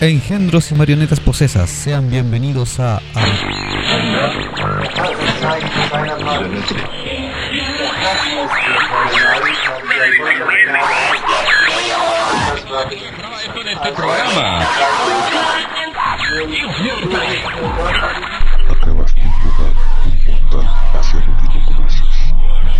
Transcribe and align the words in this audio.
Engendros 0.00 0.70
y 0.70 0.74
marionetas 0.74 1.20
posesas, 1.20 1.70
sean 1.70 2.10
bienvenidos 2.10 2.80
a... 2.80 3.00
este 13.74 13.92
programa. 13.92 14.60
Acabas 18.70 19.14
de 19.14 19.20
invocar 19.22 19.72
un 20.06 20.14
portal 20.26 20.66
hacia 20.94 21.20
lo 21.20 21.36
que 21.36 21.58
no 21.58 21.66
conoces. 21.66 22.16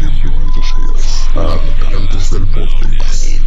Bienvenido 0.01 0.63
seas 0.63 1.29
a 1.37 1.39
Habitantes 1.53 2.31
del 2.31 2.45
Vortex. 2.47 3.41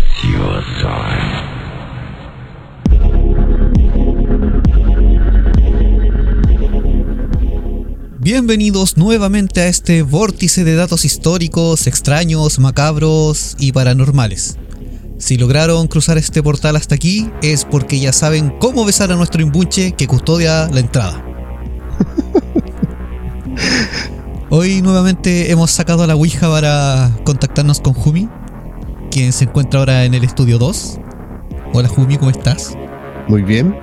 Bienvenidos 8.30 8.98
nuevamente 8.98 9.62
a 9.62 9.68
este 9.68 10.02
vórtice 10.02 10.66
de 10.66 10.76
datos 10.76 11.06
históricos, 11.06 11.88
extraños, 11.88 12.60
macabros 12.60 13.56
y 13.58 13.72
paranormales. 13.72 14.58
Si 15.18 15.38
lograron 15.38 15.88
cruzar 15.88 16.18
este 16.18 16.44
portal 16.44 16.76
hasta 16.76 16.94
aquí 16.94 17.32
es 17.42 17.64
porque 17.64 18.02
ya 18.02 18.12
saben 18.12 18.50
cómo 18.60 18.84
besar 18.84 19.14
a 19.14 19.16
nuestro 19.16 19.42
imbunche 19.42 19.94
que 19.94 20.08
custodia 20.08 20.68
la 20.74 20.82
entrada. 20.82 21.26
Hoy 24.50 24.82
nuevamente 24.82 25.50
hemos 25.50 25.72
sacado 25.72 26.04
a 26.04 26.08
la 26.08 26.18
Ouija 26.18 26.50
para 26.50 27.10
contactarnos 27.24 27.80
con 27.80 27.94
Jumi, 27.94 28.28
quien 29.10 29.32
se 29.32 29.46
encuentra 29.46 29.80
ahora 29.80 30.04
en 30.04 30.14
el 30.14 30.26
estudio 30.26 30.58
2. 30.58 31.00
Hola 31.72 31.88
Jumi, 31.88 32.18
¿cómo 32.18 32.32
estás? 32.32 32.74
Muy 33.30 33.44
bien, 33.44 33.74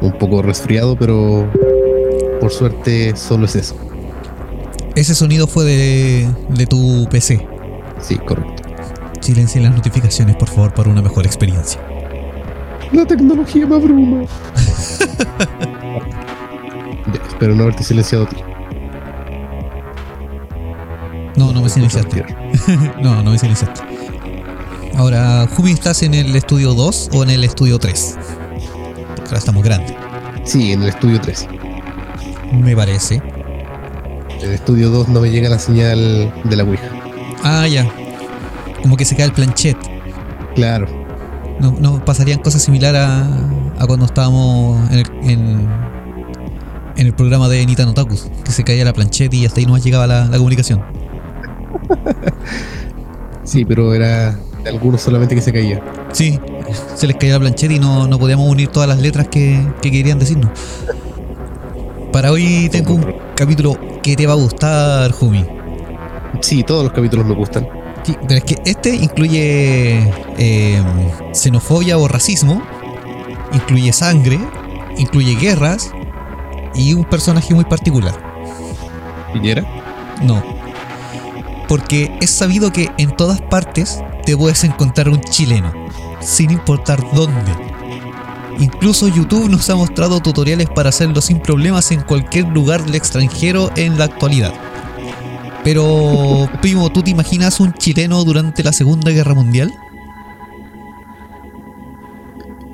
un 0.00 0.16
poco 0.18 0.40
resfriado, 0.40 0.96
pero 0.96 1.50
por 2.40 2.52
suerte 2.52 3.16
solo 3.16 3.46
es 3.46 3.56
eso. 3.56 3.88
Ese 4.94 5.14
sonido 5.14 5.46
fue 5.46 5.64
de, 5.64 6.28
de 6.48 6.66
tu 6.66 7.06
PC. 7.10 7.46
Sí, 8.00 8.16
correcto. 8.16 8.62
Silencien 9.20 9.64
las 9.64 9.74
notificaciones, 9.74 10.36
por 10.36 10.48
favor, 10.48 10.72
para 10.72 10.90
una 10.90 11.02
mejor 11.02 11.26
experiencia. 11.26 11.80
La 12.92 13.04
tecnología 13.04 13.66
me 13.66 13.76
abruma. 13.76 14.24
Ya, 17.14 17.22
espero 17.26 17.54
no 17.54 17.62
haberte 17.62 17.82
silenciado 17.84 18.24
a 18.24 18.28
ti. 18.28 18.36
No, 21.36 21.52
no 21.52 21.62
me 21.62 21.68
silenciaste. 21.70 22.24
no, 23.02 23.22
no 23.22 23.30
me 23.30 23.38
silenciaste. 23.38 23.80
Ahora, 24.94 25.46
Jumi, 25.56 25.70
¿estás 25.70 26.02
en 26.02 26.12
el 26.12 26.34
estudio 26.36 26.74
2 26.74 27.10
o 27.14 27.22
en 27.22 27.30
el 27.30 27.44
estudio 27.44 27.78
3? 27.78 28.18
Porque 29.06 29.22
ahora 29.22 29.38
estamos 29.38 29.62
grandes. 29.64 29.94
Sí, 30.44 30.72
en 30.72 30.82
el 30.82 30.88
estudio 30.88 31.20
3. 31.20 31.46
Me 32.52 32.76
parece. 32.76 33.22
El 34.42 34.52
estudio 34.52 34.90
2 34.90 35.08
no 35.08 35.20
me 35.20 35.30
llega 35.30 35.48
la 35.48 35.58
señal 35.58 36.32
de 36.44 36.56
la 36.56 36.64
Ouija. 36.64 36.88
Ah, 37.42 37.66
ya. 37.66 37.86
Como 38.82 38.96
que 38.96 39.04
se 39.04 39.16
cae 39.16 39.26
el 39.26 39.32
planchet. 39.32 39.76
Claro. 40.54 40.86
No, 41.60 41.72
no 41.72 42.04
pasarían 42.04 42.38
cosas 42.40 42.62
similares 42.62 43.00
a, 43.00 43.26
a 43.78 43.86
cuando 43.86 44.06
estábamos 44.06 44.90
en 44.92 44.98
el, 44.98 45.06
en, 45.22 45.68
en 46.96 47.06
el 47.06 47.12
programa 47.14 47.48
de 47.48 47.66
Nitan 47.66 47.88
Otakus, 47.88 48.30
que 48.44 48.52
se 48.52 48.62
caía 48.62 48.84
la 48.84 48.92
plancheta 48.92 49.34
y 49.34 49.44
hasta 49.44 49.58
ahí 49.58 49.66
no 49.66 49.72
más 49.72 49.84
llegaba 49.84 50.06
la, 50.06 50.26
la 50.26 50.36
comunicación. 50.36 50.82
Sí, 53.44 53.64
pero 53.64 53.94
era 53.94 54.38
de 54.62 54.68
algunos 54.68 55.00
solamente 55.00 55.34
que 55.34 55.40
se 55.40 55.50
caía. 55.54 55.82
Sí, 56.12 56.38
se 56.94 57.06
les 57.06 57.16
caía 57.16 57.32
la 57.32 57.40
plancheta 57.40 57.72
y 57.72 57.78
no, 57.78 58.06
no 58.06 58.18
podíamos 58.18 58.46
unir 58.46 58.68
todas 58.68 58.86
las 58.86 58.98
letras 58.98 59.26
que, 59.28 59.66
que 59.80 59.90
querían 59.90 60.18
decirnos. 60.18 60.50
Para 62.12 62.30
hoy 62.30 62.68
tengo 62.70 62.92
un 62.92 63.06
capítulo 63.34 63.78
que 64.08 64.16
te 64.16 64.26
va 64.26 64.32
a 64.32 64.36
gustar, 64.36 65.12
Jumi. 65.12 65.44
Sí, 66.40 66.62
todos 66.62 66.82
los 66.82 66.92
capítulos 66.94 67.26
me 67.26 67.34
gustan. 67.34 67.68
Sí, 68.04 68.16
pero 68.26 68.36
es 68.36 68.44
que 68.44 68.56
este 68.64 68.94
incluye 68.94 70.10
eh, 70.38 70.82
xenofobia 71.34 71.98
o 71.98 72.08
racismo, 72.08 72.62
incluye 73.52 73.92
sangre, 73.92 74.38
incluye 74.96 75.34
guerras 75.34 75.90
y 76.74 76.94
un 76.94 77.04
personaje 77.04 77.54
muy 77.54 77.66
particular. 77.66 78.14
¿Piñera? 79.34 79.66
No. 80.22 80.42
Porque 81.68 82.16
es 82.22 82.30
sabido 82.30 82.72
que 82.72 82.88
en 82.96 83.14
todas 83.14 83.42
partes 83.42 84.02
te 84.24 84.34
puedes 84.34 84.64
encontrar 84.64 85.10
un 85.10 85.20
chileno, 85.20 85.70
sin 86.20 86.50
importar 86.50 87.04
dónde. 87.12 87.67
Incluso 88.60 89.08
YouTube 89.08 89.48
nos 89.48 89.70
ha 89.70 89.76
mostrado 89.76 90.20
tutoriales 90.20 90.68
para 90.68 90.88
hacerlo 90.88 91.20
sin 91.20 91.40
problemas 91.40 91.92
en 91.92 92.00
cualquier 92.00 92.48
lugar 92.48 92.84
del 92.84 92.96
extranjero 92.96 93.70
en 93.76 93.98
la 93.98 94.06
actualidad. 94.06 94.52
Pero, 95.62 96.48
primo, 96.60 96.90
¿tú 96.90 97.02
te 97.02 97.10
imaginas 97.10 97.60
un 97.60 97.72
chileno 97.74 98.24
durante 98.24 98.64
la 98.64 98.72
Segunda 98.72 99.10
Guerra 99.10 99.34
Mundial? 99.34 99.72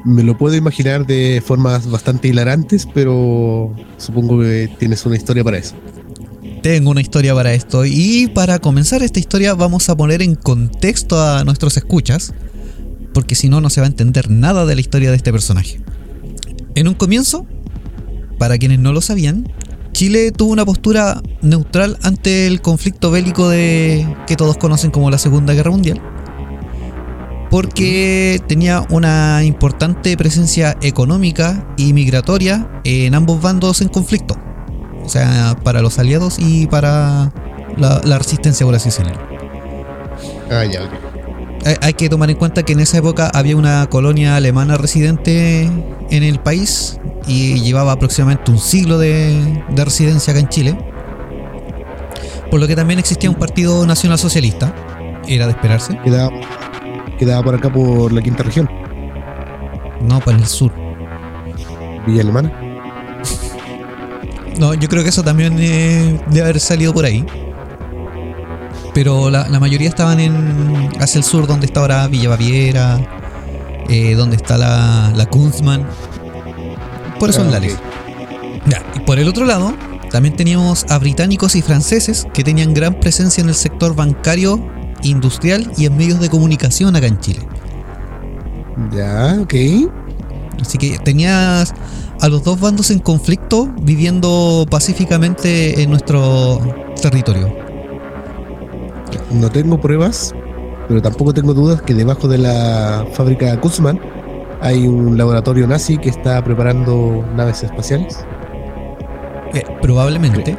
Me 0.04 0.22
lo 0.22 0.36
puedo 0.36 0.54
imaginar 0.54 1.06
de 1.06 1.42
formas 1.44 1.90
bastante 1.90 2.28
hilarantes, 2.28 2.86
pero 2.86 3.74
supongo 3.96 4.40
que 4.40 4.70
tienes 4.78 5.04
una 5.06 5.16
historia 5.16 5.42
para 5.42 5.58
eso. 5.58 5.74
Tengo 6.62 6.90
una 6.90 7.00
historia 7.00 7.34
para 7.34 7.52
esto 7.52 7.84
y 7.84 8.30
para 8.34 8.58
comenzar 8.58 9.02
esta 9.02 9.18
historia 9.18 9.54
vamos 9.54 9.88
a 9.90 9.96
poner 9.96 10.22
en 10.22 10.34
contexto 10.34 11.20
a 11.20 11.44
nuestros 11.44 11.76
escuchas, 11.76 12.32
porque 13.14 13.34
si 13.34 13.48
no, 13.48 13.60
no 13.60 13.70
se 13.70 13.80
va 13.80 13.86
a 13.86 13.90
entender 13.90 14.30
nada 14.30 14.66
de 14.66 14.74
la 14.74 14.80
historia 14.80 15.10
de 15.10 15.16
este 15.16 15.32
personaje. 15.32 15.80
En 16.74 16.88
un 16.88 16.94
comienzo, 16.94 17.46
para 18.38 18.58
quienes 18.58 18.80
no 18.80 18.92
lo 18.92 19.00
sabían, 19.00 19.48
Chile 19.92 20.32
tuvo 20.32 20.52
una 20.52 20.66
postura 20.66 21.22
neutral 21.40 21.96
ante 22.02 22.48
el 22.48 22.60
conflicto 22.60 23.12
bélico 23.12 23.48
de 23.48 24.04
que 24.26 24.34
todos 24.34 24.56
conocen 24.56 24.90
como 24.90 25.08
la 25.08 25.18
Segunda 25.18 25.54
Guerra 25.54 25.70
Mundial, 25.70 26.02
porque 27.48 28.42
tenía 28.48 28.84
una 28.90 29.44
importante 29.44 30.16
presencia 30.16 30.76
económica 30.82 31.72
y 31.76 31.92
migratoria 31.92 32.68
en 32.82 33.14
ambos 33.14 33.40
bandos 33.40 33.80
en 33.82 33.88
conflicto, 33.88 34.36
o 35.04 35.08
sea, 35.08 35.56
para 35.62 35.80
los 35.80 36.00
aliados 36.00 36.40
y 36.40 36.66
para 36.66 37.32
la, 37.76 38.18
resistencia, 38.18 38.66
por. 38.66 39.16
Ah, 40.50 40.64
ya, 40.64 40.82
ok. 40.82 41.13
Hay- 41.64 41.76
Hay 41.80 41.94
que 41.94 42.08
tomar 42.08 42.30
en 42.30 42.36
cuenta 42.36 42.62
que 42.62 42.72
en 42.74 42.80
esa 42.80 42.98
época 42.98 43.30
había 43.32 43.56
una 43.56 43.86
colonia 43.88 44.36
alemana 44.36 44.76
residente 44.76 45.62
en 46.10 46.22
el 46.22 46.38
país 46.40 46.98
y 47.26 47.60
llevaba 47.60 47.92
aproximadamente 47.92 48.50
un 48.50 48.58
siglo 48.58 48.98
de, 48.98 49.62
de 49.70 49.84
residencia 49.84 50.32
acá 50.32 50.40
en 50.40 50.48
Chile. 50.48 50.78
Por 52.50 52.60
lo 52.60 52.66
que 52.66 52.76
también 52.76 52.98
existía 52.98 53.30
un 53.30 53.36
partido 53.36 53.86
nacional 53.86 54.18
socialista. 54.18 54.74
Era 55.26 55.46
de 55.46 55.52
esperarse. 55.52 55.98
Quedaba, 56.04 56.30
quedaba 57.18 57.42
por 57.42 57.54
acá 57.54 57.72
por 57.72 58.12
la 58.12 58.20
quinta 58.20 58.42
región, 58.42 58.68
No, 60.02 60.20
para 60.20 60.36
el 60.36 60.46
sur. 60.46 60.70
Villa 62.06 62.20
Alemana. 62.20 62.52
No, 64.58 64.74
yo 64.74 64.88
creo 64.88 65.02
que 65.02 65.08
eso 65.08 65.22
también 65.24 65.56
eh, 65.58 66.20
debe 66.28 66.42
haber 66.42 66.60
salido 66.60 66.92
por 66.92 67.04
ahí. 67.06 67.24
Pero 68.94 69.28
la, 69.30 69.48
la 69.48 69.60
mayoría 69.60 69.88
estaban 69.88 70.20
en 70.20 70.88
hacia 71.00 71.18
el 71.18 71.24
sur, 71.24 71.46
donde 71.46 71.66
está 71.66 71.80
ahora 71.80 72.06
Villa 72.06 72.28
Baviera, 72.30 73.00
eh, 73.88 74.14
donde 74.14 74.36
está 74.36 74.56
la, 74.56 75.12
la 75.14 75.26
Kunzmann. 75.26 75.84
Por 77.18 77.30
eso 77.30 77.40
Ah, 77.40 77.42
en 77.42 77.48
ok. 77.48 77.54
Lales. 77.54 77.78
Ya, 78.66 78.82
y 78.94 79.00
por 79.00 79.18
el 79.18 79.28
otro 79.28 79.44
lado, 79.44 79.74
también 80.10 80.36
teníamos 80.36 80.86
a 80.88 80.98
británicos 80.98 81.56
y 81.56 81.62
franceses 81.62 82.26
que 82.32 82.44
tenían 82.44 82.72
gran 82.72 82.94
presencia 83.00 83.42
en 83.42 83.48
el 83.48 83.54
sector 83.54 83.94
bancario, 83.96 84.64
industrial 85.02 85.70
y 85.76 85.86
en 85.86 85.96
medios 85.96 86.20
de 86.20 86.30
comunicación 86.30 86.94
acá 86.96 87.08
en 87.08 87.18
Chile. 87.20 87.40
Ya, 88.92 89.38
ok. 89.40 89.54
Así 90.60 90.78
que 90.78 90.98
tenías 90.98 91.74
a 92.20 92.28
los 92.28 92.42
dos 92.44 92.58
bandos 92.60 92.90
en 92.90 93.00
conflicto 93.00 93.72
viviendo 93.82 94.66
pacíficamente 94.70 95.82
en 95.82 95.90
nuestro 95.90 96.60
territorio. 97.02 97.63
No 99.34 99.50
tengo 99.50 99.78
pruebas, 99.80 100.32
pero 100.86 101.02
tampoco 101.02 101.34
tengo 101.34 101.54
dudas 101.54 101.82
que 101.82 101.92
debajo 101.92 102.28
de 102.28 102.38
la 102.38 103.04
fábrica 103.12 103.60
Kuzman 103.60 104.00
hay 104.60 104.86
un 104.86 105.18
laboratorio 105.18 105.66
nazi 105.66 105.98
que 105.98 106.08
está 106.08 106.42
preparando 106.42 107.24
naves 107.34 107.62
espaciales. 107.64 108.24
Eh, 109.52 109.64
probablemente. 109.82 110.56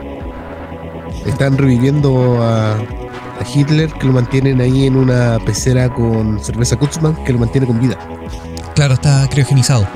Están 1.25 1.57
reviviendo 1.57 2.37
a, 2.43 2.73
a 2.73 3.45
Hitler, 3.53 3.91
que 3.93 4.07
lo 4.07 4.13
mantienen 4.13 4.59
ahí 4.61 4.85
en 4.85 4.97
una 4.97 5.39
pecera 5.45 5.89
con 5.89 6.39
cerveza 6.39 6.75
Kuzman, 6.75 7.23
que 7.23 7.33
lo 7.33 7.39
mantiene 7.39 7.65
con 7.65 7.79
vida. 7.79 7.97
Claro, 8.75 8.95
está 8.95 9.27
criogenizado. 9.29 9.87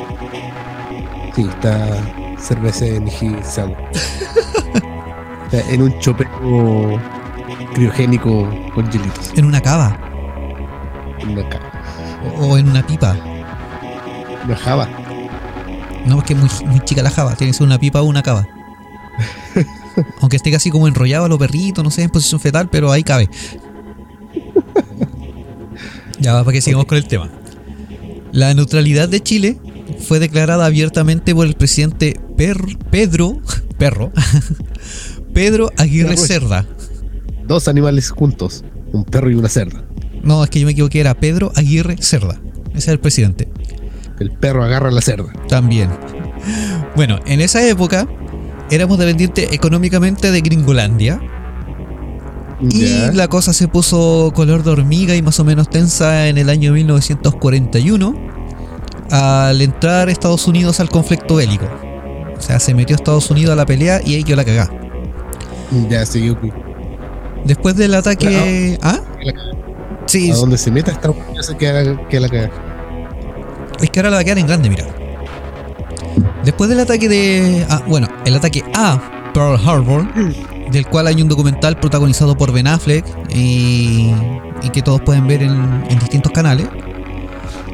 Sí, 1.36 1.48
está 1.50 1.98
cerveza 2.40 2.86
energizado. 2.86 3.76
Está 5.52 5.74
en 5.74 5.82
un 5.82 5.98
chopero 5.98 7.00
criogénico 7.80 8.50
con 8.76 8.90
hielitos. 8.92 9.32
En 9.36 9.46
una 9.46 9.62
cava. 9.62 9.98
En 11.20 11.30
una, 11.30 11.48
ca- 11.50 11.60
O, 12.38 12.48
o 12.48 12.58
en 12.58 12.70
una 12.70 12.86
pipa. 12.86 13.16
una 14.46 14.56
java. 14.58 14.88
No, 16.06 16.16
porque 16.16 16.34
es 16.34 16.40
muy, 16.40 16.50
muy 16.72 16.80
chica 16.86 17.02
la 17.02 17.10
java, 17.10 17.36
tiene 17.36 17.52
que 17.52 17.58
ser 17.58 17.66
una 17.68 17.80
pipa 17.80 18.02
o 18.02 18.06
una 18.06 18.22
cava. 18.24 18.48
Aunque 20.22 20.38
esté 20.38 20.52
casi 20.52 20.70
como 20.72 20.88
enrollado 20.88 21.26
a 21.26 21.30
los 21.30 21.38
perritos, 21.38 21.84
no 21.84 21.90
sé, 21.92 22.04
en 22.04 22.10
posición 22.10 22.40
fetal, 22.40 22.70
pero 22.70 22.92
ahí 22.92 23.04
cabe. 23.04 23.30
Ya 26.20 26.34
va 26.34 26.44
para 26.44 26.54
que 26.56 26.62
sigamos 26.62 26.86
con 26.86 26.98
el 26.98 27.08
tema. 27.08 27.30
La 28.32 28.54
neutralidad 28.54 29.08
de 29.10 29.22
Chile 29.22 29.58
fue 30.08 30.20
declarada 30.20 30.66
abiertamente 30.66 31.34
por 31.34 31.48
el 31.48 31.56
presidente 31.56 32.20
Per- 32.38 32.78
Pedro 32.92 33.38
Perro 33.78 34.12
Pedro 35.34 35.72
Aguirre 35.78 36.10
Perro. 36.16 36.28
Cerda. 36.28 36.66
Dos 37.50 37.68
animales 37.68 38.12
juntos, 38.12 38.64
un 38.94 39.04
perro 39.04 39.32
y 39.32 39.34
una 39.34 39.50
cerda. 39.50 39.84
No, 40.22 40.44
es 40.44 40.52
que 40.52 40.60
yo 40.60 40.68
me 40.68 40.74
equivoqué, 40.74 41.00
era 41.00 41.16
Pedro 41.16 41.52
Aguirre 41.56 41.98
Cerda. 42.00 42.40
Ese 42.70 42.78
es 42.78 42.88
el 42.90 43.00
presidente. 43.00 43.50
El 44.20 44.30
perro 44.30 44.64
agarra 44.64 44.90
a 44.90 44.92
la 44.92 45.02
cerda. 45.02 45.34
También. 45.48 45.90
Bueno, 46.96 47.18
en 47.26 47.42
esa 47.42 47.68
época 47.68 48.08
éramos 48.70 49.00
dependientes 49.00 49.52
económicamente 49.52 50.32
de 50.32 50.42
Gringolandia 50.42 51.20
y 52.62 53.12
la 53.14 53.28
cosa 53.28 53.52
se 53.52 53.68
puso 53.68 54.32
color 54.36 54.62
de 54.62 54.70
hormiga 54.70 55.16
y 55.16 55.24
más 55.24 55.40
o 55.40 55.44
menos 55.44 55.72
tensa 55.72 56.28
en 56.28 56.38
el 56.38 56.50
año 56.50 56.72
1941 56.72 58.16
al 59.10 59.60
entrar 59.60 60.08
Estados 60.10 60.48
Unidos 60.48 60.80
al 60.80 60.90
conflicto 60.90 61.38
bélico. 61.38 61.66
O 62.38 62.42
sea, 62.42 62.60
se 62.60 62.76
metió 62.76 62.96
Estados 62.96 63.32
Unidos 63.32 63.54
a 63.54 63.56
la 63.56 63.66
pelea 63.66 64.02
y 64.06 64.14
ahí 64.14 64.24
quedó 64.24 64.36
la 64.36 64.46
cagá. 64.46 64.70
Ya, 65.90 66.06
sí, 66.06 66.30
ok. 66.30 66.69
Después 67.46 67.76
del 67.76 67.96
ataque... 67.96 68.78
¿Ah? 68.82 69.00
Sí, 70.06 70.32
A 70.32 70.36
donde 70.36 70.58
se 70.58 70.72
meta 70.72 70.92
esta 70.92 71.14
ya 71.36 71.44
se 71.44 71.56
queda, 71.56 72.08
queda 72.08 72.22
la 72.22 72.30
caga. 72.30 72.52
Es 73.80 73.90
que 73.92 74.00
ahora 74.00 74.10
la 74.10 74.16
va 74.18 74.22
a 74.22 74.24
quedar 74.24 74.40
en 74.40 74.48
grande, 74.48 74.70
mira. 74.70 74.86
Después 76.44 76.68
del 76.70 76.80
ataque 76.80 77.08
de. 77.08 77.66
Ah, 77.70 77.84
bueno, 77.88 78.08
el 78.26 78.36
ataque 78.36 78.64
a 78.74 79.32
Pearl 79.36 79.60
Harbor, 79.64 80.08
del 80.72 80.88
cual 80.88 81.06
hay 81.08 81.22
un 81.22 81.28
documental 81.28 81.80
protagonizado 81.80 82.36
por 82.36 82.52
Ben 82.52 82.66
Affleck 82.66 83.06
y, 83.34 84.12
y 84.64 84.70
que 84.72 84.82
todos 84.82 85.02
pueden 85.02 85.28
ver 85.28 85.44
en, 85.44 85.84
en 85.90 86.00
distintos 86.00 86.32
canales. 86.32 86.68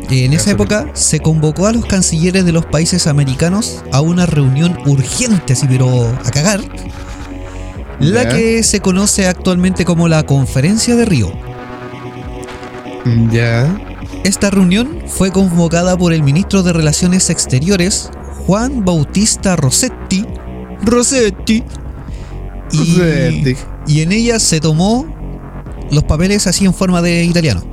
En 0.10 0.34
esa 0.34 0.52
época 0.52 0.88
se 0.94 1.20
convocó 1.20 1.68
a 1.68 1.72
los 1.74 1.86
cancilleres 1.86 2.46
de 2.46 2.52
los 2.52 2.66
países 2.66 3.08
americanos 3.08 3.84
a 3.92 4.02
una 4.02 4.26
reunión 4.26 4.78
urgente, 4.86 5.54
así 5.54 5.68
pero 5.68 6.08
a 6.24 6.32
cagar, 6.32 6.60
la 8.00 8.28
que 8.28 8.64
se 8.64 8.80
conoce 8.80 9.28
actualmente 9.28 9.86
como 9.86 10.08
la 10.08 10.24
Conferencia 10.24 10.96
de 10.96 11.06
Río. 11.06 11.32
Ya. 13.32 13.80
Esta 14.24 14.50
reunión 14.50 15.04
fue 15.08 15.32
convocada 15.32 15.98
por 15.98 16.12
el 16.12 16.24
ministro 16.24 16.64
de 16.64 16.74
Relaciones 16.74 17.30
Exteriores, 17.30 18.10
Juan 18.48 18.84
Bautista 18.84 19.56
Rossetti. 19.56 20.26
Rossetti. 20.84 21.64
Y, 22.72 22.78
Rossetti. 22.78 23.56
y 23.88 24.02
en 24.02 24.12
ella 24.12 24.40
se 24.40 24.60
tomó 24.60 25.06
los 25.92 26.04
papeles 26.04 26.48
así 26.48 26.66
en 26.66 26.74
forma 26.74 27.02
de 27.02 27.24
italiano. 27.24 27.64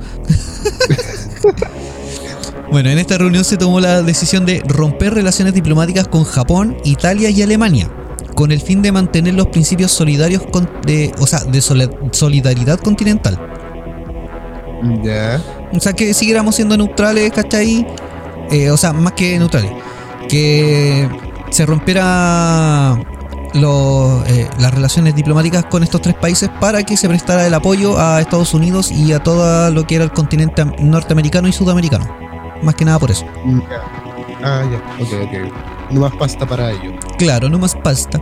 bueno, 2.71 2.89
en 2.89 2.99
esta 2.99 3.17
reunión 3.17 3.43
se 3.43 3.57
tomó 3.57 3.79
la 3.79 4.01
decisión 4.03 4.45
de 4.45 4.61
romper 4.67 5.13
relaciones 5.13 5.53
diplomáticas 5.53 6.07
con 6.07 6.23
Japón, 6.23 6.77
Italia 6.83 7.29
y 7.31 7.41
Alemania, 7.41 7.89
con 8.33 8.51
el 8.51 8.61
fin 8.61 8.81
de 8.81 8.91
mantener 8.91 9.33
los 9.33 9.47
principios 9.47 9.91
solidarios 9.91 10.43
con- 10.51 10.69
de, 10.85 11.11
o 11.19 11.27
sea, 11.27 11.39
de 11.43 11.61
solidaridad 11.61 12.79
continental. 12.79 13.39
Ya. 15.03 15.41
O 15.71 15.79
sea, 15.79 15.93
que 15.93 16.13
siguiéramos 16.13 16.55
siendo 16.55 16.75
neutrales, 16.77 17.31
¿cachai? 17.31 17.87
Eh, 18.51 18.69
o 18.69 18.77
sea, 18.77 18.93
más 18.93 19.13
que 19.13 19.37
neutrales. 19.39 19.71
Que 20.27 21.07
se 21.51 21.65
rompiera 21.65 22.97
lo- 23.53 24.23
eh, 24.27 24.47
las 24.59 24.73
relaciones 24.73 25.15
diplomáticas 25.15 25.65
con 25.65 25.83
estos 25.83 26.01
tres 26.01 26.15
países 26.15 26.49
para 26.59 26.83
que 26.83 26.97
se 26.97 27.07
prestara 27.07 27.45
el 27.47 27.53
apoyo 27.53 27.97
a 27.99 28.19
Estados 28.19 28.53
Unidos 28.53 28.91
y 28.91 29.13
a 29.13 29.19
todo 29.21 29.69
lo 29.71 29.85
que 29.85 29.95
era 29.95 30.03
el 30.03 30.11
continente 30.11 30.61
am- 30.63 30.73
norteamericano 30.79 31.47
y 31.47 31.53
sudamericano. 31.53 32.05
Más 32.61 32.75
que 32.75 32.85
nada 32.85 32.99
por 32.99 33.11
eso. 33.11 33.25
Ya. 33.45 33.81
Ah, 34.43 34.63
ya. 34.69 34.77
Ok, 35.03 35.13
ok. 35.23 35.72
No 35.91 36.01
más 36.01 36.13
pasta 36.15 36.45
para 36.47 36.71
ello. 36.71 36.93
Claro, 37.17 37.49
no 37.49 37.59
más 37.59 37.75
pasta. 37.75 38.21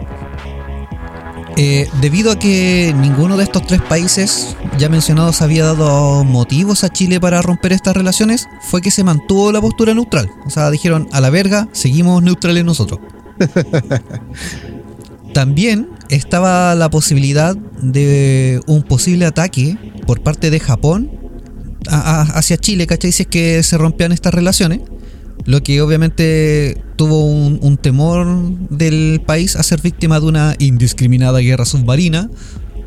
Eh, 1.57 1.89
debido 1.99 2.31
a 2.31 2.39
que 2.39 2.93
ninguno 2.97 3.35
de 3.37 3.43
estos 3.43 3.67
tres 3.67 3.81
países 3.81 4.55
ya 4.77 4.87
mencionados 4.87 5.41
había 5.41 5.65
dado 5.65 6.23
motivos 6.23 6.83
a 6.85 6.89
Chile 6.89 7.19
para 7.19 7.41
romper 7.41 7.73
estas 7.73 7.95
relaciones, 7.95 8.47
fue 8.61 8.81
que 8.81 8.89
se 8.89 9.03
mantuvo 9.03 9.51
la 9.51 9.59
postura 9.61 9.93
neutral. 9.93 10.29
O 10.45 10.49
sea, 10.49 10.71
dijeron, 10.71 11.09
a 11.11 11.19
la 11.21 11.29
verga, 11.29 11.67
seguimos 11.73 12.23
neutrales 12.23 12.63
nosotros. 12.63 12.99
También 15.33 15.89
estaba 16.09 16.75
la 16.75 16.89
posibilidad 16.89 17.55
de 17.55 18.61
un 18.67 18.83
posible 18.83 19.25
ataque 19.25 19.77
por 20.05 20.21
parte 20.21 20.49
de 20.51 20.59
Japón 20.59 21.09
a- 21.89 22.21
a- 22.21 22.21
hacia 22.37 22.57
Chile, 22.57 22.85
¿cachai? 22.85 23.11
Si 23.11 23.23
es 23.23 23.29
que 23.29 23.63
se 23.63 23.77
rompían 23.77 24.11
estas 24.11 24.33
relaciones. 24.33 24.81
Lo 25.45 25.61
que 25.63 25.81
obviamente 25.81 26.81
tuvo 26.95 27.25
un, 27.25 27.59
un 27.61 27.77
temor 27.77 28.27
del 28.69 29.21
país 29.25 29.55
a 29.55 29.63
ser 29.63 29.81
víctima 29.81 30.19
de 30.19 30.25
una 30.27 30.55
indiscriminada 30.59 31.39
guerra 31.39 31.65
submarina 31.65 32.29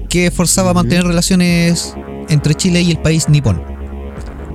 que 0.09 0.31
forzaba 0.31 0.71
a 0.71 0.75
mantener 0.75 1.05
relaciones 1.05 1.95
entre 2.29 2.55
Chile 2.55 2.83
y 2.83 2.91
el 2.93 2.99
país 2.99 3.29
nipón. 3.29 3.61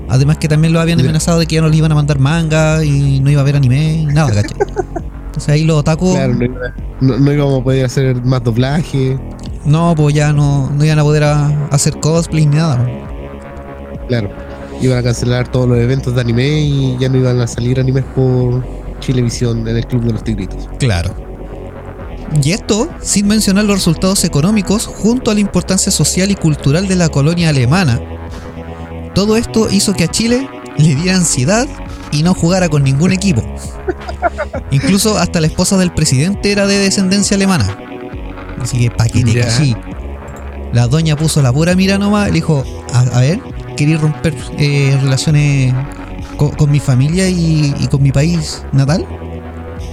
Además 0.07 0.37
que 0.37 0.47
también 0.47 0.73
lo 0.73 0.79
habían 0.79 0.99
amenazado 0.99 1.39
de 1.39 1.45
que 1.45 1.55
ya 1.55 1.61
no 1.61 1.67
le 1.69 1.75
iban 1.77 1.91
a 1.91 1.95
mandar 1.95 2.17
manga 2.19 2.83
y 2.83 3.19
no 3.19 3.29
iba 3.29 3.41
a 3.41 3.43
haber 3.43 3.55
anime 3.57 4.05
nada, 4.11 4.33
¿cachai? 4.41 4.57
Entonces 5.27 5.49
ahí 5.49 5.63
los 5.65 5.77
otaku, 5.77 6.13
Claro, 6.13 6.33
no, 6.33 6.45
iba- 6.45 6.73
no, 7.01 7.17
no 7.19 7.33
íbamos 7.33 7.61
a 7.61 7.63
poder 7.63 7.85
hacer 7.85 8.15
más 8.25 8.43
doblaje. 8.43 9.19
no, 9.65 9.93
pues 9.95 10.15
ya 10.15 10.33
no, 10.33 10.69
no 10.71 10.83
iban 10.85 10.97
a 10.99 11.03
poder 11.03 11.25
a- 11.25 11.67
hacer 11.69 11.99
cosplay 11.99 12.45
ni 12.47 12.55
nada. 12.55 12.79
Claro. 14.07 14.31
Iban 14.81 14.97
a 14.99 15.03
cancelar 15.03 15.51
todos 15.51 15.67
los 15.67 15.77
eventos 15.77 16.15
de 16.15 16.21
anime 16.21 16.61
y 16.61 16.97
ya 16.99 17.09
no 17.09 17.17
iban 17.17 17.39
a 17.41 17.47
salir 17.47 17.79
animes 17.79 18.05
por 18.15 18.63
Chilevisión 18.99 19.67
en 19.67 19.77
el 19.77 19.85
Club 19.85 20.03
de 20.03 20.13
los 20.13 20.23
Tigritos. 20.23 20.69
Claro. 20.79 21.13
Y 22.43 22.51
esto 22.51 22.89
sin 23.01 23.27
mencionar 23.27 23.65
los 23.65 23.77
resultados 23.77 24.23
económicos 24.23 24.85
junto 24.85 25.31
a 25.31 25.33
la 25.33 25.39
importancia 25.39 25.91
social 25.91 26.31
y 26.31 26.35
cultural 26.35 26.87
de 26.87 26.95
la 26.95 27.09
colonia 27.09 27.49
alemana. 27.49 27.99
Todo 29.13 29.35
esto 29.35 29.69
hizo 29.69 29.93
que 29.93 30.05
a 30.05 30.07
Chile 30.07 30.47
le 30.77 30.95
diera 30.95 31.17
ansiedad 31.17 31.67
y 32.11 32.23
no 32.23 32.33
jugara 32.33 32.69
con 32.69 32.83
ningún 32.83 33.11
equipo. 33.11 33.43
Incluso 34.71 35.17
hasta 35.17 35.41
la 35.41 35.47
esposa 35.47 35.77
del 35.77 35.91
presidente 35.91 36.51
era 36.51 36.67
de 36.67 36.77
descendencia 36.77 37.35
alemana. 37.35 37.77
Así 38.61 38.77
que 38.77 38.91
pa' 38.91 39.07
que 39.07 39.23
te. 39.23 39.43
La 40.71 40.87
doña 40.87 41.15
puso 41.15 41.41
la 41.41 41.51
pura 41.51 41.75
mira 41.75 41.97
nomás 41.97 42.27
y 42.27 42.31
le 42.31 42.35
dijo, 42.35 42.63
a, 42.93 42.99
a 42.99 43.21
ver, 43.21 43.39
¿queréis 43.79 44.01
romper 44.01 44.35
eh, 44.57 44.97
relaciones 45.01 45.73
con, 46.35 46.51
con 46.51 46.69
mi 46.69 46.81
familia 46.81 47.29
y, 47.29 47.73
y 47.79 47.87
con 47.87 48.03
mi 48.03 48.11
país 48.11 48.61
natal? 48.73 49.07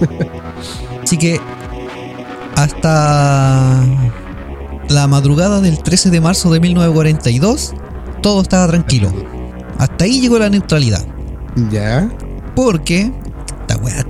Así 1.03 1.17
que 1.17 1.39
hasta 2.57 3.81
la 4.89 5.07
madrugada 5.07 5.61
del 5.61 5.81
13 5.81 6.09
de 6.09 6.19
marzo 6.19 6.51
de 6.51 6.59
1942, 6.59 7.73
todo 8.21 8.41
estaba 8.41 8.67
tranquilo. 8.67 9.09
Hasta 9.77 10.03
ahí 10.03 10.19
llegó 10.19 10.37
la 10.37 10.49
neutralidad. 10.49 11.05
Ya. 11.71 12.09
Porque, 12.57 13.09
esta 13.61 13.77
weá, 13.77 14.05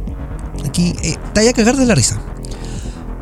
aquí 0.65 0.96
eh, 1.03 1.17
está 1.24 1.43
ya 1.43 1.51
a 1.51 1.53
cagar 1.53 1.75
de 1.75 1.86
la 1.86 1.93
risa. 1.93 2.19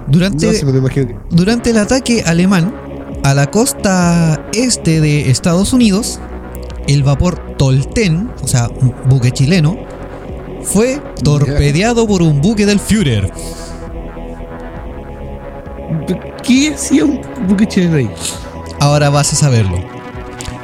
Durante, 0.07 0.63
No 0.63 0.87
que. 0.87 1.17
durante 1.31 1.71
el 1.71 1.79
ataque 1.79 2.23
alemán 2.25 2.73
a 3.23 3.33
la 3.33 3.51
costa 3.51 4.39
este 4.53 5.01
de 5.01 5.31
Estados 5.31 5.73
Unidos, 5.73 6.21
el 6.87 7.03
vapor 7.03 7.55
Tolten, 7.57 8.31
o 8.41 8.47
sea, 8.47 8.69
un 8.69 8.93
buque 9.07 9.31
chileno, 9.31 9.77
fue 10.63 11.01
torpedeado 11.23 12.07
por 12.07 12.21
un 12.21 12.41
buque 12.41 12.65
del 12.65 12.79
Führer. 12.79 13.31
¿Qué 16.43 16.73
hacía 16.73 17.05
un 17.05 17.21
buque 17.47 17.67
chileno 17.67 17.97
ahí? 17.97 18.09
Ahora 18.79 19.09
vas 19.09 19.33
a 19.33 19.35
saberlo. 19.35 19.77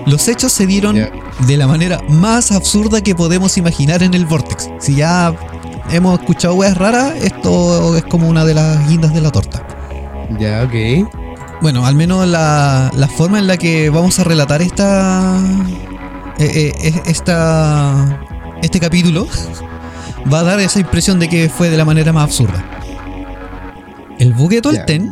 Los 0.05 0.27
hechos 0.27 0.51
se 0.51 0.65
dieron 0.65 0.95
de 0.95 1.57
la 1.57 1.67
manera 1.67 1.99
más 2.09 2.51
absurda 2.51 3.01
que 3.01 3.15
podemos 3.15 3.57
imaginar 3.57 4.03
en 4.03 4.13
el 4.13 4.25
Vortex. 4.25 4.69
Si 4.79 4.95
ya 4.95 5.33
hemos 5.91 6.19
escuchado 6.19 6.55
weas 6.55 6.77
raras, 6.77 7.13
esto 7.21 7.95
es 7.95 8.03
como 8.05 8.27
una 8.27 8.45
de 8.45 8.55
las 8.55 8.87
guindas 8.87 9.13
de 9.13 9.21
la 9.21 9.31
torta. 9.31 9.63
Ya, 10.39 10.63
ok. 10.63 11.07
Bueno, 11.61 11.85
al 11.85 11.95
menos 11.95 12.27
la, 12.27 12.91
la 12.95 13.07
forma 13.07 13.37
en 13.37 13.45
la 13.45 13.57
que 13.57 13.89
vamos 13.89 14.19
a 14.19 14.23
relatar 14.23 14.61
esta. 14.61 15.39
Eh, 16.39 16.71
eh, 16.81 17.01
esta. 17.05 18.27
Este 18.61 18.79
capítulo 18.79 19.27
va 20.31 20.41
a 20.41 20.43
dar 20.43 20.59
esa 20.59 20.79
impresión 20.79 21.19
de 21.19 21.27
que 21.27 21.49
fue 21.49 21.69
de 21.69 21.77
la 21.77 21.85
manera 21.85 22.13
más 22.13 22.25
absurda. 22.25 22.63
El 24.19 24.33
buque 24.33 24.61
Tolten 24.61 25.11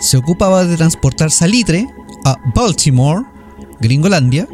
se 0.00 0.16
ocupaba 0.16 0.64
de 0.64 0.76
transportar 0.76 1.30
salitre 1.30 1.86
a 2.24 2.36
Baltimore, 2.54 3.24
Gringolandia, 3.80 4.48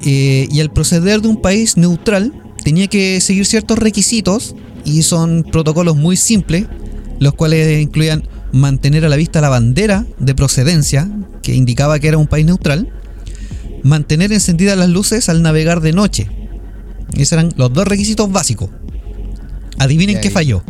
eh, 0.00 0.48
y 0.50 0.60
al 0.60 0.70
proceder 0.70 1.20
de 1.20 1.28
un 1.28 1.36
país 1.40 1.76
neutral 1.76 2.32
tenía 2.62 2.88
que 2.88 3.20
seguir 3.20 3.44
ciertos 3.44 3.78
requisitos 3.78 4.54
y 4.84 5.02
son 5.02 5.44
protocolos 5.50 5.96
muy 5.96 6.16
simples, 6.16 6.66
los 7.20 7.34
cuales 7.34 7.82
incluían 7.82 8.26
mantener 8.52 9.04
a 9.04 9.08
la 9.08 9.16
vista 9.16 9.40
la 9.40 9.48
bandera 9.48 10.06
de 10.18 10.34
procedencia, 10.34 11.10
que 11.42 11.54
indicaba 11.54 11.98
que 11.98 12.08
era 12.08 12.18
un 12.18 12.26
país 12.26 12.46
neutral, 12.46 12.92
mantener 13.84 14.32
encendidas 14.32 14.76
las 14.76 14.88
luces 14.88 15.28
al 15.28 15.42
navegar 15.42 15.80
de 15.80 15.92
noche. 15.92 16.28
Esos 17.12 17.32
eran 17.32 17.50
los 17.56 17.72
dos 17.72 17.86
requisitos 17.86 18.32
básicos. 18.32 18.70
Adivinen 19.78 20.20
qué 20.20 20.30
falló. 20.30 20.64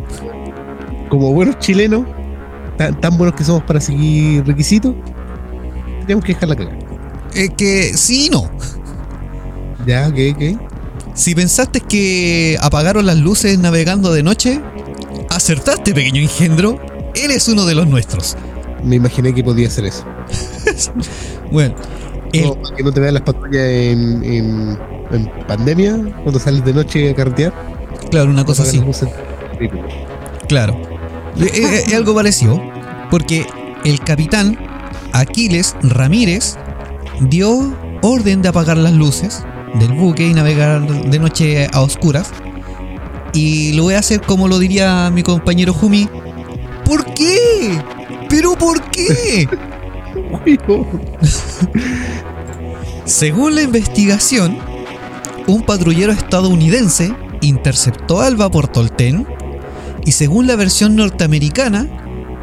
Como 1.09 1.33
buenos 1.33 1.57
chilenos, 1.59 2.05
tan, 2.77 2.99
tan 2.99 3.17
buenos 3.17 3.35
que 3.35 3.43
somos 3.43 3.63
para 3.63 3.79
seguir 3.79 4.45
requisitos, 4.45 4.93
tenemos 6.01 6.23
que 6.23 6.33
dejar 6.33 6.49
la 6.49 6.55
cagada. 6.55 6.77
Eh, 7.33 7.49
que 7.57 7.95
sí 7.95 8.27
y 8.27 8.29
no. 8.29 8.51
Ya, 9.87 10.07
ok, 10.07 10.17
ok. 10.35 10.59
Si 11.13 11.33
pensaste 11.33 11.79
que 11.79 12.57
apagaron 12.61 13.05
las 13.05 13.17
luces 13.17 13.57
navegando 13.57 14.11
de 14.13 14.23
noche, 14.23 14.61
acertaste, 15.29 15.93
pequeño 15.93 16.21
engendro. 16.21 16.79
Eres 17.15 17.47
uno 17.47 17.65
de 17.65 17.75
los 17.75 17.87
nuestros. 17.87 18.35
Me 18.83 18.97
imaginé 18.97 19.33
que 19.33 19.43
podía 19.43 19.69
ser 19.69 19.85
eso. 19.85 20.05
Bueno, 21.51 21.75
para 22.41 22.75
que 22.75 22.83
no 22.83 22.91
te 22.91 22.99
vean 22.99 23.13
las 23.13 23.23
patrullas 23.23 23.63
en, 23.63 24.23
en, 24.23 24.79
en 25.11 25.31
pandemia, 25.47 25.97
cuando 26.23 26.39
sales 26.39 26.63
de 26.65 26.73
noche 26.73 27.09
a 27.09 27.15
carretear. 27.15 27.53
claro, 28.11 28.29
una 28.29 28.43
cosa 28.45 28.63
así. 28.63 28.77
apagan 28.79 28.91
las 28.95 29.01
luces. 29.03 29.15
Claro. 30.47 30.73
Eh, 31.39 31.49
eh, 31.53 31.83
Es 31.87 31.93
algo 31.93 32.13
parecido. 32.15 32.61
Porque 33.11 33.45
el 33.83 33.99
capitán 33.99 34.57
Aquiles 35.13 35.75
Ramírez 35.81 36.57
dio 37.21 37.75
orden 38.01 38.41
de 38.41 38.49
apagar 38.49 38.77
las 38.77 38.93
luces 38.93 39.43
del 39.79 39.93
buque 39.93 40.27
y 40.27 40.33
navegar 40.33 40.85
de 40.87 41.19
noche 41.19 41.67
a 41.71 41.81
oscuras. 41.81 42.31
Y 43.33 43.73
lo 43.73 43.83
voy 43.83 43.95
a 43.95 43.99
hacer 43.99 44.21
como 44.21 44.47
lo 44.47 44.59
diría 44.59 45.09
mi 45.11 45.21
compañero 45.23 45.73
Jumi. 45.73 46.07
¿Por 46.85 47.05
qué? 47.13 47.77
¿Pero 48.29 48.55
por 48.55 48.81
qué? 48.89 49.47
Según 53.05 53.55
la 53.55 53.61
investigación, 53.61 54.57
un 55.47 55.61
patrullero 55.63 56.11
estadounidense 56.11 57.13
interceptó 57.41 58.21
al 58.21 58.35
vapor 58.35 58.67
Tolten 58.67 59.27
y 60.05 60.11
según 60.11 60.47
la 60.47 60.55
versión 60.55 60.95
norteamericana, 60.95 61.87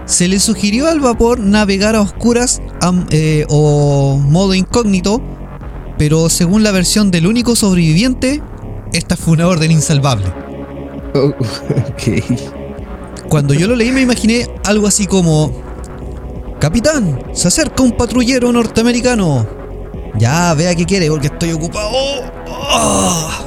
se 0.06 0.28
le 0.28 0.38
sugirió 0.40 0.88
al 0.88 1.00
vapor 1.00 1.40
navegar 1.40 1.96
a 1.96 2.00
oscuras 2.00 2.60
am- 2.80 3.06
eh, 3.10 3.44
o 3.48 4.18
modo 4.18 4.54
incógnito, 4.54 5.20
pero 5.98 6.28
según 6.28 6.62
la 6.62 6.70
versión 6.72 7.10
del 7.10 7.26
único 7.26 7.56
sobreviviente, 7.56 8.42
esta 8.92 9.16
fue 9.16 9.34
una 9.34 9.48
orden 9.48 9.70
insalvable. 9.72 10.26
Oh. 11.14 11.32
Cuando 13.28 13.54
yo 13.54 13.66
lo 13.66 13.76
leí 13.76 13.90
me 13.90 14.00
imaginé 14.02 14.46
algo 14.64 14.86
así 14.86 15.06
como... 15.06 15.52
Capitán, 16.60 17.18
se 17.32 17.48
acerca 17.48 17.82
un 17.82 17.92
patrullero 17.92 18.52
norteamericano. 18.52 19.61
Ya, 20.18 20.54
vea 20.54 20.74
qué 20.74 20.84
quiere 20.84 21.08
porque 21.08 21.28
estoy 21.28 21.52
ocupado. 21.52 21.90
Ah. 22.48 23.40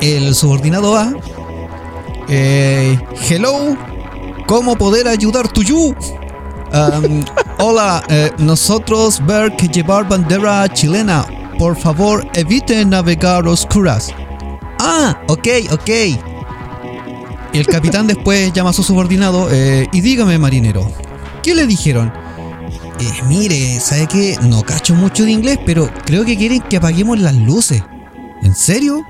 El 0.00 0.34
subordinado 0.34 0.96
A. 0.96 1.12
eh, 2.28 2.98
hello, 3.28 3.76
¿cómo 4.46 4.76
poder 4.76 5.08
ayudar 5.08 5.48
tu 5.48 5.62
you? 5.62 5.94
Um, 6.72 7.24
hola, 7.58 8.02
eh, 8.08 8.30
nosotros 8.38 9.24
ver 9.26 9.56
que 9.56 9.68
llevar 9.68 10.08
bandera 10.08 10.68
chilena. 10.72 11.26
Por 11.58 11.76
favor, 11.76 12.26
evite 12.34 12.84
navegar 12.84 13.46
oscuras. 13.46 14.14
Ah, 14.78 15.20
ok, 15.26 15.48
ok. 15.72 15.90
El 17.52 17.66
capitán 17.66 18.06
después 18.06 18.52
llama 18.52 18.70
a 18.70 18.72
su 18.72 18.82
subordinado 18.84 19.48
eh, 19.50 19.86
y 19.92 20.00
dígame, 20.00 20.38
marinero, 20.38 20.90
¿qué 21.42 21.54
le 21.54 21.66
dijeron? 21.66 22.12
"Eh, 23.00 23.22
mire, 23.28 23.80
¿sabe 23.80 24.06
qué? 24.06 24.36
No 24.42 24.62
cacho 24.62 24.94
mucho 24.94 25.24
de 25.24 25.32
inglés, 25.32 25.58
pero 25.64 25.90
creo 26.04 26.24
que 26.24 26.36
quieren 26.36 26.60
que 26.62 26.76
apaguemos 26.76 27.18
las 27.18 27.34
luces. 27.34 27.82
¿En 28.42 28.54
serio? 28.54 29.00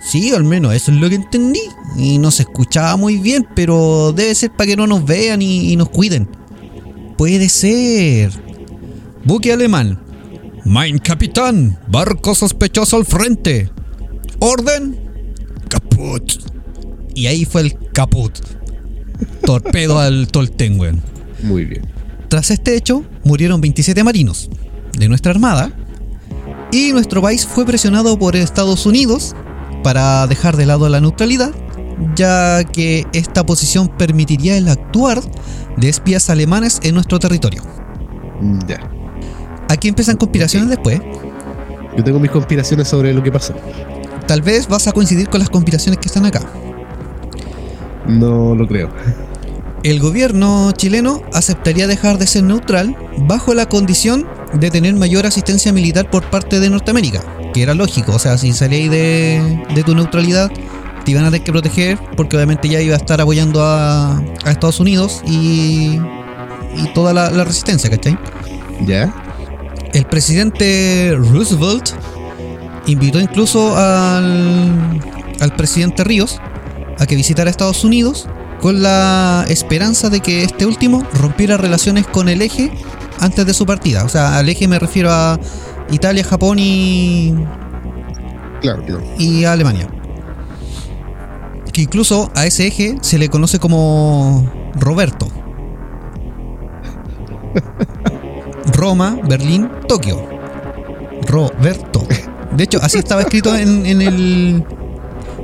Sí, 0.00 0.32
al 0.32 0.44
menos 0.44 0.74
eso 0.74 0.90
es 0.90 0.98
lo 0.98 1.08
que 1.08 1.16
entendí. 1.16 1.60
Y 1.96 2.18
no 2.18 2.30
se 2.30 2.42
escuchaba 2.42 2.96
muy 2.96 3.18
bien, 3.18 3.46
pero 3.54 4.12
debe 4.12 4.34
ser 4.34 4.50
para 4.50 4.66
que 4.68 4.76
no 4.76 4.86
nos 4.86 5.04
vean 5.04 5.42
y, 5.42 5.72
y 5.72 5.76
nos 5.76 5.88
cuiden. 5.90 6.28
Puede 7.16 7.48
ser. 7.48 8.30
Buque 9.24 9.52
alemán. 9.52 9.98
Mein 10.64 10.98
Capitán, 10.98 11.78
barco 11.88 12.34
sospechoso 12.34 12.96
al 12.96 13.04
frente. 13.04 13.70
Orden. 14.38 14.98
Caput. 15.68 16.32
Y 17.14 17.26
ahí 17.26 17.44
fue 17.44 17.62
el 17.62 17.78
caput. 17.92 18.32
Torpedo 19.44 19.98
al 19.98 20.28
Tolten, 20.28 20.80
weón. 20.80 21.02
Muy 21.42 21.64
bien. 21.64 21.99
Tras 22.30 22.52
este 22.52 22.76
hecho, 22.76 23.02
murieron 23.24 23.60
27 23.60 24.04
marinos 24.04 24.48
de 24.96 25.08
nuestra 25.08 25.32
armada 25.32 25.72
y 26.70 26.92
nuestro 26.92 27.20
país 27.20 27.44
fue 27.44 27.66
presionado 27.66 28.16
por 28.20 28.36
Estados 28.36 28.86
Unidos 28.86 29.34
para 29.82 30.28
dejar 30.28 30.56
de 30.56 30.64
lado 30.64 30.88
la 30.88 31.00
neutralidad, 31.00 31.50
ya 32.14 32.62
que 32.62 33.04
esta 33.12 33.44
posición 33.44 33.88
permitiría 33.88 34.56
el 34.56 34.68
actuar 34.68 35.20
de 35.76 35.88
espías 35.88 36.30
alemanes 36.30 36.78
en 36.84 36.94
nuestro 36.94 37.18
territorio. 37.18 37.64
Ya. 38.68 38.78
Aquí 39.68 39.88
empiezan 39.88 40.16
conspiraciones 40.16 40.68
después. 40.68 41.00
Yo 41.96 42.04
tengo 42.04 42.20
mis 42.20 42.30
conspiraciones 42.30 42.86
sobre 42.86 43.12
lo 43.12 43.24
que 43.24 43.32
pasó. 43.32 43.54
Tal 44.28 44.40
vez 44.42 44.68
vas 44.68 44.86
a 44.86 44.92
coincidir 44.92 45.28
con 45.28 45.40
las 45.40 45.50
conspiraciones 45.50 45.98
que 45.98 46.06
están 46.06 46.26
acá. 46.26 46.42
No 48.06 48.54
lo 48.54 48.68
creo. 48.68 48.88
El 49.82 49.98
gobierno 49.98 50.72
chileno 50.72 51.22
aceptaría 51.32 51.86
dejar 51.86 52.18
de 52.18 52.26
ser 52.26 52.42
neutral 52.42 52.94
bajo 53.16 53.54
la 53.54 53.66
condición 53.66 54.28
de 54.52 54.70
tener 54.70 54.94
mayor 54.94 55.24
asistencia 55.24 55.72
militar 55.72 56.10
por 56.10 56.28
parte 56.28 56.60
de 56.60 56.68
Norteamérica, 56.68 57.22
que 57.54 57.62
era 57.62 57.72
lógico, 57.72 58.12
o 58.12 58.18
sea, 58.18 58.36
si 58.36 58.52
salíais 58.52 58.90
de, 58.90 59.64
de 59.74 59.82
tu 59.82 59.94
neutralidad, 59.94 60.50
te 61.04 61.12
iban 61.12 61.24
a 61.24 61.30
tener 61.30 61.44
que 61.44 61.52
proteger, 61.52 61.98
porque 62.14 62.36
obviamente 62.36 62.68
ya 62.68 62.80
iba 62.82 62.94
a 62.94 62.98
estar 62.98 63.22
apoyando 63.22 63.64
a, 63.64 64.18
a 64.18 64.50
Estados 64.50 64.80
Unidos 64.80 65.22
y, 65.26 65.98
y 66.76 66.92
toda 66.92 67.14
la, 67.14 67.30
la 67.30 67.44
resistencia, 67.44 67.88
¿cachai? 67.88 68.18
¿Ya? 68.86 69.14
El 69.94 70.04
presidente 70.04 71.16
Roosevelt 71.16 71.90
invitó 72.86 73.18
incluso 73.18 73.76
al, 73.78 75.00
al 75.40 75.56
presidente 75.56 76.04
Ríos 76.04 76.38
a 76.98 77.06
que 77.06 77.16
visitara 77.16 77.48
Estados 77.48 77.82
Unidos 77.82 78.28
con 78.60 78.82
la 78.82 79.44
esperanza 79.48 80.10
de 80.10 80.20
que 80.20 80.44
este 80.44 80.66
último 80.66 81.06
rompiera 81.14 81.56
relaciones 81.56 82.06
con 82.06 82.28
el 82.28 82.42
eje 82.42 82.70
antes 83.20 83.46
de 83.46 83.54
su 83.54 83.66
partida. 83.66 84.04
O 84.04 84.08
sea, 84.08 84.36
al 84.38 84.48
eje 84.48 84.68
me 84.68 84.78
refiero 84.78 85.10
a 85.10 85.38
Italia, 85.90 86.24
Japón 86.24 86.58
y, 86.58 87.34
Claro, 88.60 88.84
claro. 88.84 89.02
y 89.18 89.44
Alemania. 89.44 89.88
Que 91.72 91.82
incluso 91.82 92.30
a 92.34 92.46
ese 92.46 92.66
eje 92.66 92.96
se 93.00 93.18
le 93.18 93.28
conoce 93.28 93.58
como 93.58 94.50
Roberto. 94.78 95.28
Roma, 98.74 99.18
Berlín, 99.28 99.70
Tokio. 99.88 100.22
Roberto. 101.26 102.06
De 102.52 102.64
hecho, 102.64 102.78
así 102.82 102.98
estaba 102.98 103.22
escrito 103.22 103.54
en, 103.54 103.86
en 103.86 104.02
el, 104.02 104.64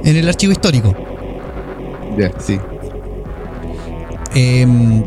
en 0.04 0.16
el 0.16 0.28
archivo 0.28 0.52
histórico. 0.52 0.94
Ya, 2.18 2.32
sí. 2.38 2.58
Em, 4.38 5.02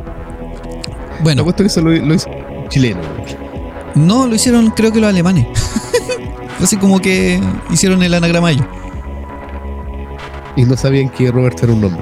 bueno, 1.21 1.41
apuesto 1.41 1.61
que 1.61 1.67
eso 1.67 1.81
lo, 1.81 1.91
lo 1.91 2.13
hizo 2.15 2.27
chileno. 2.69 2.99
no 3.93 4.25
lo 4.25 4.33
hicieron 4.33 4.71
creo 4.71 4.91
que 4.91 4.99
los 4.99 5.07
alemanes. 5.07 5.45
Así 6.59 6.77
como 6.77 6.99
que 6.99 7.39
hicieron 7.69 8.01
el 8.01 8.15
anagrama 8.15 8.49
ellos. 8.49 8.65
Y 10.55 10.63
no 10.63 10.75
sabían 10.75 11.09
que 11.09 11.31
Roberto 11.31 11.65
era 11.65 11.73
un 11.73 11.81
nombre. 11.81 12.01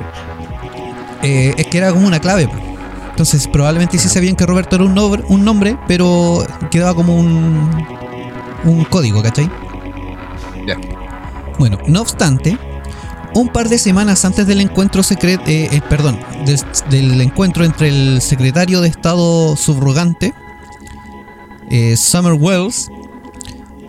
Eh, 1.21 1.53
es 1.57 1.67
que 1.67 1.79
era 1.79 1.91
como 1.91 2.07
una 2.07 2.21
clave. 2.21 2.47
Entonces 3.09 3.45
probablemente 3.49 3.97
sí 3.97 4.07
sabían 4.07 4.37
que 4.37 4.45
Roberto 4.45 4.77
era 4.77 4.85
un 4.85 4.95
nombre, 4.95 5.21
un 5.27 5.43
nombre 5.43 5.77
pero 5.85 6.45
quedaba 6.71 6.95
como 6.95 7.13
un, 7.13 7.69
un 8.63 8.85
código, 8.85 9.21
¿cachai? 9.21 9.51
Ya. 10.65 10.77
Bueno, 11.59 11.77
no 11.87 12.01
obstante, 12.01 12.57
un 13.41 13.49
par 13.49 13.69
de 13.69 13.77
semanas 13.77 14.25
antes 14.25 14.47
del 14.47 14.61
encuentro 14.61 15.03
secreto, 15.03 15.43
perdón, 15.89 16.19
des- 16.45 16.65
del 16.89 17.19
encuentro 17.21 17.65
entre 17.65 17.89
el 17.89 18.21
secretario 18.21 18.81
de 18.81 18.89
Estado 18.89 19.55
subrogante, 19.55 20.33
eh, 21.69 21.95
Summer 21.97 22.33
Wells, 22.33 22.89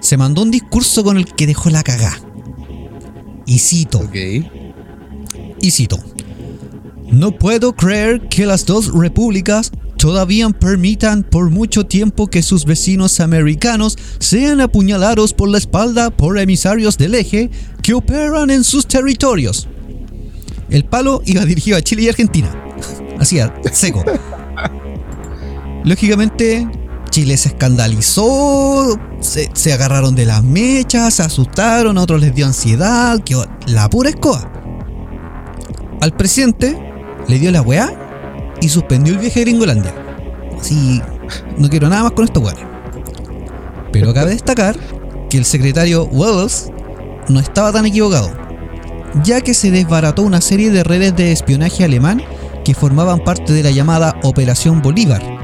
se 0.00 0.16
mandó 0.16 0.42
un 0.42 0.50
discurso 0.50 1.02
con 1.04 1.16
el 1.16 1.24
que 1.26 1.46
dejó 1.46 1.70
la 1.70 1.82
cagá. 1.82 2.18
Y 3.46 3.58
cito. 3.58 4.00
Y 5.60 5.70
cito. 5.70 5.98
No 7.10 7.32
puedo 7.32 7.72
creer 7.74 8.28
que 8.28 8.44
las 8.46 8.66
dos 8.66 8.92
repúblicas 8.92 9.72
todavía 10.08 10.48
permitan 10.48 11.22
por 11.22 11.50
mucho 11.50 11.84
tiempo 11.84 12.28
que 12.28 12.42
sus 12.42 12.64
vecinos 12.64 13.20
americanos 13.20 13.98
sean 14.18 14.62
apuñalados 14.62 15.34
por 15.34 15.50
la 15.50 15.58
espalda 15.58 16.08
por 16.08 16.38
emisarios 16.38 16.96
del 16.96 17.14
eje 17.14 17.50
que 17.82 17.92
operan 17.92 18.48
en 18.48 18.64
sus 18.64 18.86
territorios. 18.86 19.68
El 20.70 20.86
palo 20.86 21.20
iba 21.26 21.44
dirigido 21.44 21.76
a 21.76 21.82
Chile 21.82 22.04
y 22.04 22.08
Argentina. 22.08 22.50
Así, 23.20 23.38
seco. 23.70 24.02
Lógicamente, 25.84 26.66
Chile 27.10 27.36
se 27.36 27.50
escandalizó, 27.50 28.98
se, 29.20 29.50
se 29.52 29.74
agarraron 29.74 30.14
de 30.14 30.24
las 30.24 30.42
mechas, 30.42 31.12
se 31.12 31.22
asustaron, 31.22 31.98
a 31.98 32.02
otros 32.02 32.18
les 32.18 32.34
dio 32.34 32.46
ansiedad, 32.46 33.22
que 33.22 33.36
la 33.66 33.90
pura 33.90 34.08
escoba. 34.08 34.50
Al 36.00 36.16
presidente 36.16 36.78
le 37.28 37.38
dio 37.38 37.50
la 37.50 37.60
weá 37.60 38.07
y 38.60 38.68
suspendió 38.68 39.14
el 39.14 39.20
viaje 39.20 39.40
a 39.40 39.42
Gringolandia. 39.44 39.94
Así, 40.60 41.00
no 41.56 41.68
quiero 41.68 41.88
nada 41.88 42.04
más 42.04 42.12
con 42.12 42.24
estos 42.24 42.42
weones. 42.42 42.64
Pero 43.92 44.12
cabe 44.12 44.30
destacar 44.30 44.76
que 45.30 45.38
el 45.38 45.44
secretario 45.44 46.04
Wells 46.04 46.70
no 47.28 47.40
estaba 47.40 47.72
tan 47.72 47.86
equivocado, 47.86 48.30
ya 49.24 49.40
que 49.40 49.54
se 49.54 49.70
desbarató 49.70 50.22
una 50.22 50.40
serie 50.40 50.70
de 50.70 50.84
redes 50.84 51.14
de 51.16 51.32
espionaje 51.32 51.84
alemán 51.84 52.22
que 52.64 52.74
formaban 52.74 53.20
parte 53.20 53.52
de 53.52 53.62
la 53.62 53.70
llamada 53.70 54.18
Operación 54.22 54.82
Bolívar, 54.82 55.38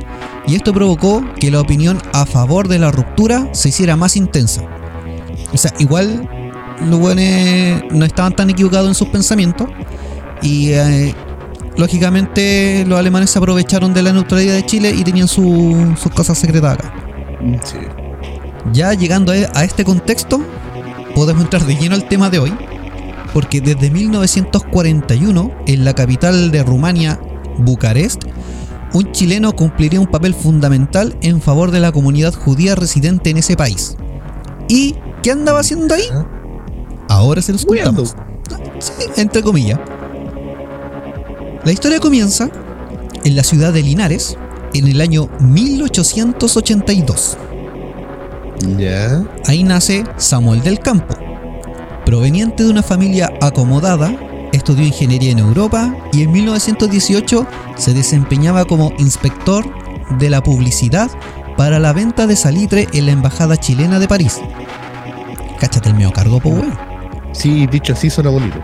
y 0.46 0.56
esto 0.56 0.72
provocó 0.74 1.24
que 1.40 1.50
la 1.50 1.60
opinión 1.60 2.00
a 2.12 2.26
favor 2.26 2.68
de 2.68 2.78
la 2.78 2.90
ruptura 2.90 3.48
se 3.52 3.70
hiciera 3.70 3.96
más 3.96 4.16
intensa. 4.16 4.62
O 5.52 5.56
sea, 5.56 5.72
igual 5.78 6.28
los 6.80 7.00
buenos 7.00 7.82
no 7.90 8.04
estaban 8.04 8.36
tan 8.36 8.50
equivocados 8.50 8.88
en 8.88 8.94
sus 8.94 9.08
pensamientos 9.08 9.68
y 10.42 10.72
eh, 10.72 11.14
lógicamente 11.76 12.84
los 12.86 12.98
alemanes 12.98 13.30
se 13.30 13.38
aprovecharon 13.38 13.92
de 13.94 14.02
la 14.02 14.12
neutralidad 14.12 14.54
de 14.54 14.64
Chile 14.66 14.92
y 14.96 15.02
tenían 15.04 15.28
su- 15.28 15.94
sus 16.00 16.12
cosas 16.12 16.38
secretas 16.38 16.74
acá. 16.74 16.94
Sí. 17.64 17.76
Ya 18.72 18.92
llegando 18.94 19.32
a 19.32 19.64
este 19.64 19.84
contexto, 19.84 20.40
podemos 21.14 21.44
entrar 21.44 21.64
de 21.66 21.76
lleno 21.76 21.94
al 21.94 22.08
tema 22.08 22.30
de 22.30 22.38
hoy, 22.38 22.54
porque 23.32 23.60
desde 23.60 23.90
1941, 23.90 25.50
en 25.66 25.84
la 25.84 25.92
capital 25.94 26.50
de 26.50 26.62
Rumania, 26.62 27.20
Bucarest, 27.58 28.22
un 28.92 29.10
chileno 29.12 29.52
cumpliría 29.54 30.00
un 30.00 30.06
papel 30.06 30.34
fundamental 30.34 31.16
en 31.20 31.40
favor 31.42 31.70
de 31.72 31.80
la 31.80 31.92
comunidad 31.92 32.32
judía 32.32 32.74
residente 32.74 33.30
en 33.30 33.38
ese 33.38 33.56
país. 33.56 33.96
¿Y 34.68 34.94
qué 35.22 35.32
andaba 35.32 35.60
haciendo 35.60 35.94
ahí? 35.94 36.04
Ahora 37.08 37.42
se 37.42 37.52
los 37.52 37.66
contamos. 37.66 38.14
Sí, 38.78 38.92
entre 39.16 39.42
comillas. 39.42 39.78
La 41.64 41.72
historia 41.72 41.98
comienza 41.98 42.50
en 43.24 43.36
la 43.36 43.42
ciudad 43.42 43.72
de 43.72 43.82
Linares 43.82 44.36
en 44.74 44.86
el 44.86 45.00
año 45.00 45.30
1882. 45.40 47.38
Ya. 48.76 49.24
Ahí 49.46 49.64
nace 49.64 50.04
Samuel 50.18 50.62
del 50.62 50.78
Campo. 50.80 51.14
Proveniente 52.04 52.64
de 52.64 52.70
una 52.70 52.82
familia 52.82 53.32
acomodada, 53.40 54.14
estudió 54.52 54.84
ingeniería 54.84 55.30
en 55.30 55.38
Europa 55.38 55.96
y 56.12 56.24
en 56.24 56.32
1918 56.32 57.46
se 57.76 57.94
desempeñaba 57.94 58.66
como 58.66 58.92
inspector 58.98 59.64
de 60.18 60.28
la 60.28 60.42
publicidad 60.42 61.10
para 61.56 61.78
la 61.78 61.94
venta 61.94 62.26
de 62.26 62.36
salitre 62.36 62.88
en 62.92 63.06
la 63.06 63.12
Embajada 63.12 63.56
Chilena 63.56 63.98
de 63.98 64.08
París. 64.08 64.38
Cáchate 65.58 65.88
el 65.88 65.94
mío 65.94 66.12
cargo, 66.12 66.40
pues 66.40 66.56
weón. 66.56 66.78
Sí, 67.32 67.66
dicho 67.66 67.94
así 67.94 68.10
suena 68.10 68.28
bonito. 68.28 68.60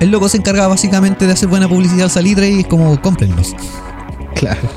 El 0.00 0.10
loco 0.10 0.28
se 0.28 0.36
encargaba 0.36 0.68
básicamente 0.68 1.26
de 1.26 1.32
hacer 1.32 1.48
buena 1.48 1.68
publicidad 1.68 2.04
al 2.04 2.10
salitre 2.10 2.50
y 2.50 2.60
es 2.60 2.66
como 2.66 3.00
cómprennos. 3.00 3.54
Claro. 4.34 4.68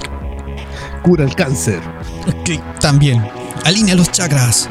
Cura 1.03 1.25
el 1.25 1.35
cáncer. 1.35 1.79
También. 2.79 3.25
Alinea 3.65 3.95
los 3.95 4.11
chakras. 4.11 4.69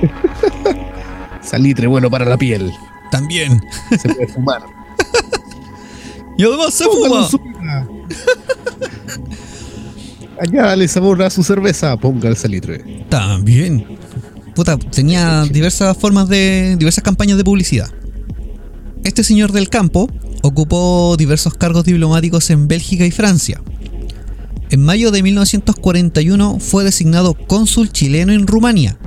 Salitre 1.42 1.86
bueno 1.86 2.10
para 2.10 2.24
la 2.24 2.36
piel. 2.36 2.72
También. 3.10 3.60
Se 4.00 4.08
puede 4.08 4.28
fumar. 4.28 4.62
Y 6.36 6.44
además 6.44 6.72
se 6.72 6.84
fuma. 6.84 7.28
Añádale 10.40 10.88
sabor 10.88 11.22
a 11.22 11.28
su 11.28 11.42
cerveza. 11.42 11.94
Ponga 11.98 12.30
el 12.30 12.36
salitre. 12.38 13.04
También. 13.10 13.98
Puta, 14.54 14.78
tenía 14.78 15.44
diversas 15.44 15.94
formas 15.98 16.30
de. 16.30 16.76
diversas 16.78 17.04
campañas 17.04 17.36
de 17.36 17.44
publicidad. 17.44 17.90
Este 19.02 19.24
señor 19.24 19.52
del 19.52 19.70
campo 19.70 20.08
ocupó 20.42 21.16
diversos 21.16 21.54
cargos 21.54 21.84
diplomáticos 21.84 22.50
en 22.50 22.68
Bélgica 22.68 23.06
y 23.06 23.10
Francia. 23.10 23.62
En 24.70 24.84
mayo 24.84 25.10
de 25.10 25.22
1941 25.22 26.58
fue 26.60 26.84
designado 26.84 27.34
cónsul 27.34 27.90
chileno 27.90 28.32
en 28.32 28.46
Rumania. 28.46 28.98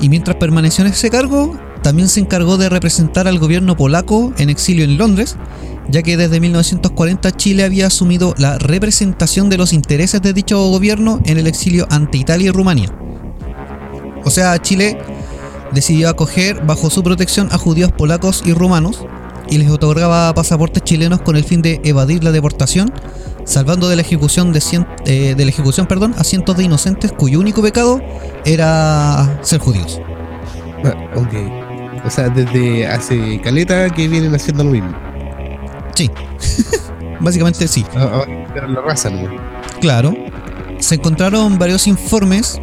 Y 0.00 0.08
mientras 0.08 0.36
permaneció 0.36 0.84
en 0.84 0.92
ese 0.92 1.10
cargo, 1.10 1.56
también 1.82 2.08
se 2.08 2.20
encargó 2.20 2.56
de 2.56 2.70
representar 2.70 3.28
al 3.28 3.38
gobierno 3.38 3.76
polaco 3.76 4.32
en 4.38 4.48
exilio 4.48 4.84
en 4.84 4.96
Londres, 4.96 5.36
ya 5.90 6.02
que 6.02 6.16
desde 6.16 6.40
1940 6.40 7.30
Chile 7.36 7.64
había 7.64 7.88
asumido 7.88 8.34
la 8.38 8.58
representación 8.58 9.50
de 9.50 9.58
los 9.58 9.74
intereses 9.74 10.22
de 10.22 10.32
dicho 10.32 10.58
gobierno 10.70 11.20
en 11.26 11.36
el 11.36 11.46
exilio 11.46 11.86
ante 11.90 12.16
Italia 12.16 12.48
y 12.48 12.52
Rumania. 12.52 12.90
O 14.24 14.30
sea, 14.30 14.60
Chile 14.62 14.98
decidió 15.74 16.08
acoger 16.08 16.64
bajo 16.64 16.88
su 16.90 17.02
protección 17.02 17.48
a 17.52 17.58
judíos 17.58 17.92
polacos 17.92 18.42
y 18.46 18.52
rumanos 18.52 19.04
y 19.48 19.58
les 19.58 19.68
otorgaba 19.70 20.32
pasaportes 20.34 20.82
chilenos 20.84 21.20
con 21.20 21.36
el 21.36 21.44
fin 21.44 21.60
de 21.60 21.80
evadir 21.84 22.24
la 22.24 22.32
deportación, 22.32 22.92
salvando 23.44 23.88
de 23.88 23.96
la 23.96 24.02
ejecución 24.02 24.52
de, 24.52 24.60
cien- 24.60 24.86
eh, 25.04 25.34
de 25.36 25.44
la 25.44 25.50
ejecución, 25.50 25.86
perdón, 25.86 26.14
a 26.16 26.24
cientos 26.24 26.56
de 26.56 26.64
inocentes 26.64 27.12
cuyo 27.12 27.40
único 27.40 27.60
pecado 27.60 28.00
era 28.46 29.38
ser 29.42 29.60
judíos. 29.60 30.00
Ah, 30.84 30.94
ok. 31.16 32.06
O 32.06 32.10
sea, 32.10 32.28
desde 32.28 32.86
hace 32.86 33.40
caleta 33.42 33.90
que 33.90 34.08
vienen 34.08 34.34
haciendo 34.34 34.64
lo 34.64 34.70
mismo. 34.70 34.92
Sí. 35.94 36.10
Básicamente 37.20 37.68
sí. 37.68 37.84
Ah, 37.96 38.22
que 38.26 38.42
esperar 38.44 38.70
la 38.70 38.80
raza, 38.80 39.10
¿no? 39.10 39.28
Claro. 39.80 40.14
Se 40.78 40.96
encontraron 40.96 41.58
varios 41.58 41.86
informes 41.86 42.58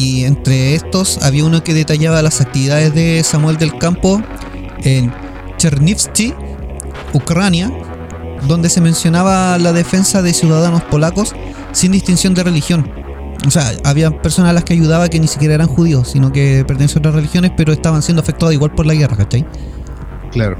y 0.00 0.24
entre 0.24 0.74
estos 0.74 1.18
había 1.22 1.44
uno 1.44 1.62
que 1.62 1.74
detallaba 1.74 2.22
las 2.22 2.40
actividades 2.40 2.94
de 2.94 3.22
Samuel 3.22 3.58
del 3.58 3.76
Campo 3.76 4.22
en 4.82 5.12
Chernivtsi, 5.58 6.32
Ucrania, 7.12 7.70
donde 8.48 8.70
se 8.70 8.80
mencionaba 8.80 9.58
la 9.58 9.74
defensa 9.74 10.22
de 10.22 10.32
ciudadanos 10.32 10.82
polacos 10.84 11.34
sin 11.72 11.92
distinción 11.92 12.32
de 12.32 12.44
religión. 12.44 12.90
O 13.46 13.50
sea, 13.50 13.72
había 13.84 14.10
personas 14.22 14.50
a 14.50 14.52
las 14.54 14.64
que 14.64 14.72
ayudaba 14.72 15.08
que 15.10 15.20
ni 15.20 15.28
siquiera 15.28 15.54
eran 15.54 15.68
judíos, 15.68 16.08
sino 16.08 16.32
que 16.32 16.64
pertenecían 16.66 16.98
a 16.98 17.00
otras 17.00 17.14
religiones, 17.16 17.52
pero 17.54 17.72
estaban 17.72 18.00
siendo 18.00 18.22
afectados 18.22 18.54
igual 18.54 18.70
por 18.70 18.86
la 18.86 18.94
guerra, 18.94 19.18
¿cachai? 19.18 19.46
Claro. 20.32 20.56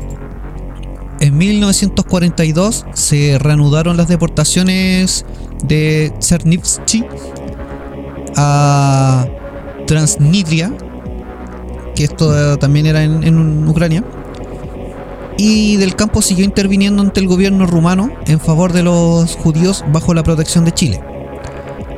En 1.20 1.36
1942 1.36 2.86
se 2.92 3.38
reanudaron 3.38 3.96
las 3.96 4.08
deportaciones 4.08 5.24
de 5.64 6.12
Chernivtsi 6.18 7.04
a 8.42 9.26
Transnistria, 9.86 10.72
que 11.94 12.04
esto 12.04 12.54
eh, 12.54 12.56
también 12.56 12.86
era 12.86 13.02
en, 13.02 13.22
en 13.22 13.68
Ucrania, 13.68 14.02
y 15.36 15.76
del 15.76 15.94
campo 15.94 16.22
siguió 16.22 16.44
interviniendo 16.44 17.02
ante 17.02 17.20
el 17.20 17.28
gobierno 17.28 17.66
rumano 17.66 18.10
en 18.26 18.40
favor 18.40 18.72
de 18.72 18.82
los 18.82 19.36
judíos 19.36 19.84
bajo 19.92 20.14
la 20.14 20.22
protección 20.22 20.64
de 20.64 20.72
Chile. 20.72 21.00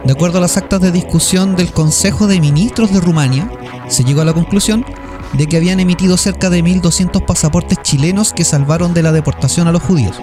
De 0.05 0.13
acuerdo 0.13 0.39
a 0.39 0.41
las 0.41 0.57
actas 0.57 0.81
de 0.81 0.91
discusión 0.91 1.55
del 1.55 1.73
Consejo 1.73 2.27
de 2.27 2.41
Ministros 2.41 2.93
de 2.93 3.01
Rumania, 3.01 3.49
se 3.89 4.03
llegó 4.05 4.23
a 4.23 4.25
la 4.25 4.33
conclusión 4.33 4.85
de 5.33 5.47
que 5.47 5.57
habían 5.57 5.81
emitido 5.81 6.17
cerca 6.17 6.51
de 6.51 6.63
1.200 6.63 7.25
pasaportes 7.25 7.79
chilenos 7.83 8.33
que 8.33 8.45
salvaron 8.45 8.95
de 8.95 9.03
la 9.03 9.13
deportación 9.13 9.69
a 9.69 9.73
los 9.73 9.83
judíos. 9.83 10.17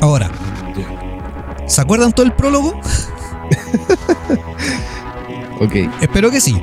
Ahora, 0.00 0.30
¿se 1.66 1.80
acuerdan 1.80 2.12
todo 2.12 2.26
el 2.26 2.32
prólogo? 2.32 2.78
Ok. 5.58 5.74
Espero 6.02 6.30
que 6.30 6.40
sí, 6.40 6.54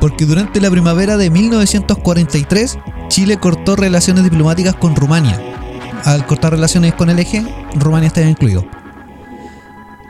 porque 0.00 0.26
durante 0.26 0.60
la 0.60 0.70
primavera 0.70 1.16
de 1.16 1.30
1943 1.30 2.78
Chile 3.08 3.38
cortó 3.38 3.74
relaciones 3.74 4.24
diplomáticas 4.24 4.74
con 4.74 4.94
Rumania. 4.94 5.40
Al 6.04 6.26
cortar 6.26 6.52
relaciones 6.52 6.94
con 6.94 7.10
el 7.10 7.18
eje, 7.18 7.44
Rumania 7.74 8.08
estaba 8.08 8.28
incluido. 8.28 8.66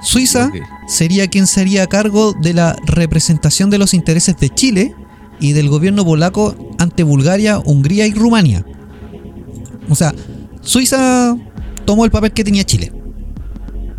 Suiza 0.03 0.51
sería 0.87 1.29
quien 1.29 1.47
sería 1.47 1.85
a 1.85 1.87
cargo 1.87 2.33
de 2.33 2.55
la 2.55 2.77
representación 2.87 3.71
de 3.71 3.79
los 3.79 3.95
intereses 3.95 4.37
de 4.37 4.51
Chile 4.51 4.95
y 5.41 5.53
del 5.53 5.69
gobierno 5.69 6.05
polaco 6.05 6.55
ante 6.79 7.03
Bulgaria, 7.03 7.59
Hungría 7.59 8.07
y 8.07 8.13
Rumania. 8.13 8.65
O 9.89 9.95
sea, 9.95 10.15
Suiza 10.61 11.37
tomó 11.85 12.05
el 12.05 12.11
papel 12.11 12.33
que 12.33 12.45
tenía 12.45 12.65
Chile. 12.65 12.93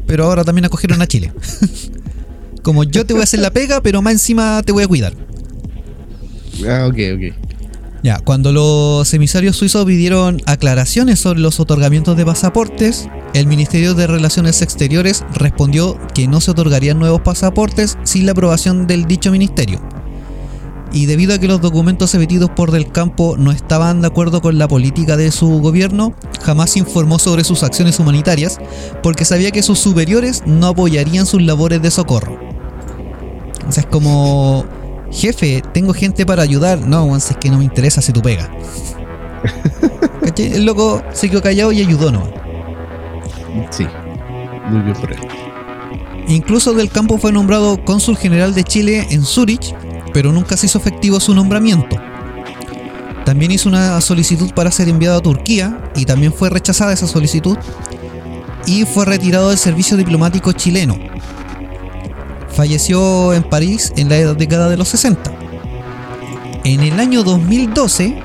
Pero 0.06 0.26
ahora 0.26 0.44
también 0.44 0.66
acogieron 0.66 1.02
a 1.02 1.08
Chile. 1.08 1.32
Como 2.62 2.84
yo 2.84 3.06
te 3.06 3.14
voy 3.14 3.22
a 3.22 3.24
hacer 3.24 3.40
la 3.40 3.52
pega, 3.52 3.82
pero 3.82 4.02
más 4.02 4.14
encima 4.14 4.62
te 4.64 4.72
voy 4.72 4.84
a 4.84 4.88
cuidar. 4.88 5.14
Ah, 6.68 6.88
ok, 6.88 6.98
ok. 7.16 7.50
Ya, 8.02 8.20
cuando 8.20 8.54
los 8.54 9.14
emisarios 9.14 9.58
suizos 9.58 9.86
pidieron 9.86 10.42
aclaraciones 10.46 11.20
sobre 11.20 11.42
los 11.42 11.60
otorgamientos 11.60 12.16
de 12.16 12.26
pasaportes, 12.26 13.10
el 13.34 13.46
Ministerio 13.46 13.94
de 13.94 14.08
Relaciones 14.08 14.62
Exteriores 14.62 15.26
respondió 15.34 16.00
que 16.14 16.28
no 16.28 16.40
se 16.40 16.52
otorgarían 16.52 16.98
nuevos 16.98 17.22
pasaportes 17.22 17.98
sin 18.04 18.26
la 18.26 18.32
aprobación 18.32 18.88
del 18.88 19.06
dicho 19.06 19.32
ministerio. 19.32 19.82
y 20.92 21.06
debido 21.06 21.36
a 21.36 21.38
que 21.38 21.48
los 21.48 21.62
documentos 21.62 22.16
emitidos 22.16 22.50
por 22.50 22.72
Del 22.72 22.92
Campo 22.92 23.36
no 23.38 23.52
estaban 23.52 24.02
de 24.02 24.08
acuerdo 24.08 24.42
con 24.42 24.58
la 24.58 24.68
política 24.68 25.18
de 25.18 25.32
su 25.32 25.60
gobierno, 25.60 26.16
jamás 26.42 26.78
informó 26.78 27.20
sobre 27.20 27.44
sus 27.44 27.62
acciones 27.62 28.00
humanitarias 28.00 28.58
porque 29.04 29.24
sabía 29.24 29.52
que 29.52 29.62
sus 29.62 29.78
superiores 29.78 30.42
no 30.48 30.66
apoyarían 30.66 31.28
sus 31.28 31.44
labores 31.44 31.82
de 31.84 31.92
socorro. 31.92 32.49
O 33.70 33.72
sea, 33.72 33.82
es 33.82 33.90
como, 33.90 34.66
jefe, 35.12 35.64
tengo 35.74 35.94
gente 35.94 36.26
para 36.26 36.42
ayudar. 36.42 36.80
No, 36.80 37.06
weón, 37.06 37.22
si 37.22 37.34
es 37.34 37.38
que 37.38 37.50
no 37.50 37.60
me 37.60 37.64
interesa 37.64 38.02
si 38.02 38.12
tú 38.12 38.22
pega. 38.22 38.50
El 40.38 40.66
loco 40.66 41.04
se 41.12 41.30
quedó 41.30 41.42
callado 41.42 41.72
y 41.72 41.82
ayudó, 41.82 42.12
¿no? 42.12 42.24
Sí. 43.72 43.86
Muy 44.70 44.82
bien 44.82 44.96
por 44.96 45.12
él. 45.12 45.20
Incluso 46.28 46.74
Del 46.74 46.90
Campo 46.90 47.18
fue 47.18 47.32
nombrado 47.32 47.84
cónsul 47.84 48.16
general 48.16 48.54
de 48.54 48.64
Chile 48.64 49.08
en 49.10 49.26
Zurich, 49.26 49.76
pero 50.14 50.32
nunca 50.32 50.56
se 50.56 50.68
hizo 50.68 50.78
efectivo 50.78 51.20
su 51.20 51.34
nombramiento. 51.34 51.98
También 53.26 53.52
hizo 53.52 53.68
una 53.68 54.00
solicitud 54.02 54.54
para 54.54 54.72
ser 54.72 54.88
enviado 54.88 55.18
a 55.18 55.22
Turquía 55.22 55.92
y 55.96 56.06
también 56.06 56.34
fue 56.34 56.50
rechazada 56.50 56.94
esa 56.94 57.08
solicitud 57.08 57.58
y 58.66 58.86
fue 58.86 59.06
retirado 59.06 59.50
del 59.50 59.58
servicio 59.58 59.98
diplomático 59.98 60.54
chileno. 60.54 60.98
Falleció 62.60 63.34
en 63.34 63.44
París 63.44 63.94
en 63.96 64.10
la 64.10 64.34
década 64.34 64.68
de 64.68 64.76
los 64.76 64.90
60. 64.90 65.32
En 66.66 66.82
el 66.82 67.00
año 67.00 67.24
2012, 67.24 68.22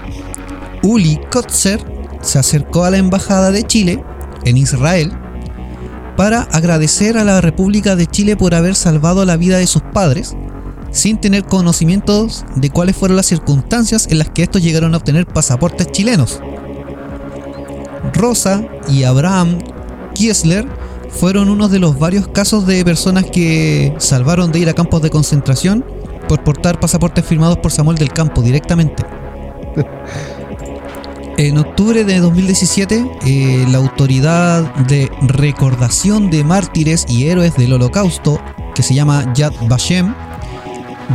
Uli 0.83 1.21
Kotzer 1.31 1.81
se 2.21 2.41
acercó 2.41 2.83
a 2.83 2.91
la 2.91 2.97
embajada 2.97 3.53
de 3.53 3.63
Chile 3.63 4.03
en 4.45 4.57
Israel 4.57 5.13
para 6.17 6.41
agradecer 6.51 7.17
a 7.17 7.23
la 7.23 7.41
República 7.41 7.95
de 7.95 8.09
Chile 8.09 8.37
por 8.37 8.57
haber 8.57 8.75
salvado 8.75 9.25
la 9.25 9.37
vida 9.37 9.59
de 9.59 9.69
sus 9.69 9.83
padres, 9.83 10.35
sin 10.91 11.19
tener 11.19 11.45
conocimientos 11.45 12.45
de 12.57 12.71
cuáles 12.71 12.97
fueron 12.97 13.17
las 13.17 13.27
circunstancias 13.27 14.09
en 14.11 14.19
las 14.19 14.31
que 14.31 14.43
estos 14.43 14.65
llegaron 14.65 14.95
a 14.95 14.97
obtener 14.97 15.27
pasaportes 15.27 15.93
chilenos. 15.93 16.41
Rosa 18.13 18.67
y 18.89 19.05
Abraham 19.05 19.61
Kiesler 20.17 20.67
fueron 21.11 21.49
uno 21.49 21.69
de 21.69 21.79
los 21.79 21.99
varios 21.99 22.29
casos 22.29 22.67
de 22.67 22.85
personas 22.85 23.25
que 23.25 23.95
salvaron 23.99 24.53
de 24.53 24.61
ir 24.61 24.69
a 24.69 24.75
campos 24.75 25.03
de 25.03 25.11
concentración 25.11 25.85
por 26.29 26.43
portar 26.43 26.81
pasaportes 26.81 27.25
firmados 27.25 27.59
por 27.59 27.73
Samuel 27.73 27.99
del 27.99 28.13
Campo 28.13 28.43
directamente. 28.43 29.05
En 31.37 31.59
octubre 31.59 32.05
de 32.05 32.21
2017, 32.21 33.05
eh, 33.27 33.67
la 33.69 33.79
Autoridad 33.79 34.73
de 34.87 35.11
Recordación 35.23 36.31
de 36.31 36.45
Mártires 36.45 37.07
y 37.09 37.27
Héroes 37.27 37.57
del 37.57 37.73
Holocausto, 37.73 38.41
que 38.73 38.85
se 38.85 38.95
llama 38.95 39.33
Yad 39.35 39.53
Vashem, 39.63 40.15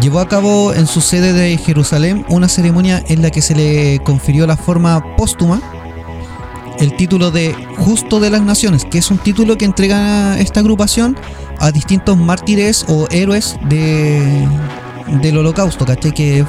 llevó 0.02 0.20
a 0.20 0.28
cabo 0.28 0.74
en 0.74 0.88
su 0.88 1.00
sede 1.00 1.32
de 1.32 1.58
Jerusalén 1.58 2.26
una 2.28 2.50
ceremonia 2.50 3.02
en 3.08 3.22
la 3.22 3.30
que 3.30 3.42
se 3.42 3.56
le 3.56 4.00
confirió 4.04 4.46
la 4.46 4.58
forma 4.58 5.16
póstuma 5.16 5.62
el 6.80 6.96
título 6.96 7.32
de 7.32 7.54
Justo 7.78 8.20
de 8.20 8.30
las 8.30 8.42
Naciones, 8.42 8.86
que 8.86 8.98
es 9.00 9.12
un 9.12 9.18
título 9.18 9.58
que 9.58 9.66
entrega 9.66 10.40
esta 10.40 10.62
agrupación 10.62 11.18
a 11.60 11.72
distintos 11.72 12.18
mártires 12.18 12.86
o 12.88 13.08
héroes 13.12 13.58
de, 13.70 14.48
del 15.22 15.38
holocausto, 15.38 15.86
¿cachai? 15.86 16.14
Que 16.14 16.46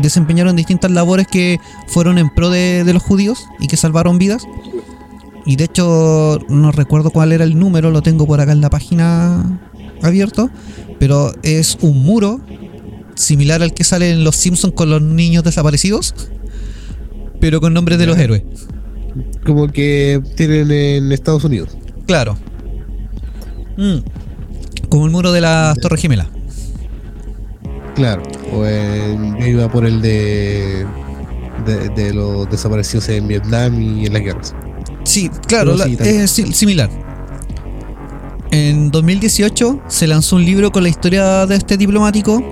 desempeñaron 0.00 0.56
distintas 0.56 0.90
labores 0.90 1.26
que 1.26 1.58
fueron 1.86 2.18
en 2.18 2.30
pro 2.30 2.50
de, 2.50 2.84
de 2.84 2.92
los 2.92 3.02
judíos 3.02 3.46
y 3.58 3.66
que 3.66 3.76
salvaron 3.76 4.18
vidas. 4.18 4.44
Y 5.46 5.56
de 5.56 5.64
hecho, 5.64 6.38
no 6.48 6.72
recuerdo 6.72 7.10
cuál 7.10 7.32
era 7.32 7.44
el 7.44 7.58
número, 7.58 7.90
lo 7.90 8.02
tengo 8.02 8.26
por 8.26 8.40
acá 8.40 8.52
en 8.52 8.60
la 8.60 8.70
página 8.70 9.60
abierto, 10.02 10.50
pero 10.98 11.32
es 11.42 11.78
un 11.80 12.02
muro 12.02 12.40
similar 13.14 13.62
al 13.62 13.72
que 13.72 13.84
sale 13.84 14.10
en 14.10 14.24
Los 14.24 14.36
Simpsons 14.36 14.74
con 14.74 14.90
los 14.90 15.00
niños 15.00 15.44
desaparecidos, 15.44 16.14
pero 17.40 17.60
con 17.60 17.72
nombres 17.72 17.98
de 17.98 18.06
los 18.06 18.18
héroes. 18.18 18.42
Como 19.44 19.68
que 19.68 20.20
tienen 20.36 20.70
en 20.70 21.12
Estados 21.12 21.44
Unidos. 21.44 21.76
Claro. 22.06 22.36
Mm. 23.76 23.98
Como 24.88 25.06
el 25.06 25.12
muro 25.12 25.32
de 25.32 25.40
las 25.40 25.76
Torres 25.78 26.00
Gemelas. 26.00 26.28
Claro. 27.94 28.22
O 28.52 28.64
en- 28.66 29.36
yo 29.38 29.46
iba 29.46 29.70
por 29.70 29.86
el 29.86 30.00
de, 30.02 30.86
de, 31.64 31.88
de 31.90 32.14
los 32.14 32.48
desaparecidos 32.50 33.08
en 33.08 33.26
Vietnam 33.28 33.80
y 33.80 34.06
en 34.06 34.12
las 34.12 34.22
guerras. 34.22 34.54
Sí, 35.04 35.30
claro, 35.46 35.74
la- 35.76 35.86
es 35.86 36.30
si- 36.30 36.52
similar. 36.52 36.90
En 38.50 38.90
2018 38.90 39.80
se 39.88 40.06
lanzó 40.06 40.36
un 40.36 40.44
libro 40.44 40.70
con 40.72 40.82
la 40.82 40.88
historia 40.88 41.46
de 41.46 41.56
este 41.56 41.76
diplomático 41.76 42.42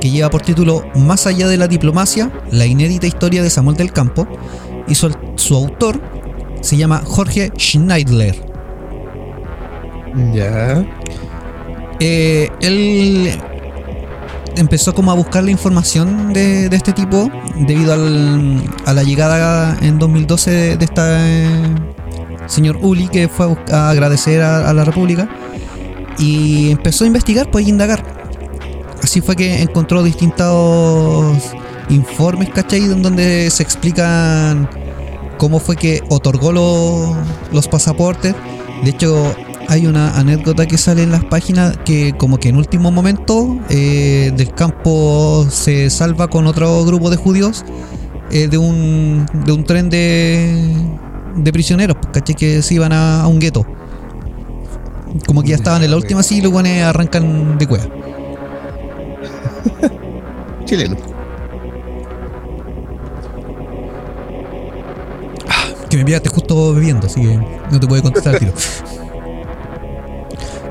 que 0.00 0.10
lleva 0.10 0.30
por 0.30 0.42
título 0.42 0.84
Más 0.94 1.26
allá 1.26 1.48
de 1.48 1.56
la 1.56 1.66
diplomacia, 1.66 2.30
la 2.52 2.66
inédita 2.66 3.06
historia 3.06 3.42
de 3.42 3.50
Samuel 3.50 3.76
del 3.76 3.92
Campo 3.92 4.28
y 4.88 4.94
su, 4.94 5.14
su 5.36 5.54
autor 5.56 6.00
se 6.60 6.76
llama 6.76 7.02
Jorge 7.04 7.52
Schneidler. 7.58 8.36
Ya. 10.34 10.84
Eh, 12.00 12.48
él 12.60 13.30
empezó 14.56 14.94
como 14.94 15.10
a 15.10 15.14
buscar 15.14 15.44
la 15.44 15.50
información 15.50 16.32
de, 16.32 16.68
de 16.68 16.76
este 16.76 16.92
tipo 16.92 17.30
debido 17.56 17.92
al- 17.92 18.62
a 18.86 18.92
la 18.92 19.02
llegada 19.02 19.76
en 19.82 19.98
2012 19.98 20.50
de, 20.50 20.76
de 20.76 20.84
este 20.84 21.46
señor 22.46 22.78
Uli 22.82 23.08
que 23.08 23.28
fue 23.28 23.54
a, 23.72 23.90
agradecer 23.90 24.42
a, 24.42 24.68
a 24.68 24.72
la 24.74 24.84
República 24.84 25.28
y 26.18 26.70
empezó 26.70 27.04
a 27.04 27.06
investigar, 27.06 27.50
pues 27.50 27.66
a 27.66 27.68
indagar. 27.68 28.02
Así 29.02 29.20
fue 29.20 29.36
que 29.36 29.62
encontró 29.62 30.02
distintos 30.02 31.36
informes, 31.88 32.48
¿cachai? 32.50 32.80
En 32.82 33.02
donde 33.02 33.48
se 33.50 33.62
explican 33.62 34.68
cómo 35.38 35.60
fue 35.60 35.76
que 35.76 36.02
otorgó 36.10 36.52
los, 36.52 37.68
pasaportes. 37.68 38.34
De 38.84 38.90
hecho, 38.90 39.34
hay 39.68 39.86
una 39.86 40.18
anécdota 40.18 40.66
que 40.66 40.76
sale 40.76 41.02
en 41.02 41.12
las 41.12 41.24
páginas 41.24 41.76
que 41.84 42.14
como 42.16 42.38
que 42.38 42.48
en 42.48 42.56
último 42.56 42.90
momento 42.90 43.58
eh, 43.70 44.32
del 44.36 44.52
campo 44.52 45.46
se 45.50 45.90
salva 45.90 46.28
con 46.28 46.46
otro 46.46 46.84
grupo 46.84 47.10
de 47.10 47.16
judíos 47.16 47.64
eh, 48.30 48.48
de, 48.48 48.58
un, 48.58 49.26
de 49.46 49.52
un 49.52 49.64
tren 49.64 49.88
de, 49.88 51.52
prisioneros, 51.52 51.96
pues, 51.96 52.12
¿cachai? 52.12 52.34
Que 52.34 52.62
se 52.62 52.74
iban 52.74 52.92
a, 52.92 53.26
un 53.26 53.38
gueto. 53.38 53.66
Como 55.26 55.42
que 55.42 55.50
ya 55.50 55.56
estaban 55.56 55.82
en 55.82 55.90
la 55.90 55.96
última 55.96 56.20
así 56.20 56.38
y 56.38 56.42
los 56.42 56.52
arrancan 56.54 57.56
de 57.56 57.66
cueva. 57.66 57.86
Chileno. 60.66 61.07
Que 65.90 65.96
me 65.96 66.04
pillaste 66.04 66.28
justo 66.28 66.74
bebiendo, 66.74 67.06
así 67.06 67.20
que 67.22 67.38
no 67.70 67.80
te 67.80 67.86
puedo 67.86 68.02
contestar 68.02 68.34
al 68.34 68.40
tiro. 68.40 68.52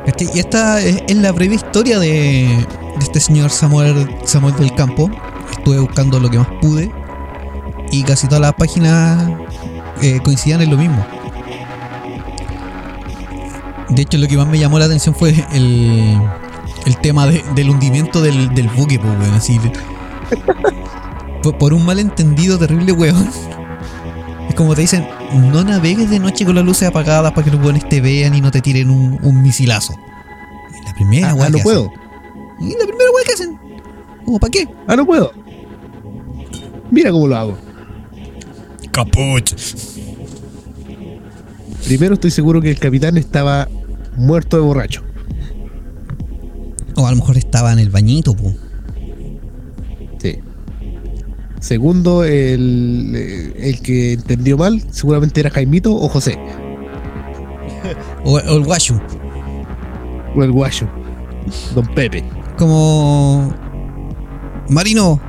¿Cachai? 0.05 0.29
Y 0.33 0.39
esta 0.39 0.79
es, 0.81 1.15
la 1.15 1.31
breve 1.31 1.55
historia 1.55 1.99
de, 1.99 2.65
este 3.01 3.19
señor 3.19 3.49
Samuel, 3.49 4.07
Samuel 4.25 4.55
del 4.55 4.73
Campo. 4.75 5.09
Estuve 5.51 5.79
buscando 5.79 6.19
lo 6.19 6.29
que 6.29 6.37
más 6.37 6.47
pude 6.61 6.91
y 7.91 8.03
casi 8.03 8.27
todas 8.27 8.41
las 8.41 8.53
páginas 8.53 9.27
eh, 10.01 10.19
coincidían 10.23 10.61
en 10.61 10.69
lo 10.71 10.77
mismo. 10.77 11.05
De 13.89 14.01
hecho, 14.01 14.17
lo 14.17 14.27
que 14.27 14.37
más 14.37 14.47
me 14.47 14.59
llamó 14.59 14.77
la 14.79 14.85
atención 14.85 15.15
fue 15.15 15.33
el, 15.53 16.19
el 16.85 16.97
tema 16.97 17.25
de- 17.25 17.43
del 17.55 17.69
hundimiento 17.69 18.21
del, 18.21 18.53
del 18.53 18.67
buque, 18.69 18.99
pues, 18.99 19.13
weón, 19.19 19.33
así. 19.33 19.59
Por, 21.41 21.57
por 21.57 21.73
un 21.73 21.85
malentendido 21.85 22.57
terrible, 22.57 22.91
weón. 22.91 23.29
Como 24.57 24.73
te 24.75 24.81
dicen, 24.81 25.07
no 25.33 25.63
navegues 25.63 26.09
de 26.09 26.19
noche 26.19 26.43
con 26.43 26.55
las 26.55 26.65
luces 26.65 26.87
apagadas 26.89 27.31
para 27.31 27.45
que 27.45 27.51
los 27.51 27.61
buenos 27.61 27.87
te 27.87 28.01
vean 28.01 28.33
y 28.35 28.41
no 28.41 28.49
te 28.51 28.59
tiren 28.61 28.89
un, 28.89 29.19
un 29.23 29.41
misilazo. 29.43 29.93
Es 30.73 30.83
la 30.85 30.93
primera 30.95 31.29
Ah, 31.29 31.35
weá 31.35 31.45
ah, 31.45 31.49
no 31.49 31.59
puedo. 31.59 31.85
hacen. 31.87 32.67
Y 32.67 32.71
la 32.73 32.85
primera 32.87 33.11
weá 33.15 33.23
que 33.25 33.33
hacen. 33.33 33.59
¿Cómo 34.25 34.39
para 34.39 34.51
qué? 34.51 34.67
Ah, 34.87 34.95
no 34.95 35.05
puedo. 35.05 35.31
Mira 36.89 37.11
cómo 37.11 37.27
lo 37.27 37.37
hago. 37.37 37.57
Capuch. 38.91 39.53
Primero 41.85 42.15
estoy 42.15 42.31
seguro 42.31 42.59
que 42.59 42.71
el 42.71 42.79
capitán 42.79 43.15
estaba 43.17 43.67
muerto 44.15 44.57
de 44.57 44.63
borracho. 44.63 45.03
O 46.95 47.05
a 47.05 47.11
lo 47.11 47.17
mejor 47.17 47.37
estaba 47.37 47.71
en 47.71 47.79
el 47.79 47.89
bañito, 47.91 48.33
po. 48.35 48.51
Segundo, 51.59 52.23
el, 52.23 53.53
el 53.57 53.81
que 53.81 54.13
entendió 54.13 54.57
mal 54.57 54.81
seguramente 54.91 55.39
era 55.39 55.49
Jaimito 55.49 55.93
o 55.93 56.07
José. 56.07 56.37
O, 58.23 58.33
o 58.33 58.57
el 58.57 58.63
guachu. 58.63 58.99
O 60.35 60.43
el 60.43 60.51
guayo. 60.51 60.87
Don 61.73 61.87
Pepe. 61.87 62.23
Como. 62.57 63.53
Marino, 64.69 65.19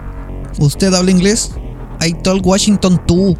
¿usted 0.58 0.92
habla 0.92 1.10
inglés? 1.10 1.52
I 2.00 2.12
told 2.12 2.44
Washington 2.44 3.00
too. 3.06 3.36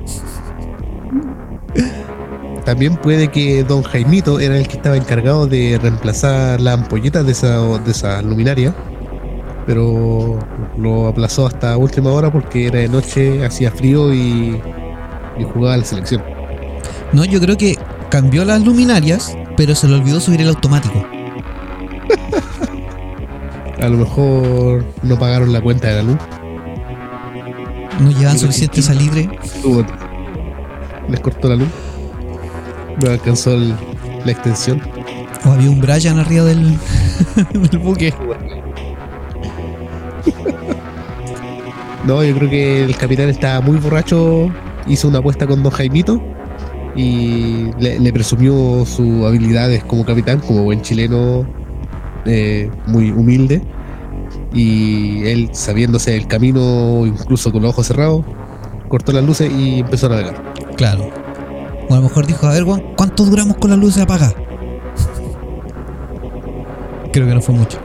También 2.65 2.97
puede 2.97 3.29
que 3.29 3.65
Don 3.65 3.83
Jaimito 3.83 4.41
era 4.41 4.59
el 4.59 4.69
que 4.69 4.77
estaba 4.77 4.97
encargado 4.97 5.47
de 5.47 5.79
reemplazar 5.81 6.61
las 6.61 6.79
ampolletas 6.79 7.25
de 7.25 7.33
esa, 7.33 7.61
de 7.79 7.91
esa 7.91 8.21
luminaria. 8.23 8.75
Pero 9.69 10.39
lo 10.79 11.09
aplazó 11.09 11.47
hasta 11.47 11.77
última 11.77 12.11
hora 12.11 12.33
porque 12.33 12.69
era 12.69 12.79
de 12.79 12.89
noche, 12.89 13.45
hacía 13.45 13.71
frío 13.71 14.15
y, 14.15 14.59
y 15.39 15.45
jugaba 15.45 15.77
la 15.77 15.85
selección. 15.85 16.23
No, 17.13 17.27
yo 17.27 17.39
creo 17.39 17.59
que 17.59 17.77
cambió 18.09 18.47
las 18.47 18.65
luminarias, 18.65 19.37
pero 19.59 19.75
se 19.75 19.87
le 19.87 19.97
olvidó 19.97 20.21
subir 20.21 20.41
el 20.41 20.49
automático. 20.49 21.05
A 23.83 23.89
lo 23.89 23.99
mejor 23.99 24.85
no 25.03 25.19
pagaron 25.19 25.53
la 25.53 25.61
cuenta 25.61 25.89
de 25.89 25.97
la 25.97 26.03
luz. 26.03 26.19
No 28.01 28.11
llevaban 28.11 28.39
suficiente 28.39 28.81
salitre. 28.81 29.29
Les 31.09 31.21
cortó 31.21 31.49
la 31.51 31.57
luz. 31.57 31.69
No 33.03 33.11
alcanzó 33.11 33.53
el- 33.53 33.75
la 34.25 34.33
extensión. 34.33 34.81
O 35.45 35.51
había 35.51 35.71
un 35.71 35.81
Brian 35.81 36.19
arriba 36.19 36.45
del, 36.45 36.77
del 37.71 37.79
buque. 37.79 38.13
No, 42.05 42.25
yo 42.25 42.35
creo 42.37 42.49
que 42.49 42.85
el 42.85 42.97
capitán 42.97 43.29
estaba 43.29 43.61
muy 43.61 43.77
borracho. 43.79 44.51
Hizo 44.87 45.09
una 45.09 45.19
apuesta 45.19 45.47
con 45.47 45.63
Don 45.63 45.73
Jaimito. 45.73 46.23
Y 46.97 47.71
le, 47.79 48.01
le 48.01 48.13
presumió 48.13 48.85
sus 48.87 49.25
habilidades 49.27 49.85
como 49.85 50.05
capitán, 50.05 50.41
como 50.41 50.65
buen 50.65 50.83
chileno, 50.83 51.47
eh, 52.25 52.71
muy 52.87 53.11
humilde. 53.11 53.63
Y 54.53 55.27
él, 55.27 55.51
sabiéndose 55.53 56.17
el 56.17 56.27
camino, 56.27 57.05
incluso 57.07 57.53
con 57.53 57.63
los 57.63 57.71
ojos 57.73 57.87
cerrados, 57.87 58.25
cortó 58.89 59.13
las 59.13 59.25
luces 59.25 59.53
y 59.53 59.81
empezó 59.81 60.07
a 60.07 60.11
navegar. 60.11 60.55
Claro. 60.77 61.11
O 61.89 61.95
a 61.95 61.97
lo 61.97 62.03
mejor 62.03 62.27
dijo, 62.27 62.47
a 62.47 62.53
ver, 62.53 62.65
Juan, 62.65 62.83
¿cuánto 62.97 63.25
duramos 63.25 63.59
con 63.59 63.71
las 63.71 63.79
luces 63.79 64.03
apagadas? 64.03 64.35
Creo 67.13 67.27
que 67.27 67.35
no 67.35 67.41
fue 67.41 67.55
mucho. 67.55 67.79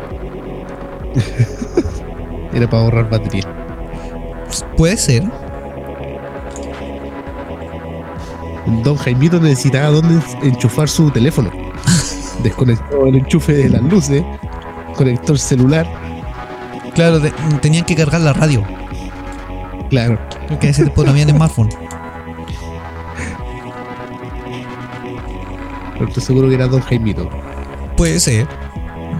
Era 2.54 2.70
para 2.70 2.84
ahorrar 2.84 3.10
batería. 3.10 3.44
Puede 4.78 4.98
ser. 4.98 5.24
Don 8.84 8.96
Jaimito 8.98 9.40
necesitaba 9.40 9.88
dónde 9.90 10.22
enchufar 10.44 10.88
su 10.88 11.10
teléfono. 11.12 11.52
Desconectó 12.44 13.06
el 13.08 13.16
enchufe 13.16 13.54
de 13.54 13.70
las 13.70 13.82
luces, 13.84 14.24
conectó 14.96 15.34
el 15.34 15.40
celular. 15.40 15.88
Claro, 16.96 17.20
te- 17.22 17.32
tenían 17.62 17.86
que 17.86 17.96
cargar 17.96 18.22
la 18.22 18.34
radio. 18.34 18.64
Claro, 19.90 20.18
Porque 20.50 20.70
ese 20.70 20.84
tiempo 20.84 21.04
no 21.04 21.12
había 21.12 21.28
smartphone. 21.28 21.70
pero 25.94 26.08
estoy 26.08 26.24
seguro 26.24 26.50
que 26.50 26.56
era 26.56 26.68
Don 26.68 26.82
Jaimito. 26.82 27.30
Puede 27.96 28.20
ser. 28.20 28.48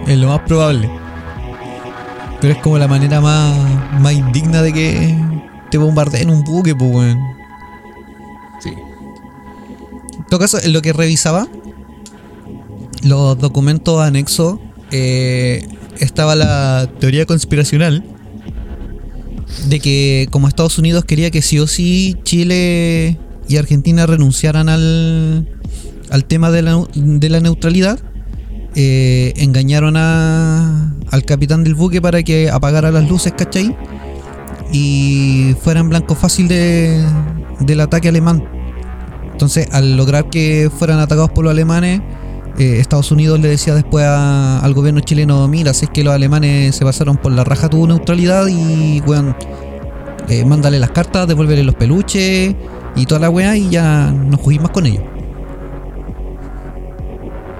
Es 0.06 0.18
lo 0.18 0.28
más 0.28 0.40
probable. 0.40 0.90
Pero 2.44 2.56
es 2.56 2.60
como 2.60 2.76
la 2.76 2.88
manera 2.88 3.22
más, 3.22 3.56
más 4.02 4.12
indigna 4.12 4.60
de 4.60 4.74
que 4.74 5.16
te 5.70 5.78
bombardeen 5.78 6.28
un 6.28 6.44
buque, 6.44 6.74
pues, 6.74 6.94
weón. 6.94 7.18
Sí. 8.60 8.68
En 8.68 10.26
todo 10.28 10.40
caso, 10.40 10.58
en 10.62 10.74
lo 10.74 10.82
que 10.82 10.92
revisaba, 10.92 11.48
los 13.02 13.38
documentos 13.38 13.98
anexos, 13.98 14.58
eh, 14.90 15.66
estaba 16.00 16.36
la 16.36 16.86
teoría 17.00 17.24
conspiracional 17.24 18.04
de 19.70 19.80
que 19.80 20.28
como 20.30 20.46
Estados 20.46 20.76
Unidos 20.78 21.06
quería 21.06 21.30
que 21.30 21.40
sí 21.40 21.58
o 21.58 21.66
sí 21.66 22.18
Chile 22.24 23.18
y 23.48 23.56
Argentina 23.56 24.04
renunciaran 24.04 24.68
al, 24.68 25.48
al 26.10 26.24
tema 26.26 26.50
de 26.50 26.60
la, 26.60 26.86
de 26.94 27.28
la 27.30 27.40
neutralidad, 27.40 28.00
eh, 28.74 29.32
engañaron 29.36 29.96
a, 29.96 30.94
al 31.10 31.24
capitán 31.24 31.64
del 31.64 31.74
buque 31.74 32.00
para 32.02 32.22
que 32.22 32.50
apagara 32.50 32.90
las 32.90 33.08
luces, 33.08 33.32
¿cachai? 33.36 33.76
Y 34.72 35.54
fuera 35.60 35.80
en 35.80 35.88
blanco 35.88 36.14
fácil 36.14 36.48
de, 36.48 37.04
del 37.60 37.80
ataque 37.80 38.08
alemán. 38.08 38.44
Entonces, 39.32 39.68
al 39.72 39.96
lograr 39.96 40.30
que 40.30 40.70
fueran 40.76 40.98
atacados 41.00 41.30
por 41.30 41.44
los 41.44 41.52
alemanes, 41.52 42.00
eh, 42.58 42.78
Estados 42.78 43.10
Unidos 43.10 43.40
le 43.40 43.48
decía 43.48 43.74
después 43.74 44.04
al 44.06 44.72
gobierno 44.74 45.00
chileno, 45.00 45.46
mira, 45.48 45.74
si 45.74 45.86
es 45.86 45.90
que 45.90 46.04
los 46.04 46.14
alemanes 46.14 46.76
se 46.76 46.84
pasaron 46.84 47.16
por 47.16 47.32
la 47.32 47.42
raja 47.44 47.68
tu 47.68 47.86
neutralidad 47.86 48.46
y, 48.46 49.00
weón, 49.00 49.36
eh, 50.28 50.44
mándale 50.44 50.78
las 50.78 50.90
cartas, 50.90 51.26
devuélvele 51.26 51.64
los 51.64 51.74
peluches 51.74 52.54
y 52.96 53.06
toda 53.06 53.20
la 53.20 53.30
weá 53.30 53.56
y 53.56 53.70
ya 53.70 54.10
no 54.10 54.36
juguís 54.36 54.60
más 54.60 54.70
con 54.70 54.86
ellos. 54.86 55.02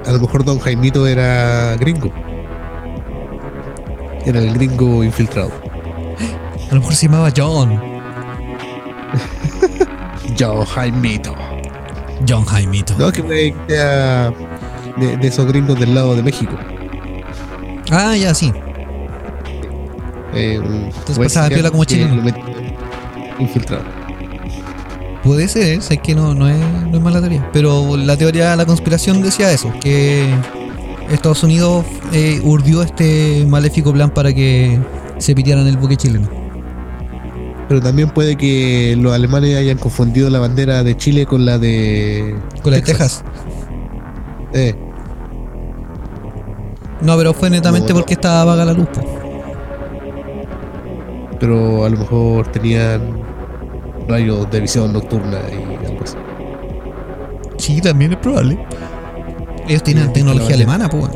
A 0.07 0.12
lo 0.12 0.21
mejor 0.21 0.45
Don 0.45 0.59
Jaimito 0.59 1.07
era 1.07 1.77
gringo. 1.77 2.11
Era 4.25 4.40
el 4.40 4.55
gringo 4.55 5.05
infiltrado. 5.05 5.51
A 6.71 6.75
lo 6.75 6.81
mejor 6.81 6.95
se 6.95 7.07
llamaba 7.07 7.31
John. 7.35 7.81
Yo 10.37 10.64
Jaimito. 10.64 11.35
John 12.29 12.45
Jaimito. 12.45 12.95
No, 12.99 13.12
que 13.12 13.23
que 13.23 13.55
sea 13.69 14.33
de, 14.97 15.17
de 15.17 15.29
esos 15.29 15.47
gringos 15.47 15.79
del 15.79 15.95
lado 15.95 16.17
de 16.17 16.23
México. 16.23 16.53
Ah, 17.90 18.17
ya, 18.17 18.35
sí. 18.35 18.53
Eh, 20.35 20.55
Entonces 20.57 21.19
pasaba 21.19 21.49
piola 21.49 21.71
como 21.71 21.85
chileno. 21.85 22.23
Infiltrado. 23.38 23.85
Puede 25.25 25.49
ser, 25.49 25.81
sé 25.83 25.97
que 25.99 26.15
no, 26.15 26.35
no, 26.35 26.49
es, 26.49 26.57
no 26.91 26.97
es 26.99 27.03
mala 27.03 27.21
teoría. 27.21 27.49
Pero 27.53 27.97
la 27.97 28.17
teoría 28.17 28.51
de 28.51 28.57
la 28.57 28.67
conspiración 28.67 29.23
decía 29.23 29.51
eso, 29.51 29.73
que 29.81 30.29
Estados 31.11 31.43
Unidos 31.43 31.85
eh, 32.13 32.41
urdió 32.45 32.83
este 32.83 33.47
maléfico 33.49 33.93
plan 33.93 34.11
para 34.11 34.33
que 34.35 34.79
se 35.19 35.35
pitearan 35.35 35.67
el 35.67 35.79
buque 35.79 35.97
chileno. 35.97 36.29
Pero 37.69 37.81
también 37.81 38.11
puede 38.11 38.37
que 38.37 38.95
los 39.01 39.15
alemanes 39.15 39.57
hayan 39.57 39.79
confundido 39.79 40.29
la 40.29 40.39
bandera 40.39 40.83
de 40.85 40.95
Chile 40.97 41.25
con 41.25 41.47
la 41.47 41.59
de. 41.59 42.37
Con 42.63 42.73
la 42.73 42.77
de 42.77 42.83
Texas. 42.83 43.25
Eh, 44.53 44.75
No, 47.01 47.17
pero 47.17 47.33
fue 47.33 47.49
netamente 47.49 47.89
No, 47.89 47.95
no. 47.95 48.01
porque 48.01 48.15
estaba 48.15 48.45
vaga 48.45 48.67
la 48.67 48.73
luz. 48.75 48.89
pero 51.41 51.85
a 51.85 51.89
lo 51.89 51.99
mejor 51.99 52.47
tenían 52.49 53.01
rayos 54.09 54.51
de 54.51 54.61
visión 54.61 54.93
nocturna 54.93 55.38
y 55.51 55.87
algo 55.87 56.05
así. 56.05 56.17
Sí, 57.59 57.81
también 57.81 58.12
es 58.12 58.19
probable. 58.19 58.59
Ellos 59.69 59.83
tienen 59.83 60.07
Sí, 60.09 60.12
tecnología 60.14 60.55
alemana, 60.55 60.88
pues. 60.88 61.11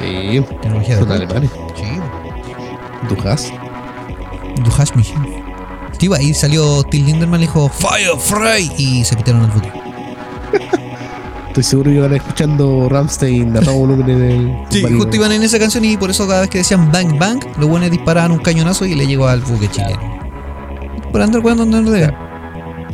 Sí, 0.00 0.40
Tecnología 0.62 0.94
de 0.96 1.00
son 1.02 1.12
alemanes. 1.12 1.50
Sí. 1.76 3.08
Du 3.08 3.28
hast. 3.28 3.50
Du 4.64 4.70
hast 4.78 4.94
mich. 4.94 5.12
Sí, 5.98 6.08
ahí 6.16 6.32
salió 6.32 6.84
Till 6.84 7.06
Lindemann 7.06 7.40
y 7.40 7.44
dijo 7.46 7.68
Fire 7.68 8.16
Fry 8.18 8.70
y 8.76 9.04
se 9.04 9.16
pitearon 9.16 9.44
el 9.44 9.50
buque. 9.50 9.72
Estoy 11.48 11.64
seguro 11.64 11.90
que 11.90 11.96
iban 11.96 12.14
escuchando 12.14 12.88
Ramstein 12.88 13.56
a 13.56 13.60
todo 13.60 13.74
volumen 13.74 14.08
en 14.10 14.22
el. 14.22 14.56
Sí, 14.70 14.82
justo 14.82 15.16
iban 15.16 15.32
en 15.32 15.42
esa 15.42 15.58
canción 15.58 15.84
y 15.84 15.96
por 15.96 16.10
eso 16.10 16.28
cada 16.28 16.42
vez 16.42 16.50
que 16.50 16.58
decían 16.58 16.92
bang 16.92 17.18
bang, 17.18 17.40
los 17.58 17.68
buenos 17.68 17.90
disparaban 17.90 18.30
un 18.30 18.38
cañonazo 18.38 18.84
y 18.86 18.94
le 18.94 19.06
llegó 19.06 19.26
al 19.26 19.40
buque 19.40 19.68
chileno. 19.68 20.17
Por 21.18 21.24
andar 21.24 21.42
jugando 21.42 21.66
no 21.66 21.82
lo 21.82 21.90
debe. 21.90 22.14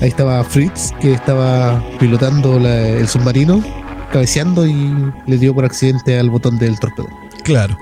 Ahí 0.00 0.08
estaba 0.08 0.42
Fritz, 0.44 0.92
que 0.98 1.12
estaba 1.12 1.84
pilotando 2.00 2.58
la- 2.58 2.88
el 2.88 3.06
submarino, 3.06 3.62
cabeceando 4.10 4.66
y 4.66 4.94
le 5.26 5.36
dio 5.36 5.54
por 5.54 5.66
accidente 5.66 6.18
al 6.18 6.30
botón 6.30 6.56
del 6.58 6.78
torpedo. 6.80 7.06
Claro. 7.44 7.76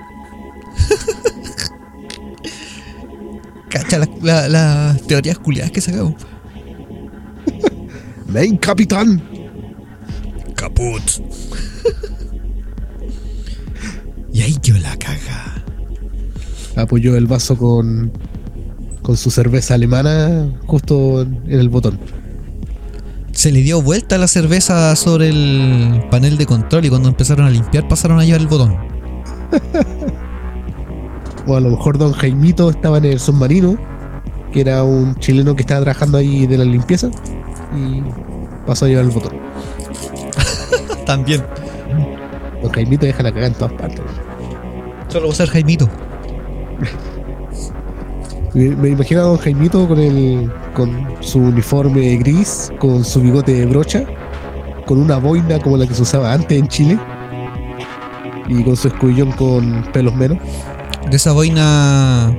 Cacha 3.68 3.98
las 3.98 4.08
la, 4.20 4.48
las 4.48 5.02
teorías 5.02 5.38
culiadas 5.38 5.70
que 5.70 5.80
sacamos. 5.80 6.14
¡Main 8.26 8.56
Capitán! 8.56 9.22
Caput. 10.56 11.02
y 14.32 14.42
ahí 14.42 14.56
quedó 14.60 14.78
la 14.78 14.96
caga. 14.96 15.62
Apoyó 16.74 17.16
el 17.16 17.26
vaso 17.28 17.56
con, 17.56 18.10
con 19.02 19.16
su 19.16 19.30
cerveza 19.30 19.74
alemana 19.74 20.48
justo 20.66 21.22
en 21.22 21.42
el 21.48 21.68
botón. 21.68 21.98
Se 23.32 23.50
le 23.50 23.62
dio 23.62 23.82
vuelta 23.82 24.18
la 24.18 24.28
cerveza 24.28 24.94
sobre 24.94 25.28
el 25.28 26.04
panel 26.10 26.36
de 26.36 26.46
control 26.46 26.84
y 26.84 26.90
cuando 26.90 27.08
empezaron 27.08 27.46
a 27.46 27.50
limpiar 27.50 27.88
pasaron 27.88 28.18
a 28.20 28.24
llevar 28.24 28.40
el 28.40 28.46
botón. 28.46 28.76
O 31.46 31.56
a 31.56 31.60
lo 31.60 31.70
mejor 31.70 31.98
Don 31.98 32.12
Jaimito 32.12 32.70
estaba 32.70 32.98
en 32.98 33.04
el 33.04 33.18
submarino, 33.18 33.76
que 34.52 34.60
era 34.60 34.84
un 34.84 35.16
chileno 35.16 35.56
que 35.56 35.62
estaba 35.62 35.80
trabajando 35.80 36.18
ahí 36.18 36.46
de 36.46 36.56
la 36.56 36.64
limpieza, 36.64 37.10
y 37.76 38.00
pasó 38.64 38.84
a 38.84 38.88
llevar 38.88 39.06
el 39.06 39.10
botón. 39.10 39.32
También. 41.06 41.44
Don 42.62 42.70
Jaimito 42.70 43.06
deja 43.06 43.24
la 43.24 43.30
cagada 43.30 43.48
en 43.48 43.54
todas 43.54 43.72
partes. 43.72 44.00
Solo 45.08 45.30
usar 45.30 45.48
Jaimito. 45.48 45.88
Me, 48.54 48.90
imagino 48.90 49.20
a 49.22 49.24
Don 49.24 49.38
Jaimito 49.38 49.88
con 49.88 49.98
el 49.98 50.52
con 50.74 51.08
su 51.20 51.38
uniforme 51.38 52.16
gris, 52.16 52.70
con 52.78 53.02
su 53.04 53.20
bigote 53.20 53.54
de 53.54 53.66
brocha, 53.66 54.04
con 54.86 54.98
una 54.98 55.16
boina 55.16 55.58
como 55.58 55.78
la 55.78 55.86
que 55.86 55.94
se 55.94 56.02
usaba 56.02 56.32
antes 56.32 56.58
en 56.58 56.68
Chile, 56.68 56.98
y 58.48 58.62
con 58.62 58.76
su 58.76 58.88
escudillón 58.88 59.32
con 59.32 59.84
pelos 59.92 60.14
menos. 60.14 60.38
De 61.10 61.16
esa 61.16 61.32
boina 61.32 62.30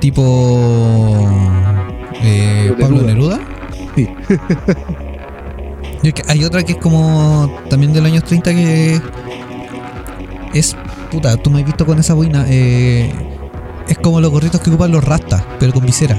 tipo 0.00 1.28
eh, 2.22 2.74
Pablo 2.80 3.02
Neruda. 3.02 3.40
Sí. 3.94 4.08
Y 6.02 6.08
es 6.08 6.14
que 6.14 6.22
hay 6.28 6.44
otra 6.44 6.62
que 6.62 6.72
es 6.72 6.78
como 6.78 7.60
también 7.68 7.92
de 7.92 8.00
los 8.00 8.10
años 8.10 8.24
30 8.24 8.54
que 8.54 9.00
es 10.54 10.74
puta, 11.10 11.36
tú 11.36 11.50
me 11.50 11.60
has 11.60 11.66
visto 11.66 11.84
con 11.84 11.98
esa 11.98 12.14
boina. 12.14 12.46
eh, 12.48 13.29
es 13.90 13.98
como 13.98 14.20
los 14.20 14.30
gorritos 14.30 14.60
que 14.60 14.70
ocupan 14.70 14.92
los 14.92 15.04
rastas, 15.04 15.44
pero 15.58 15.72
con 15.72 15.84
visera. 15.84 16.16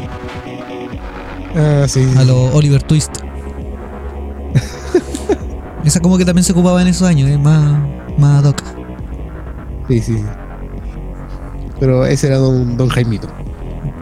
Ah, 1.56 1.86
sí. 1.88 2.06
A 2.18 2.26
los 2.26 2.54
Oliver 2.54 2.84
Twist. 2.84 3.12
esa 5.86 6.02
como 6.02 6.18
que 6.18 6.26
también 6.26 6.44
se 6.44 6.52
ocupaba 6.52 6.82
en 6.82 6.90
esos 6.90 7.08
años, 7.08 7.30
es 7.30 7.40
más, 7.40 7.80
más 8.18 8.44
ad 8.44 8.50
hoc. 8.50 8.62
Sí, 9.88 10.02
sí, 10.02 10.18
sí. 10.18 10.26
Pero 11.80 12.06
ese 12.06 12.28
era 12.28 12.38
Don, 12.38 12.76
don 12.76 12.90
Jaimito. 12.90 13.30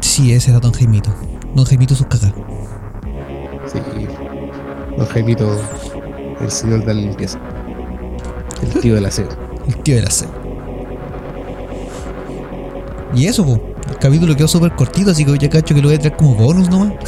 Sí, 0.01 0.33
ese 0.33 0.49
era 0.49 0.59
Don 0.59 0.73
Jaimito. 0.73 1.13
Don 1.53 1.63
Jaimito 1.63 1.93
sus 1.93 2.07
cagas. 2.07 2.33
Sí. 3.71 3.79
Don 4.97 5.05
Jaimito, 5.05 5.61
el 6.41 6.51
señor 6.51 6.79
de 6.79 6.93
la 6.93 7.01
limpieza. 7.01 7.39
El 8.63 8.81
tío 8.81 8.95
del 8.95 9.05
aseo. 9.05 9.29
El 9.67 9.77
tío 9.77 9.95
de 9.95 10.01
la 10.01 10.09
C. 10.09 10.27
Y 13.15 13.25
eso, 13.27 13.45
po. 13.45 13.59
El 13.89 13.97
capítulo 13.97 14.35
quedó 14.35 14.47
súper 14.47 14.73
cortito, 14.75 15.11
así 15.11 15.25
que 15.25 15.37
ya 15.37 15.49
cacho 15.49 15.73
que 15.73 15.81
lo 15.81 15.87
voy 15.87 15.95
a 15.97 15.99
traer 15.99 16.15
como 16.15 16.35
bonus 16.35 16.69
nomás. 16.69 16.93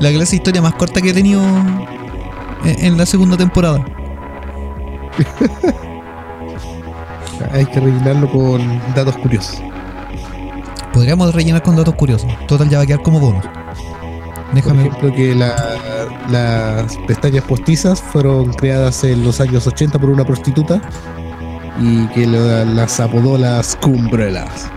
la 0.00 0.10
clase 0.10 0.32
de 0.32 0.36
historia 0.36 0.60
más 0.62 0.74
corta 0.74 1.00
que 1.00 1.10
he 1.10 1.14
tenido 1.14 1.42
en, 2.64 2.84
en 2.84 2.96
la 2.98 3.06
segunda 3.06 3.36
temporada. 3.36 3.84
Hay 7.52 7.66
que 7.66 7.80
rellenarlo 7.80 8.30
con 8.30 8.80
datos 8.94 9.16
curiosos. 9.18 9.60
Podríamos 10.92 11.34
rellenar 11.34 11.62
con 11.62 11.76
datos 11.76 11.94
curiosos. 11.94 12.30
Total, 12.46 12.68
ya 12.68 12.78
va 12.78 12.84
a 12.84 12.86
quedar 12.86 13.02
como 13.02 13.18
bonus. 13.20 13.44
Por 13.44 14.54
Déjame. 14.54 14.86
ejemplo, 14.86 15.12
que 15.14 15.34
la- 15.34 15.56
las 16.30 16.96
pestañas 17.08 17.42
postizas 17.44 18.00
fueron 18.00 18.52
creadas 18.52 19.02
en 19.04 19.24
los 19.24 19.40
años 19.40 19.66
80 19.66 19.98
por 19.98 20.10
una 20.10 20.24
prostituta 20.24 20.80
y 21.80 22.06
que 22.08 22.26
la- 22.26 22.64
las 22.64 23.00
apodó 23.00 23.36
las 23.38 23.76
cumbrelas. 23.76 24.70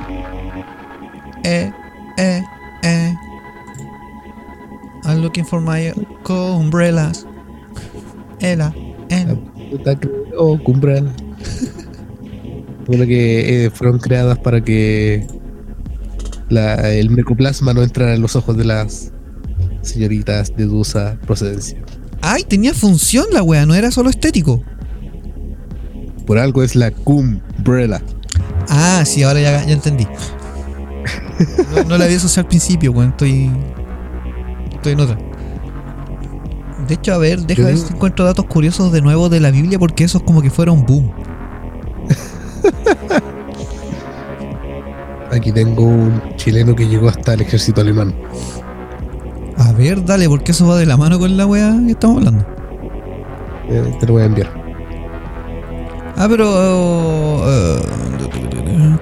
Eh, 1.43 1.71
eh, 2.17 2.43
eh. 2.83 3.13
I'm 5.05 5.21
looking 5.21 5.45
for 5.45 5.61
my 5.61 5.91
umbrellas. 6.29 7.25
Ela, 8.39 8.73
ela. 9.09 9.35
Oh, 10.37 10.57
cumbrela. 10.63 11.11
Bueno, 12.85 13.05
que 13.05 13.65
eh, 13.65 13.69
fueron 13.69 13.99
creadas 13.99 14.37
para 14.39 14.61
que 14.63 15.25
la- 16.49 16.89
el 16.91 17.09
micoplasma 17.09 17.73
no 17.73 17.83
entrara 17.83 18.15
en 18.15 18.21
los 18.21 18.35
ojos 18.35 18.55
de 18.57 18.65
las 18.65 19.11
señoritas 19.81 20.55
de 20.55 20.65
dudosa 20.65 21.17
procedencia. 21.25 21.79
Ay, 22.21 22.43
tenía 22.43 22.73
función 22.73 23.25
la 23.31 23.43
wea, 23.43 23.65
no 23.65 23.73
era 23.75 23.91
solo 23.91 24.09
estético. 24.09 24.63
Por 26.27 26.37
algo 26.37 26.61
es 26.61 26.75
la 26.75 26.91
cumbrela. 26.91 28.01
Ah, 28.69 29.03
sí, 29.05 29.23
ahora 29.23 29.39
ya, 29.41 29.65
ya 29.65 29.73
entendí. 29.73 30.07
No, 31.75 31.83
no 31.85 31.97
la 31.97 32.05
había 32.05 32.17
asociado 32.17 32.45
al 32.45 32.49
principio, 32.49 32.91
weón. 32.91 33.09
Estoy. 33.09 33.49
Estoy 34.73 34.93
en 34.93 34.99
otra. 34.99 35.17
De 36.87 36.93
hecho, 36.93 37.13
a 37.13 37.17
ver, 37.17 37.39
deja 37.39 37.61
Yo 37.61 37.65
ver 37.67 37.75
digo- 37.75 37.87
si 37.87 37.93
encuentro 37.93 38.25
datos 38.25 38.45
curiosos 38.45 38.91
de 38.91 39.01
nuevo 39.01 39.29
de 39.29 39.39
la 39.39 39.51
Biblia, 39.51 39.79
porque 39.79 40.03
esos 40.03 40.21
como 40.23 40.41
que 40.41 40.49
fueron 40.49 40.85
boom. 40.85 41.11
Aquí 45.31 45.51
tengo 45.51 45.83
un 45.83 46.21
chileno 46.37 46.75
que 46.75 46.87
llegó 46.87 47.09
hasta 47.09 47.33
el 47.33 47.41
ejército 47.41 47.81
alemán. 47.81 48.13
A 49.57 49.71
ver, 49.73 50.03
dale, 50.05 50.29
porque 50.29 50.51
eso 50.51 50.67
va 50.67 50.77
de 50.77 50.85
la 50.85 50.95
mano 50.97 51.19
con 51.19 51.35
la 51.35 51.45
wea 51.45 51.75
que 51.85 51.91
estamos 51.91 52.17
hablando. 52.17 52.45
Eh, 53.69 53.97
te 53.99 54.05
lo 54.07 54.13
voy 54.13 54.21
a 54.21 54.25
enviar. 54.25 54.56
Ah, 56.17 56.27
pero. 56.27 57.43
eh, 57.47 57.79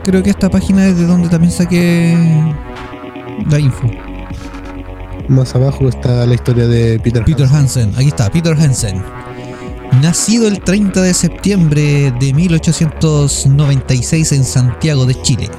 creo 0.04 0.21
que 0.21 0.30
esta 0.30 0.49
página 0.49 0.88
es 0.88 0.97
de 0.97 1.06
donde 1.06 1.30
también 1.30 1.51
saqué 1.51 2.15
la 3.49 3.60
info. 3.60 3.89
Más 5.28 5.56
abajo 5.56 5.89
está 5.89 6.25
la 6.25 6.36
historia 6.36 6.67
de 6.67 6.99
Peter, 6.99 7.23
Peter 7.25 7.47
Hansen. 7.47 7.88
Hansen, 7.88 7.95
aquí 7.95 8.10
está, 8.10 8.30
Peter 8.30 8.56
Hansen. 8.60 9.01
Nacido 10.01 10.47
el 10.47 10.60
30 10.60 11.01
de 11.01 11.13
septiembre 11.13 12.13
de 12.19 12.34
1896 12.34 14.32
en 14.34 14.43
Santiago 14.43 15.06
de 15.06 15.19
Chile. 15.21 15.49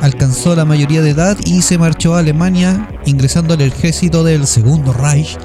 Alcanzó 0.00 0.54
la 0.54 0.64
mayoría 0.64 1.00
de 1.02 1.10
edad 1.10 1.36
y 1.44 1.62
se 1.62 1.78
marchó 1.78 2.14
a 2.14 2.20
Alemania, 2.20 2.88
ingresando 3.06 3.54
al 3.54 3.62
ejército 3.62 4.22
del 4.22 4.46
Segundo 4.46 4.92
Reich 4.92 5.38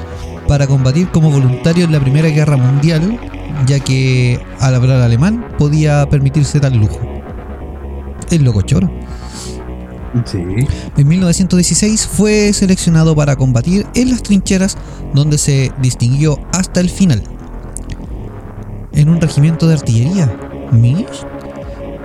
para 0.48 0.68
combatir 0.68 1.10
como 1.10 1.32
voluntario 1.32 1.86
en 1.86 1.92
la 1.92 2.00
Primera 2.00 2.30
Guerra 2.30 2.58
Mundial, 2.58 3.20
ya 3.66 3.80
que 3.80 4.40
al 4.60 4.76
hablar 4.76 5.02
alemán 5.02 5.48
podía 5.58 6.08
permitirse 6.10 6.60
tal 6.60 6.78
lujo. 6.78 7.00
El 8.30 8.44
loco 8.44 8.62
choro. 8.62 8.92
Sí. 10.26 10.40
En 10.98 11.08
1916 11.08 12.08
fue 12.08 12.52
seleccionado 12.54 13.16
para 13.16 13.36
combatir 13.36 13.86
en 13.94 14.12
las 14.12 14.24
trincheras 14.24 14.78
donde 15.14 15.38
se 15.38 15.72
distinguió 15.82 16.40
hasta 16.54 16.80
el 16.80 16.90
final. 16.90 17.22
En 18.94 19.10
un 19.10 19.22
regimiento 19.22 19.68
de 19.68 19.76
artillería. 19.76 20.36
¿Mish? 20.72 21.26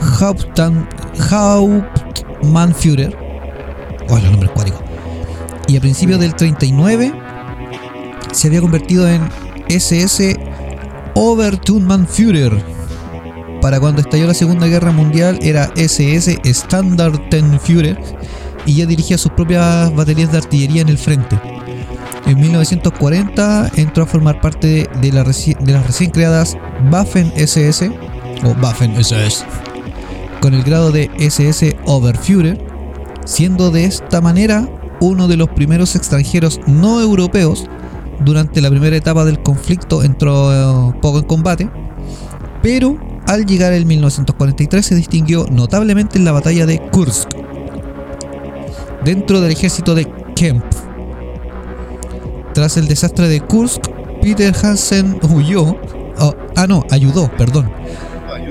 Hauptmann, 0.00 0.88
Hauptmannführer. 1.30 3.16
Oh, 4.08 4.18
los 4.18 4.30
nombres 4.30 4.50
cuádricos. 4.52 4.80
Y 5.66 5.76
a 5.76 5.80
principios 5.80 6.18
del 6.20 6.34
39 6.34 7.12
se 8.32 8.48
había 8.48 8.60
convertido 8.60 9.08
en 9.08 9.22
SS 9.68 10.36
Oberturmannführer. 11.14 12.78
Para 13.60 13.80
cuando 13.80 14.00
estalló 14.00 14.26
la 14.26 14.34
Segunda 14.34 14.66
Guerra 14.66 14.92
Mundial 14.92 15.38
era 15.42 15.70
SS 15.76 16.38
Standartenführer 16.44 17.98
y 18.66 18.76
ya 18.76 18.86
dirigía 18.86 19.18
sus 19.18 19.32
propias 19.32 19.94
baterías 19.94 20.30
de 20.30 20.38
artillería 20.38 20.82
en 20.82 20.88
el 20.88 20.98
frente. 20.98 21.38
En 22.26 22.38
1940 22.40 23.72
entró 23.76 24.04
a 24.04 24.06
formar 24.06 24.40
parte 24.40 24.88
de, 25.00 25.12
la 25.12 25.24
de 25.24 25.72
las 25.72 25.86
recién 25.86 26.10
creadas 26.10 26.56
Waffen 26.90 27.32
SS 27.36 27.90
o 28.44 28.50
Waffen 28.62 28.92
SS 28.96 29.44
con 30.40 30.54
el 30.54 30.62
grado 30.62 30.92
de 30.92 31.10
SS 31.18 31.76
Oberführer, 31.86 32.58
siendo 33.24 33.70
de 33.70 33.84
esta 33.84 34.20
manera 34.20 34.68
uno 35.00 35.28
de 35.28 35.36
los 35.36 35.48
primeros 35.48 35.94
extranjeros 35.96 36.60
no 36.66 37.00
europeos 37.00 37.68
durante 38.24 38.60
la 38.60 38.70
primera 38.70 38.96
etapa 38.96 39.24
del 39.24 39.42
conflicto 39.42 40.02
entró 40.02 40.52
eh, 40.52 40.94
poco 41.00 41.18
en 41.18 41.24
combate, 41.24 41.70
pero 42.62 42.98
al 43.26 43.46
llegar 43.46 43.72
en 43.72 43.86
1943 43.86 44.84
se 44.84 44.94
distinguió 44.94 45.46
notablemente 45.50 46.18
en 46.18 46.24
la 46.24 46.32
batalla 46.32 46.66
de 46.66 46.80
Kursk, 46.90 47.28
dentro 49.04 49.40
del 49.40 49.52
ejército 49.52 49.94
de 49.94 50.10
Kemp. 50.34 50.64
Tras 52.54 52.76
el 52.76 52.88
desastre 52.88 53.28
de 53.28 53.40
Kursk, 53.40 53.86
Peter 54.20 54.54
Hansen 54.62 55.20
huyó, 55.30 55.76
oh, 56.18 56.34
ah 56.56 56.66
no, 56.66 56.84
ayudó, 56.90 57.30
perdón, 57.36 57.70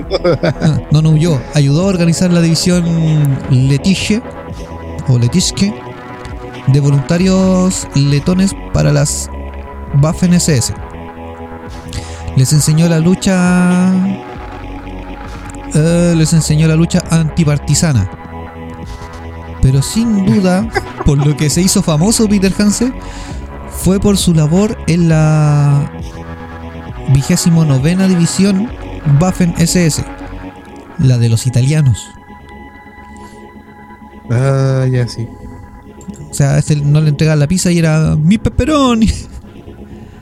no, 0.90 1.02
no 1.02 1.10
huyó. 1.10 1.40
Ayudó 1.54 1.82
a 1.82 1.86
organizar 1.88 2.30
la 2.32 2.40
división 2.40 2.84
Letiche 3.50 4.22
o 5.08 5.18
Letiske 5.18 5.74
de 6.68 6.80
voluntarios 6.80 7.86
letones 7.94 8.54
para 8.72 8.92
las 8.92 9.30
Waffen. 10.02 10.32
Les 12.36 12.52
enseñó 12.52 12.88
la 12.88 13.00
lucha. 13.00 13.92
eh, 15.74 16.14
les 16.16 16.32
enseñó 16.32 16.68
la 16.68 16.76
lucha 16.76 17.02
antipartisana. 17.10 18.10
Pero 19.62 19.82
sin 19.82 20.24
duda, 20.24 20.68
por 21.04 21.18
lo 21.26 21.36
que 21.36 21.50
se 21.50 21.62
hizo 21.62 21.82
famoso 21.82 22.28
Peter 22.28 22.52
Hansen, 22.58 22.94
fue 23.70 23.98
por 23.98 24.16
su 24.16 24.34
labor 24.34 24.76
en 24.86 25.08
la 25.08 25.90
vigésimo 27.08 27.64
novena 27.64 28.06
división 28.06 28.70
Waffen 29.20 29.54
SS, 29.58 30.04
la 30.98 31.18
de 31.18 31.28
los 31.28 31.46
italianos. 31.46 32.06
Ah, 34.30 34.86
ya 34.90 35.08
sí. 35.08 35.26
O 36.30 36.34
sea, 36.34 36.58
este 36.58 36.76
no 36.76 37.00
le 37.00 37.08
entregaban 37.08 37.38
la 37.38 37.48
pizza 37.48 37.72
y 37.72 37.78
era 37.78 38.16
mi 38.16 38.38
pepperoni. 38.38 39.08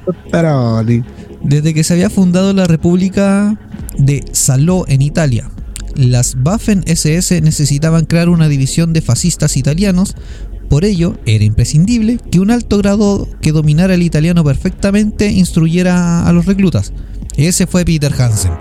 Pepperoni. 0.07 1.03
Desde 1.43 1.75
que 1.75 1.85
se 1.85 1.95
había 1.95 2.11
fundado 2.11 2.53
la 2.53 2.67
República 2.67 3.59
de 3.99 4.25
Salò 4.33 4.85
en 4.89 5.03
Italia, 5.03 5.51
las 5.95 6.37
Waffen 6.43 6.85
SS 6.87 7.41
necesitaban 7.41 8.05
crear 8.05 8.29
una 8.29 8.49
división 8.49 8.93
de 8.93 9.03
fascistas 9.03 9.57
italianos. 9.57 10.15
Por 10.69 10.85
ello, 10.85 11.17
era 11.27 11.45
imprescindible 11.45 12.19
que 12.31 12.41
un 12.41 12.51
alto 12.51 12.79
grado 12.79 13.29
que 13.41 13.53
dominara 13.53 13.95
el 13.95 14.03
italiano 14.03 14.45
perfectamente 14.45 15.31
instruyera 15.31 16.27
a 16.27 16.33
los 16.33 16.47
reclutas. 16.47 16.93
Ese 17.37 17.67
fue 17.67 17.85
Peter 17.85 18.13
Hansen. 18.21 18.53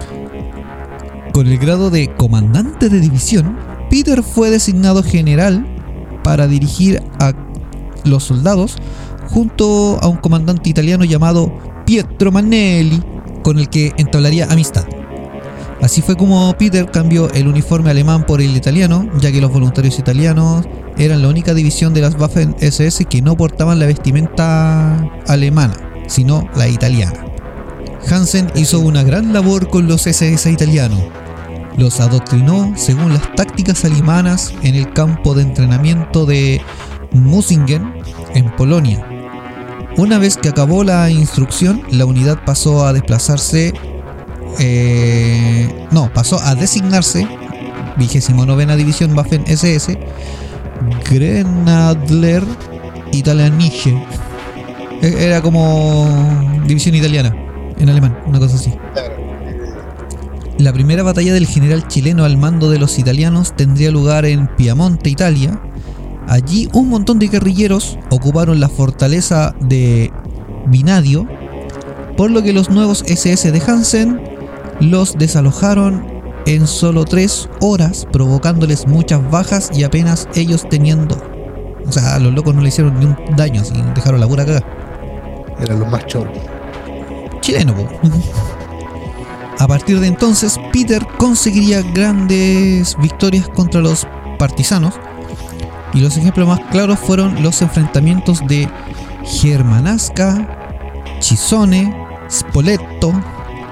Con 1.35 1.47
el 1.47 1.57
grado 1.57 1.89
de 1.89 2.07
comandante 2.15 2.87
de 2.87 3.01
división, 3.01 3.57
Peter 3.89 4.23
fue 4.23 4.49
designado 4.49 5.03
general 5.03 5.67
para 6.23 6.47
dirigir 6.47 7.03
a 7.19 7.33
los 8.05 8.23
soldados 8.23 8.77
junto 9.31 9.99
a 10.01 10.07
un 10.07 10.15
comandante 10.15 10.69
italiano 10.69 11.03
llamado 11.03 11.51
Pietro 11.85 12.31
Manelli, 12.31 13.03
con 13.43 13.59
el 13.59 13.67
que 13.67 13.91
entablaría 13.97 14.45
amistad. 14.45 14.85
Así 15.81 16.01
fue 16.01 16.15
como 16.15 16.55
Peter 16.57 16.89
cambió 16.89 17.29
el 17.33 17.49
uniforme 17.49 17.89
alemán 17.89 18.25
por 18.25 18.39
el 18.39 18.55
italiano, 18.55 19.05
ya 19.19 19.29
que 19.29 19.41
los 19.41 19.51
voluntarios 19.51 19.99
italianos 19.99 20.65
eran 20.97 21.21
la 21.21 21.27
única 21.27 21.53
división 21.53 21.93
de 21.93 21.99
las 21.99 22.17
Waffen 22.17 22.55
SS 22.61 23.03
que 23.03 23.21
no 23.21 23.35
portaban 23.35 23.79
la 23.79 23.87
vestimenta 23.87 25.05
alemana, 25.27 25.75
sino 26.07 26.47
la 26.55 26.69
italiana. 26.69 27.25
Hansen 28.09 28.49
hizo 28.55 28.79
una 28.79 29.03
gran 29.03 29.33
labor 29.33 29.69
con 29.69 29.89
los 29.89 30.07
SS 30.07 30.49
italianos. 30.49 31.24
Los 31.77 31.99
adoctrinó 31.99 32.73
según 32.75 33.13
las 33.13 33.35
tácticas 33.35 33.83
alemanas 33.85 34.53
en 34.63 34.75
el 34.75 34.91
campo 34.93 35.33
de 35.33 35.41
entrenamiento 35.43 36.25
de 36.25 36.61
Musingen, 37.11 37.93
en 38.33 38.49
Polonia. 38.55 39.05
Una 39.97 40.17
vez 40.17 40.37
que 40.37 40.49
acabó 40.49 40.83
la 40.83 41.09
instrucción, 41.09 41.81
la 41.91 42.05
unidad 42.05 42.39
pasó 42.45 42.85
a 42.85 42.93
desplazarse. 42.93 43.73
eh, 44.59 45.87
no, 45.91 46.11
pasó 46.13 46.39
a 46.41 46.55
designarse. 46.55 47.27
29 47.97 48.75
División 48.77 49.17
Waffen 49.17 49.43
SS. 49.47 49.97
Grenadler 51.09 52.43
Italianische. 53.11 53.93
E- 55.01 55.15
Era 55.25 55.41
como 55.41 56.09
división 56.65 56.95
italiana 56.95 57.35
en 57.77 57.89
alemán, 57.89 58.17
una 58.25 58.39
cosa 58.39 58.55
así. 58.55 58.73
La 60.57 60.71
primera 60.71 61.03
batalla 61.03 61.33
del 61.33 61.47
general 61.47 61.85
chileno 61.89 62.23
al 62.23 62.37
mando 62.37 62.69
de 62.69 62.79
los 62.79 62.97
italianos 62.97 63.53
tendría 63.57 63.91
lugar 63.91 64.25
en 64.25 64.47
Piamonte, 64.47 65.09
Italia. 65.09 65.59
Allí 66.27 66.69
un 66.71 66.87
montón 66.87 67.19
de 67.19 67.27
guerrilleros 67.27 67.99
ocuparon 68.09 68.61
la 68.61 68.69
fortaleza 68.69 69.53
de 69.59 70.13
Vinadio, 70.67 71.27
por 72.15 72.31
lo 72.31 72.41
que 72.41 72.53
los 72.53 72.69
nuevos 72.69 73.03
SS 73.05 73.51
de 73.51 73.61
Hansen 73.67 74.21
los 74.79 75.17
desalojaron 75.17 76.05
en 76.45 76.67
solo 76.67 77.03
tres 77.03 77.49
horas, 77.59 78.07
provocándoles 78.11 78.87
muchas 78.87 79.29
bajas 79.29 79.71
y 79.73 79.83
apenas 79.83 80.29
ellos 80.35 80.67
teniendo... 80.69 81.17
O 81.85 81.91
sea, 81.91 82.15
a 82.15 82.19
los 82.19 82.33
locos 82.33 82.55
no 82.55 82.61
le 82.61 82.69
hicieron 82.69 82.97
ni 82.99 83.05
un 83.05 83.17
daño, 83.35 83.61
así 83.61 83.73
dejaron 83.93 84.21
la 84.21 84.27
pura 84.27 84.45
cagada. 84.45 84.65
Eran 85.59 85.79
los 85.79 85.91
más 85.91 86.05
choros. 86.07 86.33
chileno. 87.41 87.75
po. 87.75 87.89
A 89.59 89.67
partir 89.67 89.99
de 89.99 90.07
entonces, 90.07 90.59
Peter 90.73 91.05
conseguiría 91.17 91.81
grandes 91.81 92.97
victorias 92.97 93.47
contra 93.49 93.81
los 93.81 94.05
partisanos. 94.37 94.95
Y 95.93 96.01
los 96.01 96.17
ejemplos 96.17 96.47
más 96.47 96.59
claros 96.71 96.99
fueron 96.99 97.41
los 97.41 97.61
enfrentamientos 97.61 98.45
de 98.47 98.67
Germanasca, 99.23 101.15
Chisone, 101.19 101.95
Spoleto, 102.29 103.13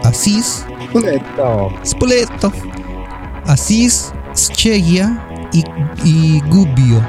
Asís, 0.03 0.65
Spoleto, 1.85 2.53
Asís, 3.45 4.13
Schegia 4.35 5.49
y, 5.51 5.63
y 6.05 6.39
Gubbio. 6.47 7.05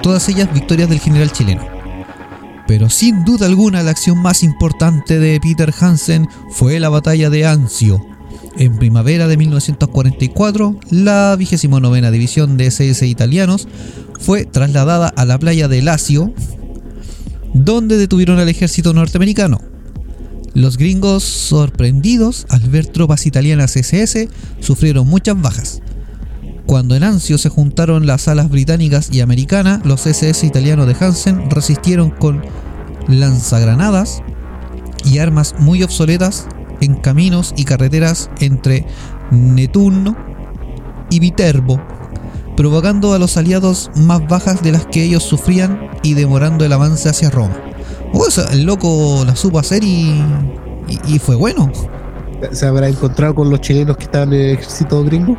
Todas 0.00 0.28
ellas 0.28 0.52
victorias 0.52 0.88
del 0.88 1.00
general 1.00 1.32
chileno. 1.32 1.71
Pero 2.72 2.88
sin 2.88 3.22
duda 3.26 3.44
alguna 3.44 3.82
la 3.82 3.90
acción 3.90 4.16
más 4.22 4.42
importante 4.42 5.18
de 5.18 5.38
Peter 5.40 5.74
Hansen 5.78 6.26
fue 6.52 6.80
la 6.80 6.88
batalla 6.88 7.28
de 7.28 7.44
Anzio. 7.44 8.02
En 8.56 8.78
primavera 8.78 9.28
de 9.28 9.36
1944, 9.36 10.80
la 10.88 11.36
29 11.36 12.10
División 12.10 12.56
de 12.56 12.68
SS 12.68 13.06
italianos 13.06 13.68
fue 14.20 14.46
trasladada 14.46 15.08
a 15.08 15.26
la 15.26 15.38
playa 15.38 15.68
de 15.68 15.82
Lacio, 15.82 16.32
donde 17.52 17.98
detuvieron 17.98 18.38
al 18.38 18.48
ejército 18.48 18.94
norteamericano. 18.94 19.60
Los 20.54 20.78
gringos, 20.78 21.24
sorprendidos 21.24 22.46
al 22.48 22.62
ver 22.70 22.86
tropas 22.86 23.26
italianas 23.26 23.76
SS, 23.76 24.30
sufrieron 24.60 25.06
muchas 25.06 25.38
bajas. 25.38 25.82
Cuando 26.64 26.94
en 26.94 27.02
Anzio 27.02 27.36
se 27.36 27.50
juntaron 27.50 28.06
las 28.06 28.28
alas 28.28 28.48
británicas 28.48 29.10
y 29.12 29.20
americanas, 29.20 29.84
los 29.84 30.06
SS 30.06 30.46
italianos 30.46 30.86
de 30.86 30.96
Hansen 30.98 31.50
resistieron 31.50 32.08
con 32.08 32.42
lanzagranadas 33.08 34.22
y 35.04 35.18
armas 35.18 35.54
muy 35.58 35.82
obsoletas 35.82 36.46
en 36.80 36.94
caminos 36.94 37.54
y 37.56 37.64
carreteras 37.64 38.30
entre 38.40 38.86
Nettuno 39.30 40.16
y 41.10 41.20
Viterbo, 41.20 41.80
provocando 42.56 43.14
a 43.14 43.18
los 43.18 43.36
aliados 43.36 43.90
más 43.96 44.26
bajas 44.28 44.62
de 44.62 44.72
las 44.72 44.86
que 44.86 45.02
ellos 45.04 45.22
sufrían 45.22 45.88
y 46.02 46.14
demorando 46.14 46.64
el 46.64 46.72
avance 46.72 47.08
hacia 47.08 47.30
Roma. 47.30 47.54
Oh, 48.12 48.26
eso, 48.26 48.46
el 48.50 48.64
loco 48.64 49.22
la 49.24 49.34
supo 49.36 49.58
hacer 49.58 49.82
y, 49.84 50.22
y- 50.88 51.14
y 51.14 51.18
fue 51.18 51.34
bueno. 51.36 51.70
¿Se 52.52 52.66
habrá 52.66 52.88
encontrado 52.88 53.34
con 53.36 53.48
los 53.50 53.60
chilenos 53.60 53.96
que 53.96 54.04
estaban 54.04 54.32
en 54.32 54.40
el 54.40 54.50
ejército 54.52 55.04
gringo? 55.04 55.36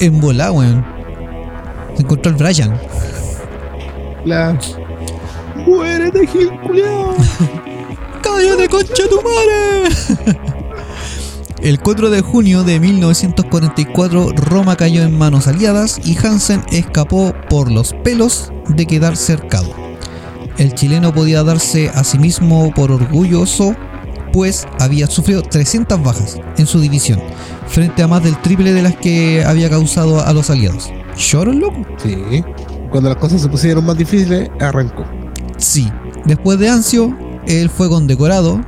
En 0.00 0.20
volá, 0.20 0.50
weón. 0.52 0.84
Se 1.94 2.02
encontró 2.02 2.30
el 2.32 2.36
Brian. 2.36 2.78
La. 4.24 4.58
¡Muérete, 6.10 6.26
Gil 6.26 6.50
culiao! 6.66 7.14
¡Cállate, 8.22 8.68
concha 8.68 9.08
tu 9.08 9.20
madre! 9.22 10.36
El 11.62 11.78
4 11.78 12.10
de 12.10 12.20
junio 12.22 12.64
de 12.64 12.80
1944 12.80 14.30
Roma 14.34 14.76
cayó 14.76 15.02
en 15.02 15.16
manos 15.16 15.46
aliadas 15.46 16.00
y 16.04 16.16
Hansen 16.16 16.62
escapó 16.72 17.34
por 17.48 17.70
los 17.70 17.92
pelos 18.02 18.50
de 18.68 18.86
quedar 18.86 19.16
cercado. 19.16 19.72
El 20.56 20.74
chileno 20.74 21.12
podía 21.12 21.44
darse 21.44 21.90
a 21.90 22.02
sí 22.02 22.18
mismo 22.18 22.72
por 22.74 22.90
orgulloso 22.90 23.76
pues 24.32 24.66
había 24.78 25.06
sufrido 25.06 25.42
300 25.42 26.02
bajas 26.02 26.38
en 26.56 26.66
su 26.66 26.80
división, 26.80 27.20
frente 27.66 28.02
a 28.02 28.08
más 28.08 28.22
del 28.22 28.40
triple 28.40 28.72
de 28.72 28.82
las 28.82 28.96
que 28.96 29.44
había 29.44 29.68
causado 29.68 30.24
a 30.24 30.32
los 30.32 30.50
aliados. 30.50 30.90
¿Lloro, 31.16 31.52
loco? 31.52 31.84
Sí. 31.98 32.44
Cuando 32.90 33.08
las 33.08 33.18
cosas 33.18 33.42
se 33.42 33.48
pusieron 33.48 33.84
más 33.84 33.98
difíciles, 33.98 34.48
arrancó. 34.60 35.04
Sí, 35.60 35.88
Después 36.24 36.58
de 36.58 36.68
Anzio, 36.68 37.16
él 37.46 37.70
fue 37.70 37.88
condecorado 37.88 38.60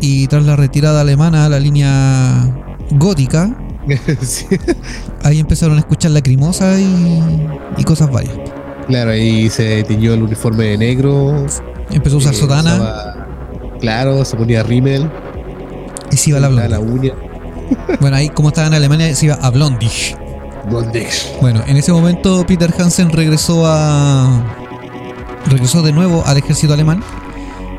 y 0.00 0.26
tras 0.26 0.44
la 0.44 0.56
retirada 0.56 1.00
alemana 1.02 1.44
a 1.46 1.48
la 1.48 1.60
línea 1.60 2.48
gótica, 2.92 3.56
Sí. 4.20 4.46
ahí 5.22 5.38
empezaron 5.38 5.76
a 5.76 5.80
escuchar 5.80 6.10
lacrimosa 6.10 6.78
y, 6.80 7.22
y 7.78 7.84
cosas 7.84 8.10
varias. 8.10 8.34
Claro, 8.88 9.10
ahí 9.12 9.48
se 9.50 9.82
tiñó 9.84 10.14
el 10.14 10.22
uniforme 10.22 10.64
de 10.64 10.78
negro. 10.78 11.46
Empezó 11.90 12.16
a 12.16 12.18
usar 12.18 12.34
eh, 12.34 12.36
sotana 12.36 12.74
usaba- 12.74 13.26
claro, 13.80 14.24
se 14.24 14.36
ponía 14.36 14.62
rímel. 14.62 15.08
y 16.10 16.16
se 16.16 16.30
iba 16.30 16.38
a 16.38 16.42
la 16.42 16.48
blonde. 16.48 16.68
la 16.68 16.80
uña. 16.80 17.12
Bueno, 18.00 18.16
ahí 18.16 18.28
como 18.28 18.48
estaba 18.48 18.68
en 18.68 18.74
Alemania, 18.74 19.12
se 19.14 19.26
iba 19.26 19.34
a 19.36 19.50
Blondish. 19.50 20.16
Blondish. 20.70 21.32
Bueno, 21.40 21.62
en 21.66 21.76
ese 21.76 21.92
momento 21.92 22.44
Peter 22.46 22.72
Hansen 22.78 23.10
regresó 23.10 23.64
a. 23.66 24.44
regresó 25.46 25.82
de 25.82 25.92
nuevo 25.92 26.24
al 26.26 26.38
ejército 26.38 26.72
alemán 26.74 27.02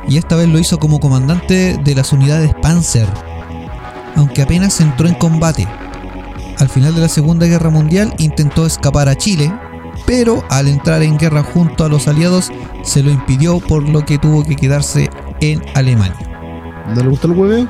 y 0.07 0.17
esta 0.17 0.35
vez 0.35 0.47
lo 0.47 0.59
hizo 0.59 0.79
como 0.79 0.99
comandante 0.99 1.77
de 1.83 1.95
las 1.95 2.13
unidades 2.13 2.53
Panzer, 2.61 3.07
aunque 4.15 4.41
apenas 4.41 4.79
entró 4.79 5.07
en 5.07 5.15
combate. 5.15 5.67
Al 6.59 6.69
final 6.69 6.95
de 6.95 7.01
la 7.01 7.09
Segunda 7.09 7.45
Guerra 7.45 7.69
Mundial 7.69 8.13
intentó 8.17 8.65
escapar 8.65 9.09
a 9.09 9.15
Chile, 9.15 9.53
pero 10.05 10.43
al 10.49 10.67
entrar 10.67 11.03
en 11.03 11.17
guerra 11.17 11.43
junto 11.43 11.83
a 11.83 11.89
los 11.89 12.07
aliados 12.07 12.51
se 12.83 13.03
lo 13.03 13.11
impidió 13.11 13.59
por 13.59 13.87
lo 13.87 14.05
que 14.05 14.17
tuvo 14.17 14.43
que 14.43 14.55
quedarse 14.55 15.09
en 15.41 15.61
Alemania. 15.75 16.15
¿No 16.95 17.03
le 17.03 17.09
gustó 17.09 17.27
el 17.27 17.33
hueveo? 17.33 17.67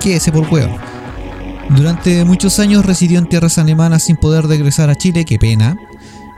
que 0.00 0.16
ese 0.16 0.32
por 0.32 0.46
hueón. 0.52 0.70
Durante 1.70 2.24
muchos 2.24 2.58
años 2.58 2.84
residió 2.86 3.18
en 3.18 3.28
tierras 3.28 3.58
alemanas 3.58 4.04
sin 4.04 4.16
poder 4.16 4.46
regresar 4.46 4.88
a 4.88 4.94
Chile, 4.94 5.24
qué 5.24 5.38
pena. 5.38 5.76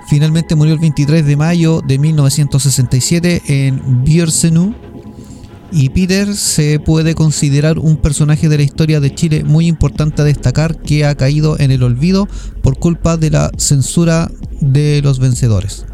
Finalmente 0.09 0.55
murió 0.55 0.73
el 0.73 0.81
23 0.81 1.27
de 1.27 1.37
mayo 1.37 1.83
de 1.87 1.99
1967 1.99 3.43
en 3.47 4.05
Biersenu. 4.05 4.75
Y 5.71 5.91
Peter 5.91 6.35
se 6.35 6.81
puede 6.81 7.15
considerar 7.15 7.79
un 7.79 7.99
personaje 7.99 8.49
de 8.49 8.57
la 8.57 8.63
historia 8.63 9.01
de 9.01 9.15
Chile 9.15 9.45
muy 9.45 9.67
importante 9.67 10.23
a 10.23 10.25
destacar 10.25 10.81
que 10.81 11.05
ha 11.05 11.15
caído 11.15 11.59
en 11.61 11.71
el 11.73 11.83
olvido 11.83 12.27
por 12.63 12.79
culpa 12.79 13.19
de 13.19 13.31
la 13.31 13.51
censura 13.59 14.31
de 14.63 15.03
los 15.03 15.19
vencedores. 15.19 15.85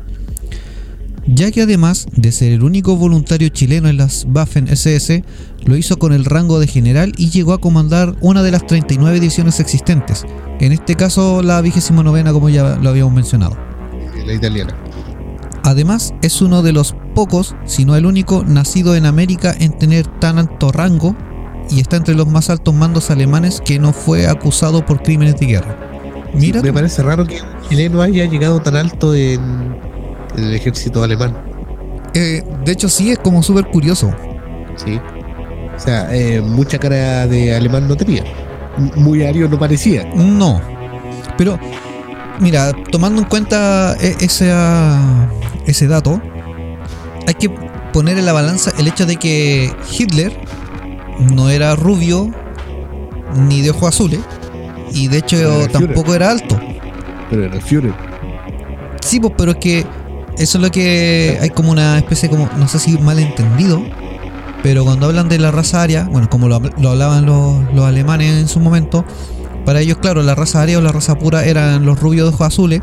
Ya 1.26 1.50
que 1.50 1.62
además 1.62 2.06
de 2.14 2.30
ser 2.30 2.52
el 2.52 2.62
único 2.62 2.96
voluntario 2.96 3.48
chileno 3.48 3.88
en 3.88 3.96
las 3.96 4.28
Waffen 4.32 4.68
SS, 4.68 5.24
lo 5.64 5.76
hizo 5.76 5.98
con 5.98 6.12
el 6.12 6.24
rango 6.24 6.60
de 6.60 6.68
general 6.68 7.14
y 7.16 7.30
llegó 7.30 7.52
a 7.52 7.60
comandar 7.60 8.14
una 8.20 8.44
de 8.44 8.52
las 8.52 8.64
39 8.64 9.18
divisiones 9.18 9.58
existentes, 9.58 10.24
en 10.60 10.70
este 10.70 10.94
caso 10.94 11.42
la 11.42 11.60
29 11.60 12.32
como 12.32 12.48
ya 12.48 12.76
lo 12.76 12.90
habíamos 12.90 13.12
mencionado. 13.12 13.73
La 14.24 14.32
italiana. 14.34 14.74
Además, 15.62 16.14
es 16.22 16.42
uno 16.42 16.62
de 16.62 16.72
los 16.72 16.94
pocos, 17.14 17.54
si 17.64 17.84
no 17.84 17.96
el 17.96 18.04
único, 18.06 18.44
nacido 18.44 18.94
en 18.96 19.06
América 19.06 19.54
en 19.58 19.72
tener 19.72 20.06
tan 20.06 20.38
alto 20.38 20.72
rango 20.72 21.14
y 21.70 21.80
está 21.80 21.96
entre 21.96 22.14
los 22.14 22.26
más 22.28 22.50
altos 22.50 22.74
mandos 22.74 23.10
alemanes 23.10 23.62
que 23.64 23.78
no 23.78 23.92
fue 23.92 24.26
acusado 24.26 24.84
por 24.84 25.02
crímenes 25.02 25.36
de 25.40 25.46
guerra. 25.46 25.76
Mira, 26.34 26.60
Me 26.62 26.72
parece 26.72 27.02
raro 27.02 27.24
que 27.26 27.36
un 27.40 27.68
chileno 27.68 28.02
haya 28.02 28.24
llegado 28.26 28.60
tan 28.60 28.76
alto 28.76 29.14
en, 29.14 29.40
en 30.36 30.44
el 30.44 30.54
ejército 30.54 31.02
alemán. 31.02 31.34
Eh, 32.12 32.42
de 32.64 32.72
hecho 32.72 32.88
sí, 32.88 33.10
es 33.10 33.18
como 33.18 33.42
súper 33.42 33.66
curioso. 33.66 34.10
Sí. 34.76 35.00
O 35.76 35.80
sea, 35.80 36.14
eh, 36.14 36.40
mucha 36.42 36.78
cara 36.78 37.26
de 37.26 37.54
alemán 37.56 37.88
no 37.88 37.96
tenía. 37.96 38.24
M- 38.76 38.90
Muy 38.96 39.24
ario 39.24 39.48
no 39.48 39.58
parecía. 39.58 40.04
No. 40.14 40.60
Pero, 41.38 41.58
mira, 42.40 42.72
tomando 42.90 43.22
en 43.22 43.28
cuenta 43.28 43.96
e- 44.00 44.16
ese, 44.20 44.50
ah, 44.52 45.28
ese 45.66 45.86
dato, 45.86 46.20
hay 47.26 47.34
que 47.34 47.50
poner 47.92 48.18
en 48.18 48.26
la 48.26 48.32
balanza 48.32 48.72
el 48.78 48.88
hecho 48.88 49.06
de 49.06 49.16
que 49.16 49.72
Hitler 49.96 50.32
no 51.18 51.48
era 51.48 51.76
rubio 51.76 52.30
ni 53.48 53.62
de 53.62 53.70
ojos 53.70 53.88
azules 53.94 54.20
y 54.92 55.08
de 55.08 55.18
hecho 55.18 55.66
tampoco 55.70 56.14
era 56.14 56.30
alto. 56.30 56.58
Pero 57.30 57.44
era 57.44 57.54
el 57.54 57.62
Führer. 57.62 57.94
Sí, 59.00 59.20
pues, 59.20 59.32
pero 59.36 59.52
es 59.52 59.58
que 59.58 59.86
eso 60.38 60.58
es 60.58 60.62
lo 60.62 60.70
que 60.70 61.38
hay 61.40 61.50
como 61.50 61.70
una 61.70 61.98
especie 61.98 62.28
como, 62.28 62.48
no 62.56 62.68
sé 62.68 62.78
si 62.78 62.98
malentendido, 62.98 63.82
pero 64.62 64.84
cuando 64.84 65.06
hablan 65.06 65.28
de 65.28 65.38
la 65.38 65.50
raza 65.50 65.82
aria, 65.82 66.08
bueno, 66.10 66.28
como 66.30 66.48
lo, 66.48 66.60
lo 66.78 66.90
hablaban 66.90 67.26
los, 67.26 67.62
los 67.74 67.84
alemanes 67.84 68.40
en 68.40 68.48
su 68.48 68.60
momento, 68.60 69.04
para 69.64 69.80
ellos, 69.80 69.98
claro, 69.98 70.22
la 70.22 70.34
raza 70.34 70.62
aria 70.62 70.78
o 70.78 70.80
la 70.80 70.92
raza 70.92 71.18
pura 71.18 71.44
eran 71.44 71.84
los 71.84 72.00
rubios 72.00 72.28
de 72.28 72.34
ojos 72.34 72.46
azules 72.46 72.82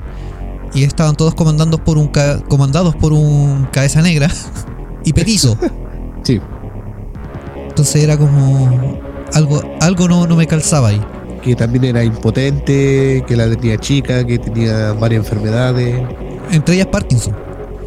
y 0.73 0.84
estaban 0.84 1.15
todos 1.15 1.36
comandados 1.36 1.79
por 1.82 1.97
un, 1.97 2.11
comandados 2.47 2.95
por 2.95 3.13
un 3.13 3.67
cabeza 3.71 4.01
negra 4.01 4.29
y 5.05 5.13
petizo. 5.13 5.57
Sí. 6.23 6.39
Entonces 7.67 8.03
era 8.03 8.15
como 8.15 8.99
algo, 9.34 9.59
algo 9.79 10.07
no, 10.07 10.27
no 10.27 10.36
me 10.36 10.45
calzaba 10.45 10.89
ahí. 10.89 11.01
Que 11.41 11.55
también 11.55 11.84
era 11.84 12.03
impotente, 12.03 13.23
que 13.27 13.36
la 13.36 13.49
tenía 13.49 13.79
chica, 13.79 14.23
que 14.23 14.38
tenía 14.38 14.93
varias 14.93 15.23
enfermedades. 15.23 15.99
Entre 16.51 16.75
ellas 16.75 16.86
Parkinson. 16.91 17.36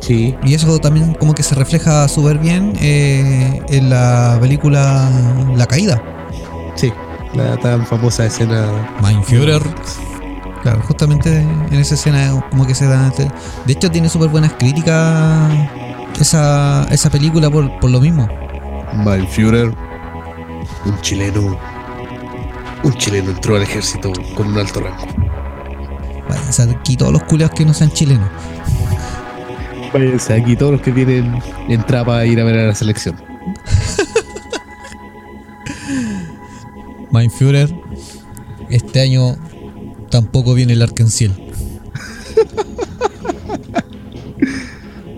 Sí. 0.01 0.35
Y 0.45 0.55
eso 0.55 0.81
también 0.81 1.15
como 1.15 1.33
que 1.33 1.45
se 1.45 1.55
refleja 1.55 2.09
súper 2.09 2.39
bien 2.39 2.73
eh, 2.81 3.63
en 3.69 3.89
la 3.89 4.37
película 4.41 5.09
La 5.57 5.67
Caída. 5.67 6.03
La 7.35 7.57
tan 7.57 7.85
famosa 7.87 8.27
escena. 8.27 8.67
Führer. 9.25 9.63
Claro, 10.63 10.81
justamente 10.83 11.41
en 11.41 11.75
esa 11.75 11.95
escena 11.95 12.43
como 12.51 12.67
que 12.67 12.75
se 12.75 12.87
da... 12.87 13.11
De 13.67 13.73
hecho 13.73 13.91
tiene 13.91 14.09
súper 14.09 14.29
buenas 14.29 14.53
críticas 14.53 15.51
esa, 16.21 16.87
esa 16.91 17.11
película 17.11 17.51
por, 17.51 17.79
por 17.81 17.91
lo 17.91 18.01
mismo. 18.01 18.29
Führer. 19.31 19.75
Un 20.85 21.01
chileno. 21.01 21.59
Un 22.83 22.95
chileno 22.95 23.31
entró 23.31 23.57
al 23.57 23.63
ejército 23.63 24.13
con 24.35 24.49
un 24.49 24.59
alto 24.59 24.81
rango. 24.81 25.07
Váyanse 26.29 26.63
aquí 26.63 26.97
todos 26.97 27.13
los 27.13 27.23
culiados 27.25 27.55
que 27.55 27.65
no 27.65 27.75
sean 27.75 27.91
chilenos. 27.91 28.29
Váyanse 29.93 30.35
aquí 30.35 30.57
todos 30.57 30.73
los 30.73 30.81
que 30.81 30.93
tienen 30.93 31.43
entrada 31.69 32.05
para 32.05 32.27
ir 32.27 32.41
a 32.41 32.45
ver 32.45 32.59
a 32.59 32.67
la 32.69 32.75
selección. 32.75 33.17
Mein 37.15 37.31
Führer, 37.31 37.73
este 38.71 39.01
año 39.01 39.37
tampoco 40.11 40.53
viene 40.53 40.73
el 40.73 40.83
Arkenciel. 40.83 41.31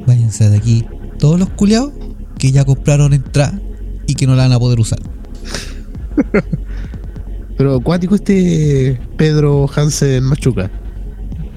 Váyanse 0.06 0.50
de 0.50 0.58
aquí 0.58 0.86
todos 1.18 1.38
los 1.40 1.48
culiados 1.48 1.92
que 2.38 2.52
ya 2.52 2.66
compraron 2.66 3.14
entrada 3.14 3.58
y 4.06 4.14
que 4.14 4.26
no 4.26 4.34
la 4.36 4.42
van 4.42 4.52
a 4.52 4.58
poder 4.58 4.78
usar. 4.78 4.98
Pero 7.56 7.80
cuático 7.80 8.14
este 8.14 9.00
Pedro 9.16 9.66
Hansen 9.74 10.22
Machuca. 10.24 10.70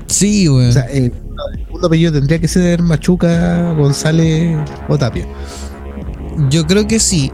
Sí, 0.08 0.48
weón. 0.48 0.70
O 0.70 0.72
sea, 0.72 0.84
el 0.86 1.12
segundo 1.66 1.88
apellido 1.88 2.14
tendría 2.14 2.40
que 2.40 2.48
ser 2.48 2.82
Machuca, 2.82 3.74
González 3.74 4.58
o 4.88 4.98
Tapia. 4.98 5.28
Yo 6.50 6.66
creo 6.66 6.88
que 6.88 6.98
sí. 7.02 7.30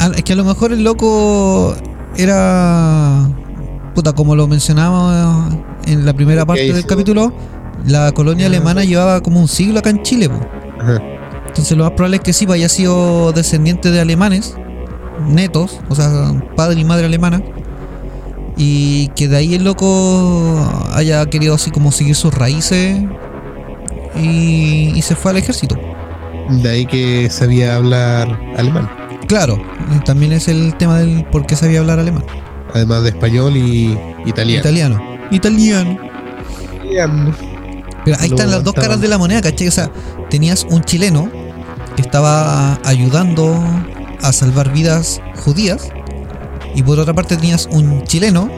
A- 0.00 0.08
Es 0.16 0.24
que 0.24 0.32
a 0.32 0.36
lo 0.36 0.44
mejor 0.44 0.72
el 0.72 0.82
loco 0.82 1.76
era. 2.16 3.28
Puta, 3.94 4.12
como 4.12 4.36
lo 4.36 4.46
mencionábamos 4.46 5.54
en 5.86 6.04
la 6.04 6.12
primera 6.12 6.44
parte 6.44 6.72
del 6.72 6.84
capítulo, 6.84 7.32
la 7.86 8.12
colonia 8.12 8.46
alemana 8.46 8.84
llevaba 8.84 9.22
como 9.22 9.40
un 9.40 9.48
siglo 9.48 9.78
acá 9.78 9.90
en 9.90 10.02
Chile, 10.02 10.28
po. 10.28 10.40
Ajá. 10.80 11.00
Entonces 11.46 11.76
lo 11.76 11.84
más 11.84 11.92
probable 11.92 12.18
es 12.18 12.22
que 12.22 12.32
sí, 12.34 12.46
pues, 12.46 12.58
haya 12.58 12.68
sido 12.68 13.32
descendiente 13.32 13.90
de 13.90 14.00
alemanes, 14.00 14.54
netos, 15.26 15.80
o 15.88 15.94
sea, 15.94 16.34
padre 16.54 16.80
y 16.80 16.84
madre 16.84 17.06
alemana. 17.06 17.42
Y 18.58 19.08
que 19.08 19.28
de 19.28 19.36
ahí 19.36 19.54
el 19.54 19.64
loco 19.64 20.68
haya 20.92 21.24
querido 21.26 21.54
así 21.54 21.70
como 21.70 21.92
seguir 21.92 22.14
sus 22.14 22.34
raíces 22.34 23.02
y, 24.14 24.92
y 24.94 25.02
se 25.02 25.14
fue 25.14 25.30
al 25.30 25.38
ejército. 25.38 25.76
De 26.50 26.68
ahí 26.68 26.86
que 26.86 27.28
sabía 27.30 27.76
hablar 27.76 28.38
alemán. 28.56 28.88
Claro, 29.26 29.60
también 30.04 30.32
es 30.32 30.48
el 30.48 30.76
tema 30.76 30.98
del 30.98 31.24
por 31.24 31.46
qué 31.46 31.56
sabía 31.56 31.80
hablar 31.80 31.98
alemán. 31.98 32.24
Además 32.74 33.02
de 33.02 33.10
español 33.10 33.56
y 33.56 33.98
italiano. 34.24 34.60
Italiano. 34.60 35.18
Italiano. 35.30 35.98
Italiano. 36.84 37.34
Pero 38.04 38.16
ahí 38.20 38.28
están 38.28 38.50
las 38.52 38.62
dos 38.62 38.74
caras 38.74 39.00
de 39.00 39.08
la 39.08 39.18
moneda, 39.18 39.42
¿cachai? 39.42 39.66
O 39.66 39.72
sea, 39.72 39.90
tenías 40.30 40.64
un 40.70 40.82
chileno 40.84 41.28
que 41.96 42.02
estaba 42.02 42.78
ayudando 42.84 43.58
a 44.22 44.32
salvar 44.32 44.72
vidas 44.72 45.20
judías. 45.44 45.88
Y 46.74 46.82
por 46.82 47.00
otra 47.00 47.14
parte 47.14 47.36
tenías 47.36 47.68
un 47.72 48.04
chileno 48.04 48.48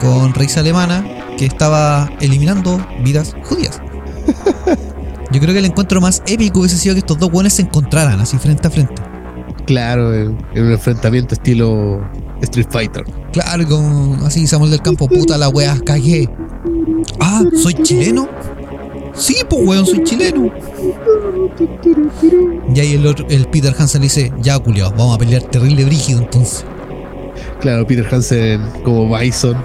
con 0.00 0.32
raíz 0.32 0.56
alemana 0.56 1.04
que 1.36 1.46
estaba 1.46 2.08
eliminando 2.20 2.78
vidas 3.02 3.34
judías. 3.42 3.80
Yo 5.32 5.40
creo 5.40 5.52
que 5.52 5.58
el 5.58 5.66
encuentro 5.66 6.00
más 6.00 6.22
épico 6.26 6.60
hubiese 6.60 6.78
sido 6.78 6.94
que 6.94 7.00
estos 7.00 7.18
dos 7.18 7.30
buenos 7.30 7.54
se 7.54 7.62
encontraran 7.62 8.20
así 8.20 8.38
frente 8.38 8.68
a 8.68 8.70
frente. 8.70 9.02
Claro, 9.68 10.14
en, 10.14 10.38
en 10.54 10.64
un 10.64 10.72
enfrentamiento 10.72 11.34
estilo 11.34 12.00
Street 12.40 12.68
Fighter. 12.70 13.04
Claro, 13.32 13.66
como 13.68 14.16
así 14.24 14.46
Samuel 14.46 14.70
del 14.70 14.80
Campo, 14.80 15.06
puta 15.06 15.36
la 15.36 15.50
wea, 15.50 15.78
cagué. 15.84 16.26
Ah, 17.20 17.42
soy 17.54 17.74
chileno. 17.74 18.26
Sí, 19.12 19.36
pues 19.46 19.66
weón, 19.66 19.84
soy 19.84 20.02
chileno. 20.04 20.50
Y 22.74 22.80
ahí 22.80 22.94
el, 22.94 23.06
otro, 23.06 23.26
el 23.28 23.46
Peter 23.48 23.74
Hansen 23.78 24.00
dice, 24.00 24.32
ya 24.40 24.58
culiao, 24.58 24.90
vamos 24.92 25.16
a 25.16 25.18
pelear 25.18 25.42
terrible 25.42 25.84
brígido 25.84 26.20
entonces. 26.20 26.64
Claro, 27.60 27.86
Peter 27.86 28.08
Hansen 28.10 28.62
como 28.82 29.14
Bison. 29.18 29.62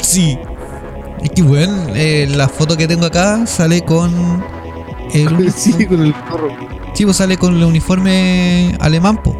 Sí. 0.00 0.38
Es 1.22 1.30
que 1.32 1.42
weón, 1.42 1.90
eh, 1.94 2.26
la 2.34 2.48
foto 2.48 2.78
que 2.78 2.88
tengo 2.88 3.04
acá 3.04 3.46
sale 3.46 3.82
con 3.82 4.10
el 5.12 5.52
sí, 5.56 5.84
con 5.84 6.00
el. 6.00 6.14
Sí, 6.94 7.04
pues 7.04 7.16
sale 7.16 7.36
con 7.36 7.54
el 7.56 7.64
uniforme 7.64 8.76
alemán, 8.80 9.22
po. 9.22 9.36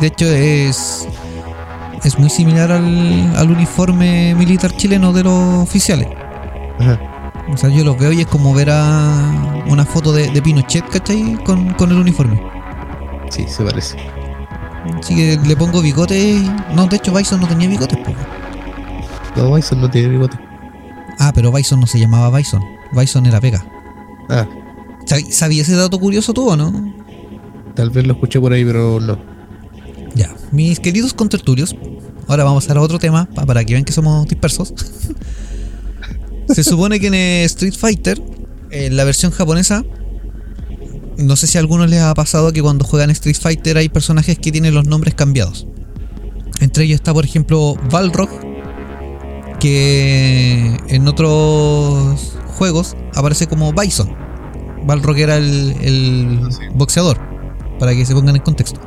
De 0.00 0.06
hecho 0.08 0.24
es 0.26 1.06
es 2.04 2.18
muy 2.18 2.30
similar 2.30 2.72
al, 2.72 3.32
al 3.36 3.50
uniforme 3.50 4.34
militar 4.34 4.72
chileno 4.76 5.12
de 5.12 5.22
los 5.22 5.62
oficiales. 5.62 6.08
Ajá. 6.80 6.98
O 7.52 7.56
sea, 7.56 7.68
yo 7.70 7.84
los 7.84 7.96
veo 7.98 8.12
y 8.12 8.20
es 8.22 8.26
como 8.26 8.52
ver 8.54 8.70
a 8.70 9.62
una 9.68 9.84
foto 9.84 10.12
de, 10.12 10.28
de 10.30 10.42
Pinochet, 10.42 10.88
¿cachai? 10.88 11.34
Con, 11.44 11.72
con 11.74 11.90
el 11.92 11.98
uniforme. 11.98 12.42
Sí, 13.30 13.44
se 13.46 13.62
parece. 13.62 13.98
Así 14.98 15.14
que 15.14 15.38
le 15.46 15.56
pongo 15.56 15.80
bigote. 15.80 16.18
y- 16.18 16.50
No, 16.74 16.86
de 16.86 16.96
hecho 16.96 17.12
Bison 17.12 17.40
no 17.40 17.46
tenía 17.46 17.68
bigotes, 17.68 17.98
po. 17.98 18.12
No, 19.36 19.54
Bison 19.54 19.80
no 19.80 19.88
tiene 19.90 20.08
bigote. 20.08 20.38
Ah, 21.18 21.30
pero 21.34 21.52
Bison 21.52 21.78
no 21.80 21.86
se 21.86 21.98
llamaba 22.00 22.36
Bison. 22.36 22.64
Bison 22.92 23.26
era 23.26 23.38
Vega. 23.38 23.62
Ah, 24.28 24.44
¿Sab- 24.44 24.61
¿Sabías 25.30 25.68
ese 25.68 25.76
dato 25.76 25.98
curioso 25.98 26.32
tú 26.32 26.48
o 26.50 26.56
no? 26.56 26.94
tal 27.74 27.88
vez 27.90 28.06
lo 28.06 28.12
escuché 28.12 28.38
por 28.38 28.52
ahí, 28.52 28.64
pero 28.64 29.00
no. 29.00 29.18
Ya, 30.14 30.34
mis 30.50 30.78
queridos 30.78 31.14
contertulios, 31.14 31.74
ahora 32.28 32.44
vamos 32.44 32.68
a 32.68 32.80
otro 32.80 32.98
tema 32.98 33.26
pa- 33.34 33.46
para 33.46 33.64
que 33.64 33.72
vean 33.72 33.84
que 33.84 33.92
somos 33.94 34.26
dispersos. 34.28 34.74
Se 36.48 36.62
supone 36.64 37.00
que 37.00 37.06
en 37.06 37.14
Street 37.46 37.72
Fighter, 37.78 38.22
en 38.70 38.96
la 38.96 39.04
versión 39.04 39.32
japonesa, 39.32 39.84
no 41.16 41.36
sé 41.36 41.46
si 41.46 41.56
a 41.56 41.60
algunos 41.62 41.88
les 41.88 42.00
ha 42.00 42.12
pasado 42.14 42.52
que 42.52 42.60
cuando 42.60 42.84
juegan 42.84 43.08
Street 43.10 43.36
Fighter 43.40 43.78
hay 43.78 43.88
personajes 43.88 44.38
que 44.38 44.52
tienen 44.52 44.74
los 44.74 44.86
nombres 44.86 45.14
cambiados. 45.14 45.66
Entre 46.60 46.84
ellos 46.84 46.96
está, 46.96 47.14
por 47.14 47.24
ejemplo, 47.24 47.76
Balrog, 47.90 48.28
que 49.60 50.76
en 50.88 51.08
otros 51.08 52.34
juegos 52.56 52.96
aparece 53.14 53.46
como 53.46 53.72
Bison. 53.72 54.14
Balrog 54.84 55.16
era 55.18 55.36
el, 55.36 55.76
el 55.80 56.48
boxeador, 56.74 57.18
para 57.78 57.92
que 57.94 58.04
se 58.06 58.14
pongan 58.14 58.36
en 58.36 58.42
contexto. 58.42 58.80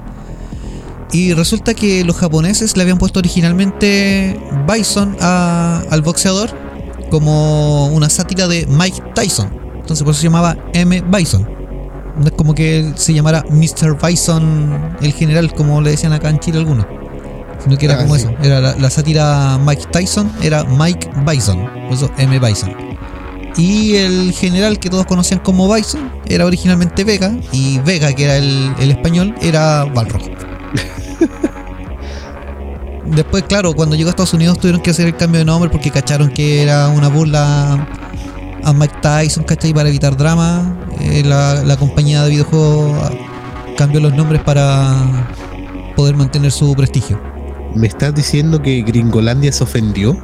Y 1.11 1.33
resulta 1.33 1.73
que 1.73 2.03
los 2.03 2.15
japoneses 2.17 2.75
le 2.75 2.83
habían 2.83 2.97
puesto 2.97 3.19
originalmente 3.19 4.39
Bison 4.71 5.15
a- 5.21 5.81
al 5.89 6.01
boxeador 6.01 6.49
como 7.09 7.87
una 7.87 8.09
sátira 8.09 8.47
de 8.47 8.65
Mike 8.67 9.01
Tyson. 9.13 9.49
Entonces 9.75 10.03
por 10.03 10.11
eso 10.11 10.21
se 10.21 10.27
llamaba 10.27 10.57
M. 10.73 11.01
Bison. 11.07 11.47
No 12.17 12.25
es 12.25 12.31
como 12.31 12.53
que 12.55 12.79
él 12.79 12.93
se 12.97 13.13
llamara 13.13 13.43
Mr. 13.49 13.97
Bison 14.01 14.97
el 15.01 15.13
general, 15.13 15.53
como 15.53 15.81
le 15.81 15.91
decían 15.91 16.11
acá 16.13 16.29
en 16.29 16.39
Chile 16.39 16.57
algunos. 16.59 16.85
Sino 17.63 17.77
que 17.77 17.85
era 17.85 17.95
Ah, 17.95 18.03
como 18.03 18.15
sí. 18.15 18.21
eso. 18.21 18.31
Era 18.43 18.59
la, 18.59 18.75
la 18.75 18.89
sátira 18.89 19.57
Mike 19.63 19.83
Tyson, 19.91 20.31
era 20.41 20.63
Mike 20.63 21.09
Bison. 21.25 21.59
Por 21.87 21.93
eso 21.93 22.09
M. 22.17 22.39
Bison. 22.39 22.71
Y 23.57 23.95
el 23.95 24.33
general 24.33 24.79
que 24.79 24.89
todos 24.89 25.05
conocían 25.05 25.39
como 25.39 25.73
Bison 25.73 26.11
era 26.27 26.45
originalmente 26.45 27.03
Vega. 27.03 27.35
Y 27.51 27.79
Vega, 27.79 28.13
que 28.13 28.25
era 28.25 28.37
el, 28.37 28.73
el 28.79 28.91
español, 28.91 29.33
era 29.41 29.85
Balrog. 29.85 30.21
Después, 33.05 33.43
claro, 33.43 33.73
cuando 33.73 33.95
llegó 33.95 34.09
a 34.09 34.11
Estados 34.11 34.33
Unidos 34.33 34.59
tuvieron 34.59 34.81
que 34.81 34.89
hacer 34.89 35.07
el 35.07 35.15
cambio 35.15 35.39
de 35.39 35.45
nombre 35.45 35.69
porque 35.69 35.91
cacharon 35.91 36.29
que 36.29 36.63
era 36.63 36.89
una 36.89 37.07
burla 37.07 37.87
a 38.63 38.73
Mike 38.73 38.95
Tyson, 39.01 39.43
¿cachai? 39.43 39.73
Para 39.73 39.89
evitar 39.89 40.17
drama. 40.17 40.75
Eh, 40.99 41.23
la, 41.23 41.63
la 41.63 41.77
compañía 41.77 42.23
de 42.23 42.31
videojuegos 42.31 43.11
cambió 43.77 43.99
los 43.99 44.13
nombres 44.13 44.41
para 44.41 44.95
poder 45.95 46.15
mantener 46.15 46.51
su 46.51 46.73
prestigio. 46.75 47.19
¿Me 47.75 47.87
estás 47.87 48.13
diciendo 48.15 48.61
que 48.61 48.81
Gringolandia 48.81 49.51
se 49.51 49.63
ofendió? 49.63 50.17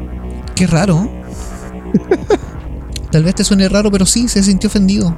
Qué 0.56 0.68
raro. 0.68 1.10
Tal 3.12 3.24
vez 3.24 3.36
te 3.36 3.44
suene 3.44 3.68
raro, 3.70 3.92
pero 3.92 4.06
sí, 4.06 4.28
se 4.28 4.44
sintió 4.44 4.68
ofendido. 4.68 5.16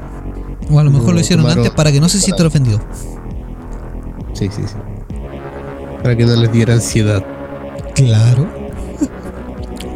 O 0.72 0.80
a 0.80 0.84
lo 0.84 0.92
mejor 0.92 1.08
Lo 1.10 1.14
lo 1.16 1.20
hicieron 1.20 1.46
tomaron- 1.46 1.58
antes 1.60 1.72
para 1.72 1.92
que 1.92 2.00
no 2.00 2.08
se 2.10 2.20
sintiera 2.20 2.48
ofendido. 2.48 2.80
Sí, 4.34 4.50
sí, 4.56 4.62
sí. 4.66 4.76
Para 6.02 6.16
que 6.18 6.26
no 6.26 6.36
les 6.36 6.52
diera 6.52 6.74
ansiedad. 6.74 7.24
Claro. 7.96 8.48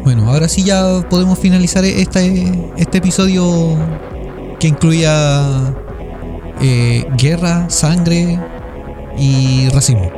Bueno, 0.04 0.30
ahora 0.30 0.48
sí 0.48 0.62
ya 0.64 1.04
podemos 1.10 1.38
finalizar 1.38 1.84
este, 1.84 2.50
este 2.78 2.96
episodio 2.98 3.76
que 4.58 4.68
incluía 4.68 5.74
eh, 6.62 7.04
guerra, 7.18 7.68
sangre 7.68 8.38
y 9.18 9.68
racismo. 9.68 10.08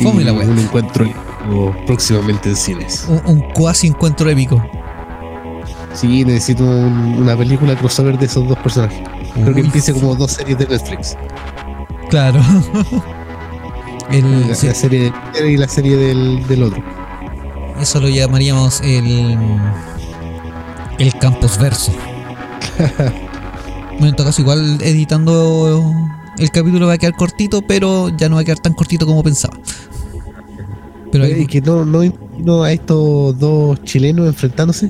Fome 0.00 0.22
la 0.22 0.32
wea. 0.32 0.46
un 0.46 0.58
encuentro 0.60 1.06
próximamente 1.86 2.50
en 2.50 2.56
cines. 2.56 3.06
Un, 3.08 3.20
un 3.36 3.40
cuasi 3.52 3.86
encuentro 3.88 4.28
épico. 4.30 4.62
Sí, 5.94 6.24
necesito 6.24 6.64
un- 6.64 7.16
una 7.22 7.36
película 7.36 7.74
crossover 7.76 8.18
de 8.18 8.26
esos 8.26 8.46
dos 8.48 8.58
personajes. 8.58 9.00
Creo 9.34 9.54
que 9.54 9.60
empiece 9.60 9.92
como 9.92 10.14
dos 10.14 10.32
series 10.32 10.58
de 10.58 10.66
Netflix. 10.66 11.16
Claro. 12.10 12.40
El- 14.10 14.48
La, 14.48 14.54
sí, 14.54 14.66
la 14.68 14.74
serie 14.74 15.12
de 15.34 15.50
y 15.52 15.56
la 15.56 15.68
serie 15.68 15.96
del, 15.96 16.46
del 16.46 16.62
otro. 16.62 16.82
eso 17.80 18.00
lo 18.00 18.08
llamaríamos 18.08 18.80
el. 18.80 19.36
El 20.98 21.14
campus 21.18 21.58
verso. 21.58 21.92
Bueno, 23.92 24.10
en 24.10 24.14
todo 24.14 24.26
caso, 24.28 24.42
igual 24.42 24.78
editando 24.80 25.92
el 26.38 26.50
capítulo 26.52 26.86
va 26.86 26.92
a 26.92 26.98
quedar 26.98 27.16
cortito, 27.16 27.62
pero 27.62 28.10
ya 28.10 28.28
no 28.28 28.36
va 28.36 28.42
a 28.42 28.44
quedar 28.44 28.60
tan 28.60 28.72
cortito 28.72 29.06
como 29.06 29.24
pensaba. 29.24 29.58
Pero 31.12 31.24
hay- 31.24 31.46
que 31.46 31.60
no, 31.60 31.84
no 31.84 32.02
imagino 32.04 32.62
a 32.62 32.72
estos 32.72 33.38
dos 33.38 33.82
chilenos 33.84 34.26
enfrentándose. 34.26 34.86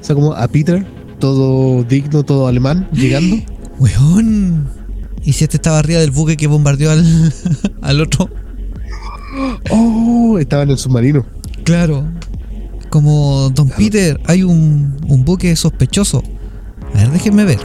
O 0.00 0.04
sea, 0.04 0.14
como 0.14 0.32
a 0.32 0.46
Peter, 0.48 0.86
todo 1.18 1.82
digno, 1.84 2.22
todo 2.22 2.46
alemán, 2.46 2.88
llegando. 2.92 3.36
Weón. 3.78 4.68
¿Y 5.24 5.32
si 5.34 5.44
este 5.44 5.56
estaba 5.56 5.78
arriba 5.78 6.00
del 6.00 6.10
buque 6.10 6.36
que 6.36 6.46
bombardeó 6.46 6.90
al, 6.90 7.04
al 7.82 8.00
otro? 8.00 8.28
¡Oh! 9.70 10.38
Estaba 10.38 10.62
en 10.62 10.70
el 10.70 10.78
submarino. 10.78 11.24
Claro. 11.64 12.04
Como 12.88 13.50
Don 13.50 13.68
Peter, 13.68 14.18
hay 14.26 14.42
un, 14.42 14.96
un 15.06 15.24
buque 15.24 15.54
sospechoso. 15.56 16.22
A 16.94 16.98
ver, 16.98 17.10
déjenme 17.10 17.44
ver. 17.44 17.58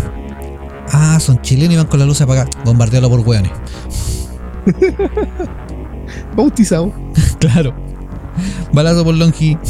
Ah, 0.91 1.18
son 1.22 1.41
chilenos 1.41 1.74
y 1.74 1.78
van 1.78 1.88
con 1.88 1.99
la 1.99 2.06
luz 2.06 2.20
apagada. 2.20 2.49
Bombardearlo 2.66 3.10
por 3.10 3.22
weones. 3.22 3.51
Bautizado. 6.36 6.93
Claro. 7.39 7.74
Balazo 8.72 9.04
por 9.04 9.16
Longi. 9.16 9.58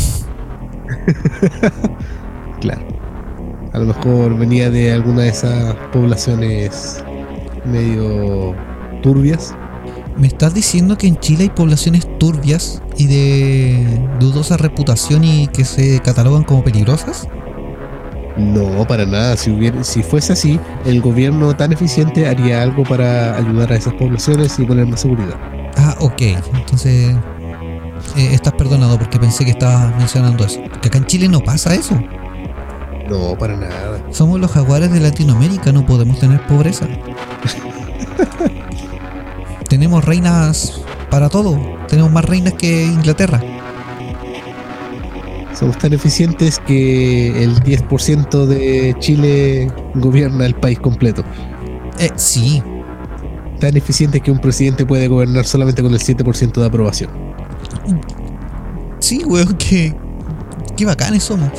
Claro. 2.61 2.82
A 3.74 3.80
lo 3.80 3.88
mejor 3.88 4.38
venía 4.38 4.70
de 4.70 4.93
alguna 4.93 5.24
de 5.24 5.30
esas 5.30 5.76
poblaciones 5.91 7.03
medio 7.66 8.55
turbias. 9.01 9.53
¿Me 10.16 10.28
estás 10.28 10.53
diciendo 10.53 10.97
que 10.97 11.07
en 11.07 11.20
Chile 11.20 11.43
hay 11.43 11.49
poblaciones 11.49 12.07
turbias 12.20 12.82
y 12.97 13.07
de 13.07 14.07
dudosa 14.20 14.55
reputación 14.55 15.26
y 15.26 15.47
que 15.47 15.66
se 15.66 15.99
catalogan 15.99 16.43
como 16.43 16.64
peligrosas? 16.64 17.28
No, 18.38 18.88
para 18.88 19.05
nada. 19.05 19.36
Si, 19.36 19.51
hubiera, 19.51 19.84
si 19.84 20.03
fuese 20.03 20.34
así, 20.34 20.59
el 20.86 21.01
gobierno 21.01 21.53
tan 21.55 21.74
eficiente 21.74 22.28
haría 22.28 22.61
algo 22.61 22.84
para 22.84 23.36
ayudar 23.36 23.74
a 23.74 23.76
esas 23.76 23.93
poblaciones 23.95 24.57
y 24.57 24.64
poner 24.64 24.88
más 24.88 25.01
seguridad. 25.01 25.36
Ah, 25.78 25.95
ok. 25.99 26.22
Entonces 26.53 27.16
eh, 28.15 28.33
estás 28.33 28.53
perdonado 28.53 28.97
porque 28.97 29.19
pensé 29.19 29.45
que 29.45 29.51
estabas 29.51 29.95
mencionando 29.97 30.45
eso. 30.45 30.61
Que 30.81 30.87
acá 30.87 30.97
en 30.97 31.05
Chile 31.05 31.27
no 31.27 31.41
pasa 31.41 31.73
eso. 31.73 31.99
No, 33.09 33.35
para 33.37 33.55
nada. 33.55 34.01
Somos 34.11 34.39
los 34.39 34.51
jaguares 34.51 34.91
de 34.91 34.99
Latinoamérica, 34.99 35.71
no 35.71 35.85
podemos 35.85 36.19
tener 36.19 36.45
pobreza. 36.47 36.87
Tenemos 39.69 40.03
reinas 40.03 40.81
para 41.09 41.29
todo. 41.29 41.59
Tenemos 41.87 42.11
más 42.11 42.25
reinas 42.25 42.53
que 42.53 42.85
Inglaterra. 42.85 43.41
Somos 45.53 45.77
tan 45.77 45.93
eficientes 45.93 46.59
que 46.59 47.43
el 47.43 47.63
10% 47.63 48.45
de 48.45 48.95
Chile 48.99 49.71
gobierna 49.95 50.45
el 50.45 50.55
país 50.55 50.79
completo. 50.79 51.23
Eh, 51.99 52.09
sí, 52.15 52.61
Tan 53.59 53.77
eficientes 53.77 54.21
que 54.21 54.29
un 54.29 54.39
presidente 54.39 54.85
puede 54.85 55.07
gobernar 55.07 55.45
solamente 55.45 55.81
con 55.81 55.93
el 55.93 56.01
7% 56.01 56.59
de 56.59 56.65
aprobación. 56.65 57.32
Sí, 58.99 59.23
weón, 59.25 59.53
que. 59.57 59.95
Qué 60.75 60.86
bacanes 60.86 61.23
somos. 61.23 61.49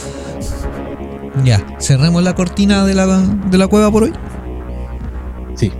Ya, 1.44 1.64
cerremos 1.78 2.22
la 2.22 2.34
cortina 2.34 2.84
de 2.84 2.94
la, 2.94 3.06
de 3.50 3.58
la 3.58 3.66
cueva 3.68 3.90
por 3.90 4.04
hoy. 4.04 4.12
Sí. 5.54 5.72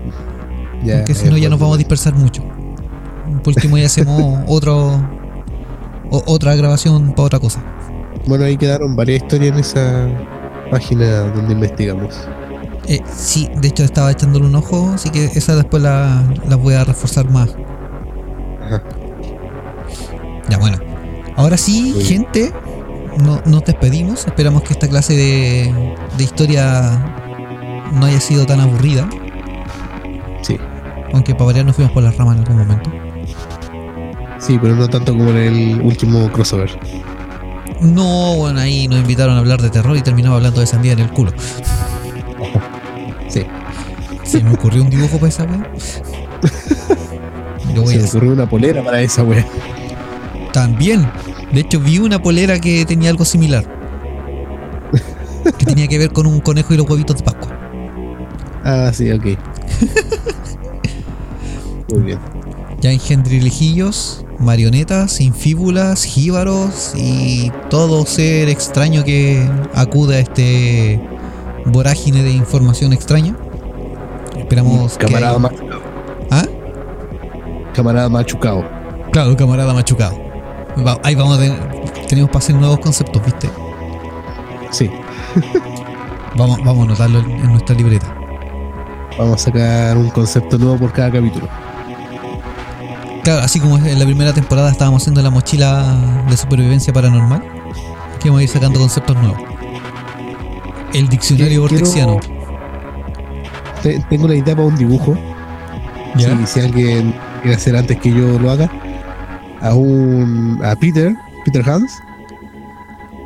Ya, 0.84 0.98
Porque 0.98 1.14
si 1.14 1.28
no, 1.28 1.36
ya 1.36 1.48
nos 1.48 1.58
vamos 1.58 1.74
a 1.76 1.78
dispersar 1.78 2.14
mucho. 2.14 2.42
Por 3.42 3.54
último, 3.54 3.76
ya 3.78 3.86
hacemos 3.86 4.40
otro, 4.48 5.00
o- 6.10 6.22
otra 6.26 6.54
grabación 6.54 7.10
para 7.14 7.22
otra 7.26 7.38
cosa. 7.40 7.62
Bueno, 8.26 8.44
ahí 8.44 8.56
quedaron 8.56 8.94
varias 8.96 9.22
historias 9.22 9.52
en 9.54 9.58
esa 9.60 10.08
página 10.70 11.20
donde 11.34 11.52
investigamos. 11.54 12.14
Eh, 12.86 13.00
sí, 13.14 13.48
de 13.60 13.68
hecho 13.68 13.82
estaba 13.84 14.10
echándole 14.10 14.46
un 14.46 14.54
ojo, 14.54 14.90
así 14.94 15.10
que 15.10 15.24
esa 15.24 15.56
después 15.56 15.82
la, 15.82 16.22
las 16.48 16.58
voy 16.58 16.74
a 16.74 16.84
reforzar 16.84 17.30
más. 17.30 17.54
Ajá. 18.62 18.82
Ya 20.48 20.58
bueno. 20.58 20.78
Ahora 21.36 21.56
sí, 21.56 21.94
gente, 22.04 22.52
no, 23.18 23.40
nos 23.46 23.64
despedimos. 23.64 24.26
Esperamos 24.26 24.62
que 24.62 24.72
esta 24.74 24.88
clase 24.88 25.14
de, 25.14 25.96
de 26.16 26.24
historia 26.24 27.04
no 27.92 28.06
haya 28.06 28.20
sido 28.20 28.46
tan 28.46 28.60
aburrida. 28.60 29.08
Sí, 30.42 30.58
Aunque 31.12 31.34
para 31.34 31.46
variar 31.46 31.66
nos 31.66 31.76
fuimos 31.76 31.92
por 31.92 32.02
las 32.02 32.16
ramas 32.16 32.36
en 32.36 32.42
algún 32.42 32.58
momento. 32.58 32.90
sí, 34.38 34.58
pero 34.60 34.76
no 34.76 34.88
tanto 34.88 35.12
como 35.16 35.30
en 35.30 35.36
el 35.36 35.80
último 35.80 36.30
crossover. 36.30 36.70
No, 37.80 38.36
bueno, 38.36 38.60
ahí 38.60 38.86
nos 38.88 39.00
invitaron 39.00 39.36
a 39.36 39.40
hablar 39.40 39.60
de 39.60 39.70
terror 39.70 39.96
y 39.96 40.02
terminamos 40.02 40.36
hablando 40.36 40.60
de 40.60 40.66
sandía 40.66 40.92
en 40.92 41.00
el 41.00 41.10
culo. 41.10 41.32
Sí, 43.28 43.44
Se 44.22 44.40
me 44.42 44.52
ocurrió 44.54 44.82
un 44.82 44.90
dibujo 44.90 45.16
para 45.16 45.28
esa 45.28 45.44
wea. 45.44 45.58
Voy 47.74 47.86
se 47.88 47.94
a 47.94 47.98
me 47.98 48.04
hacer. 48.04 48.06
ocurrió 48.06 48.32
una 48.32 48.48
polera 48.48 48.82
para 48.84 49.00
esa 49.00 49.24
wea. 49.24 49.44
También. 50.54 51.10
De 51.52 51.60
hecho, 51.60 51.80
vi 51.80 51.98
una 51.98 52.22
polera 52.22 52.58
que 52.60 52.84
tenía 52.86 53.10
algo 53.10 53.24
similar. 53.24 53.64
Que 55.58 55.66
tenía 55.66 55.88
que 55.88 55.98
ver 55.98 56.12
con 56.12 56.26
un 56.26 56.40
conejo 56.40 56.72
y 56.72 56.76
los 56.76 56.88
huevitos 56.88 57.16
de 57.18 57.24
Pascua. 57.24 57.48
Ah, 58.64 58.90
sí, 58.94 59.10
ok. 59.10 59.24
Muy 61.92 62.02
bien. 62.02 62.18
Ya 62.80 62.92
engendrilijillos, 62.92 64.24
marionetas, 64.38 65.20
infíbulas, 65.20 66.04
jíbaros 66.04 66.92
y 66.96 67.50
todo 67.68 68.06
ser 68.06 68.48
extraño 68.48 69.04
que 69.04 69.46
acude 69.74 70.16
a 70.16 70.18
este 70.20 71.00
vorágine 71.66 72.22
de 72.22 72.30
información 72.30 72.92
extraña. 72.92 73.36
Esperamos 74.38 74.96
que. 74.98 75.06
Camarada, 75.06 75.30
haya- 75.32 75.38
machucado. 75.40 75.82
¿Ah? 76.30 76.44
Camarada 77.74 78.08
machucado. 78.08 78.64
Claro, 79.12 79.36
camarada 79.36 79.74
machucado. 79.74 80.23
Va- 80.86 80.98
ahí 81.02 81.14
vamos 81.14 81.38
a 81.38 81.40
tener. 81.40 81.84
Tenemos 82.08 82.30
para 82.30 82.38
hacer 82.40 82.54
nuevos 82.56 82.78
conceptos, 82.80 83.24
¿viste? 83.24 83.48
Sí, 84.70 84.90
Vamos, 86.36 86.58
vamos 86.64 86.80
a 86.80 86.84
anotarlo 86.86 87.20
en, 87.20 87.30
en 87.30 87.46
nuestra 87.52 87.76
libreta. 87.76 88.12
vamos 89.16 89.34
a 89.40 89.44
sacar 89.44 89.96
un 89.96 90.10
concepto 90.10 90.58
nuevo 90.58 90.76
por 90.78 90.92
cada 90.92 91.12
capítulo. 91.12 91.48
Claro, 93.22 93.42
así 93.42 93.60
como 93.60 93.78
en 93.78 93.98
la 93.98 94.04
primera 94.04 94.32
temporada 94.34 94.70
estábamos 94.70 95.02
haciendo 95.02 95.22
la 95.22 95.30
mochila 95.30 96.24
de 96.28 96.36
supervivencia 96.36 96.92
paranormal, 96.92 97.42
que 98.20 98.28
vamos 98.28 98.40
a 98.40 98.42
ir 98.42 98.48
sacando 98.48 98.80
conceptos 98.80 99.16
nuevos. 99.16 99.38
El 100.92 101.08
diccionario 101.08 101.66
Quiero- 101.66 101.84
vortexiano. 101.84 102.18
Te- 103.82 104.00
Tengo 104.10 104.24
una 104.26 104.34
idea 104.34 104.54
para 104.56 104.66
un 104.68 104.76
dibujo. 104.76 105.16
¿Ya? 106.16 106.36
Si, 106.38 106.46
si 106.46 106.60
alguien 106.60 107.14
quiere 107.42 107.56
hacer 107.56 107.76
antes 107.76 107.96
que 107.98 108.10
yo 108.10 108.38
lo 108.40 108.50
haga, 108.50 108.68
a 109.60 109.74
un 109.74 110.60
a 110.62 110.76
Peter, 110.76 111.14
Peter 111.44 111.68
Hans, 111.68 111.92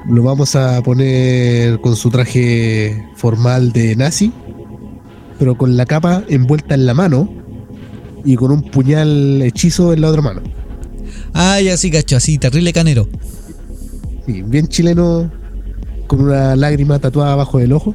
lo 0.09 0.22
vamos 0.22 0.57
a 0.57 0.83
poner 0.83 1.81
con 1.81 1.97
su 1.97 2.11
traje 2.11 3.07
formal 3.14 3.72
de 3.72 3.95
nazi, 3.97 4.33
pero 5.39 5.57
con 5.57 5.76
la 5.76 5.87
capa 5.87 6.24
envuelta 6.29 6.74
en 6.74 6.87
la 6.87 6.95
mano 6.95 7.29
y 8.24 8.37
con 8.37 8.51
un 8.51 8.62
puñal 8.62 9.43
hechizo 9.43 9.93
en 9.93 10.01
la 10.01 10.09
otra 10.09 10.22
mano. 10.22 10.43
Ah, 11.35 11.61
ya 11.61 11.76
sí, 11.76 11.91
cacho, 11.91 12.16
así, 12.16 12.39
terrible 12.39 12.72
canero. 12.72 13.09
Sí, 14.26 14.43
bien 14.43 14.66
chileno, 14.68 15.31
con 16.07 16.20
una 16.22 16.57
lágrima 16.57 16.99
tatuada 16.99 17.35
abajo 17.35 17.59
del 17.59 17.72
ojo. 17.72 17.95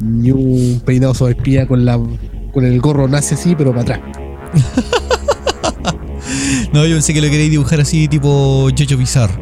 y 0.22 0.30
un 0.30 0.82
peinado 0.84 1.14
sobre 1.14 1.34
espía 1.34 1.66
con 1.66 1.84
la 1.84 1.98
con 2.52 2.64
el 2.64 2.80
gorro 2.80 3.08
nazi 3.08 3.34
así, 3.34 3.54
pero 3.56 3.70
para 3.70 3.82
atrás. 3.82 4.00
No, 6.74 6.84
yo 6.84 6.96
pensé 6.96 7.14
que 7.14 7.20
lo 7.22 7.30
queréis 7.30 7.52
dibujar 7.52 7.80
así, 7.80 8.08
tipo 8.08 8.68
Jojo 8.76 8.96
Bizarre. 8.98 9.32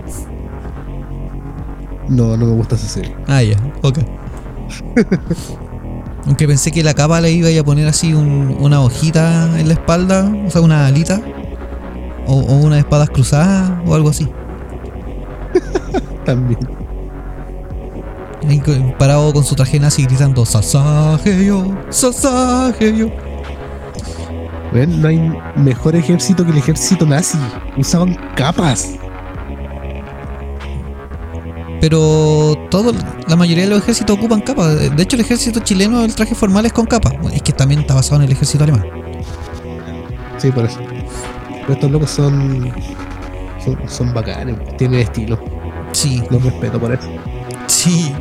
No, 2.11 2.37
no 2.37 2.45
me 2.45 2.53
gusta 2.53 2.75
esa 2.75 2.87
serie. 2.89 3.17
Ah, 3.27 3.43
ya, 3.43 3.57
ok. 3.81 3.99
Aunque 6.27 6.47
pensé 6.47 6.71
que 6.71 6.83
la 6.85 6.93
capa 6.93 7.23
le 7.23 7.33
iba 7.33 7.49
a 7.59 7.65
poner 7.65 7.89
así 7.89 8.13
un- 8.13 8.55
una 8.61 8.83
hojita 8.83 9.59
en 9.59 9.67
la 9.69 9.73
espalda, 9.75 10.31
o 10.47 10.51
sea, 10.51 10.61
una 10.61 10.87
alita, 10.87 11.23
o, 12.27 12.35
o 12.35 12.55
unas 12.59 12.81
espadas 12.81 13.09
cruzadas, 13.09 13.73
o 13.87 13.95
algo 13.95 14.11
así. 14.11 14.29
También. 16.27 16.61
Ahí 18.47 18.61
parado 18.99 19.33
con 19.33 19.43
su 19.45 19.55
traje 19.55 19.81
nazi 19.81 20.05
gritando 20.05 20.45
Sasageyo, 20.45 21.65
Sasageyo. 21.89 23.11
Ven, 24.73 25.03
no 25.03 25.09
hay 25.09 25.33
mejor 25.57 25.95
ejército 25.97 26.45
que 26.45 26.51
el 26.53 26.59
ejército 26.59 27.05
nazi. 27.07 27.39
Usaban 27.77 28.17
capas. 28.37 28.95
Pero 31.81 32.55
todo, 32.71 32.93
la 33.27 33.37
mayoría 33.37 33.65
de 33.65 33.71
los 33.71 33.81
ejércitos 33.83 34.17
ocupan 34.17 34.41
capas. 34.41 34.97
De 34.97 35.03
hecho, 35.03 35.17
el 35.17 35.23
ejército 35.23 35.61
chileno, 35.61 36.05
el 36.05 36.15
traje 36.15 36.35
formal 36.35 36.65
es 36.65 36.73
con 36.73 36.87
capa. 36.87 37.11
Bueno, 37.21 37.35
Es 37.35 37.43
que 37.43 37.53
también 37.53 37.81
está 37.81 37.95
basado 37.95 38.17
en 38.17 38.23
el 38.27 38.33
ejército 38.33 38.63
alemán. 38.65 38.85
Sí, 40.39 40.51
por 40.53 40.65
eso. 40.65 40.79
Pero 41.61 41.73
estos 41.73 41.91
locos 41.91 42.11
son. 42.11 42.73
Son, 43.65 43.79
son 43.89 44.15
bacanes, 44.15 44.57
tienen 44.77 45.01
estilo. 45.01 45.39
Sí, 45.93 46.23
Los 46.31 46.43
respeto 46.43 46.81
por 46.81 46.93
eso. 46.93 47.09
sí. 47.67 48.13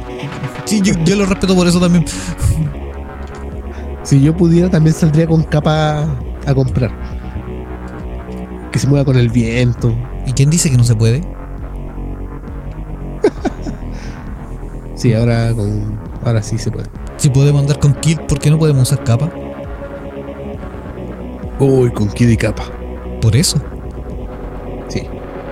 Sí, 0.65 0.81
yo, 0.81 0.93
yo 1.03 1.15
lo 1.15 1.25
respeto 1.25 1.55
por 1.55 1.67
eso 1.67 1.79
también. 1.79 2.05
Si 4.03 4.19
yo 4.21 4.35
pudiera, 4.35 4.69
también 4.69 4.95
saldría 4.95 5.27
con 5.27 5.43
capa 5.43 6.07
a 6.45 6.53
comprar. 6.53 6.91
Que 8.71 8.79
se 8.79 8.87
mueva 8.87 9.05
con 9.05 9.17
el 9.17 9.29
viento. 9.29 9.93
¿Y 10.25 10.33
quién 10.33 10.49
dice 10.49 10.69
que 10.71 10.77
no 10.77 10.83
se 10.83 10.95
puede? 10.95 11.21
Sí, 14.95 15.13
ahora 15.13 15.51
con. 15.53 15.99
Ahora 16.23 16.43
sí 16.43 16.57
se 16.59 16.69
puede. 16.71 16.87
Si 17.17 17.29
podemos 17.29 17.61
andar 17.61 17.79
con 17.79 17.93
kit, 17.95 18.19
¿por 18.21 18.39
qué 18.39 18.49
no 18.51 18.59
podemos 18.59 18.91
usar 18.91 19.03
capa? 19.03 19.29
Uy, 21.59 21.91
con 21.91 22.07
kid 22.09 22.29
y 22.29 22.37
capa. 22.37 22.63
Por 23.21 23.35
eso. 23.35 23.59
Sí, 24.89 25.01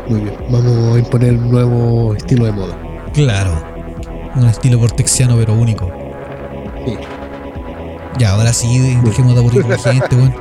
muy 0.08 0.22
bien. 0.22 0.36
Vamos 0.52 0.96
a 0.96 1.00
imponer 1.00 1.34
un 1.34 1.52
nuevo 1.52 2.14
estilo 2.16 2.46
de 2.46 2.52
moda. 2.52 2.78
Claro. 3.14 3.52
Un 4.36 4.46
estilo 4.46 4.78
vortexiano, 4.78 5.36
pero 5.38 5.54
único. 5.56 5.90
Sí. 6.86 6.94
Ya, 8.20 8.32
ahora 8.36 8.54
sí, 8.54 8.78
de- 8.80 9.02
dejemos 9.02 9.34
de 9.34 9.40
aburrir 9.40 9.66
a 9.66 9.70
la 9.70 9.78
gente, 9.80 10.16
weón. 10.16 10.34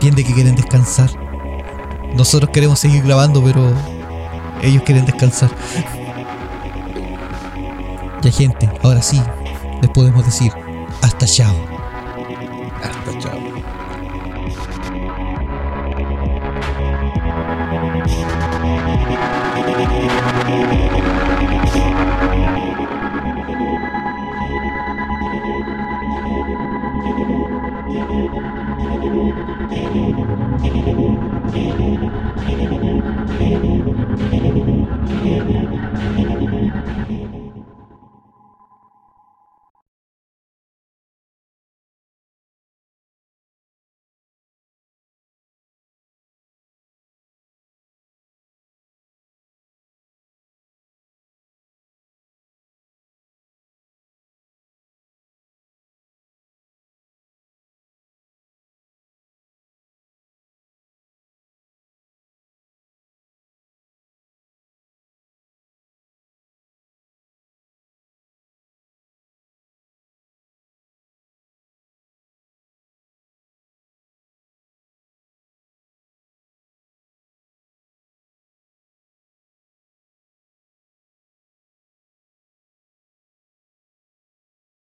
Entiende 0.00 0.24
que 0.24 0.32
quieren 0.32 0.56
descansar. 0.56 1.10
Nosotros 2.14 2.50
queremos 2.52 2.78
seguir 2.78 3.02
grabando, 3.02 3.44
pero 3.44 3.70
ellos 4.62 4.82
quieren 4.82 5.04
descansar. 5.04 5.50
Ya, 8.22 8.32
gente, 8.32 8.70
ahora 8.82 9.02
sí, 9.02 9.20
les 9.82 9.90
podemos 9.90 10.24
decir 10.24 10.52
hasta 11.02 11.26
chao. 11.26 11.54
Hasta 12.82 13.18
chao. 13.18 13.59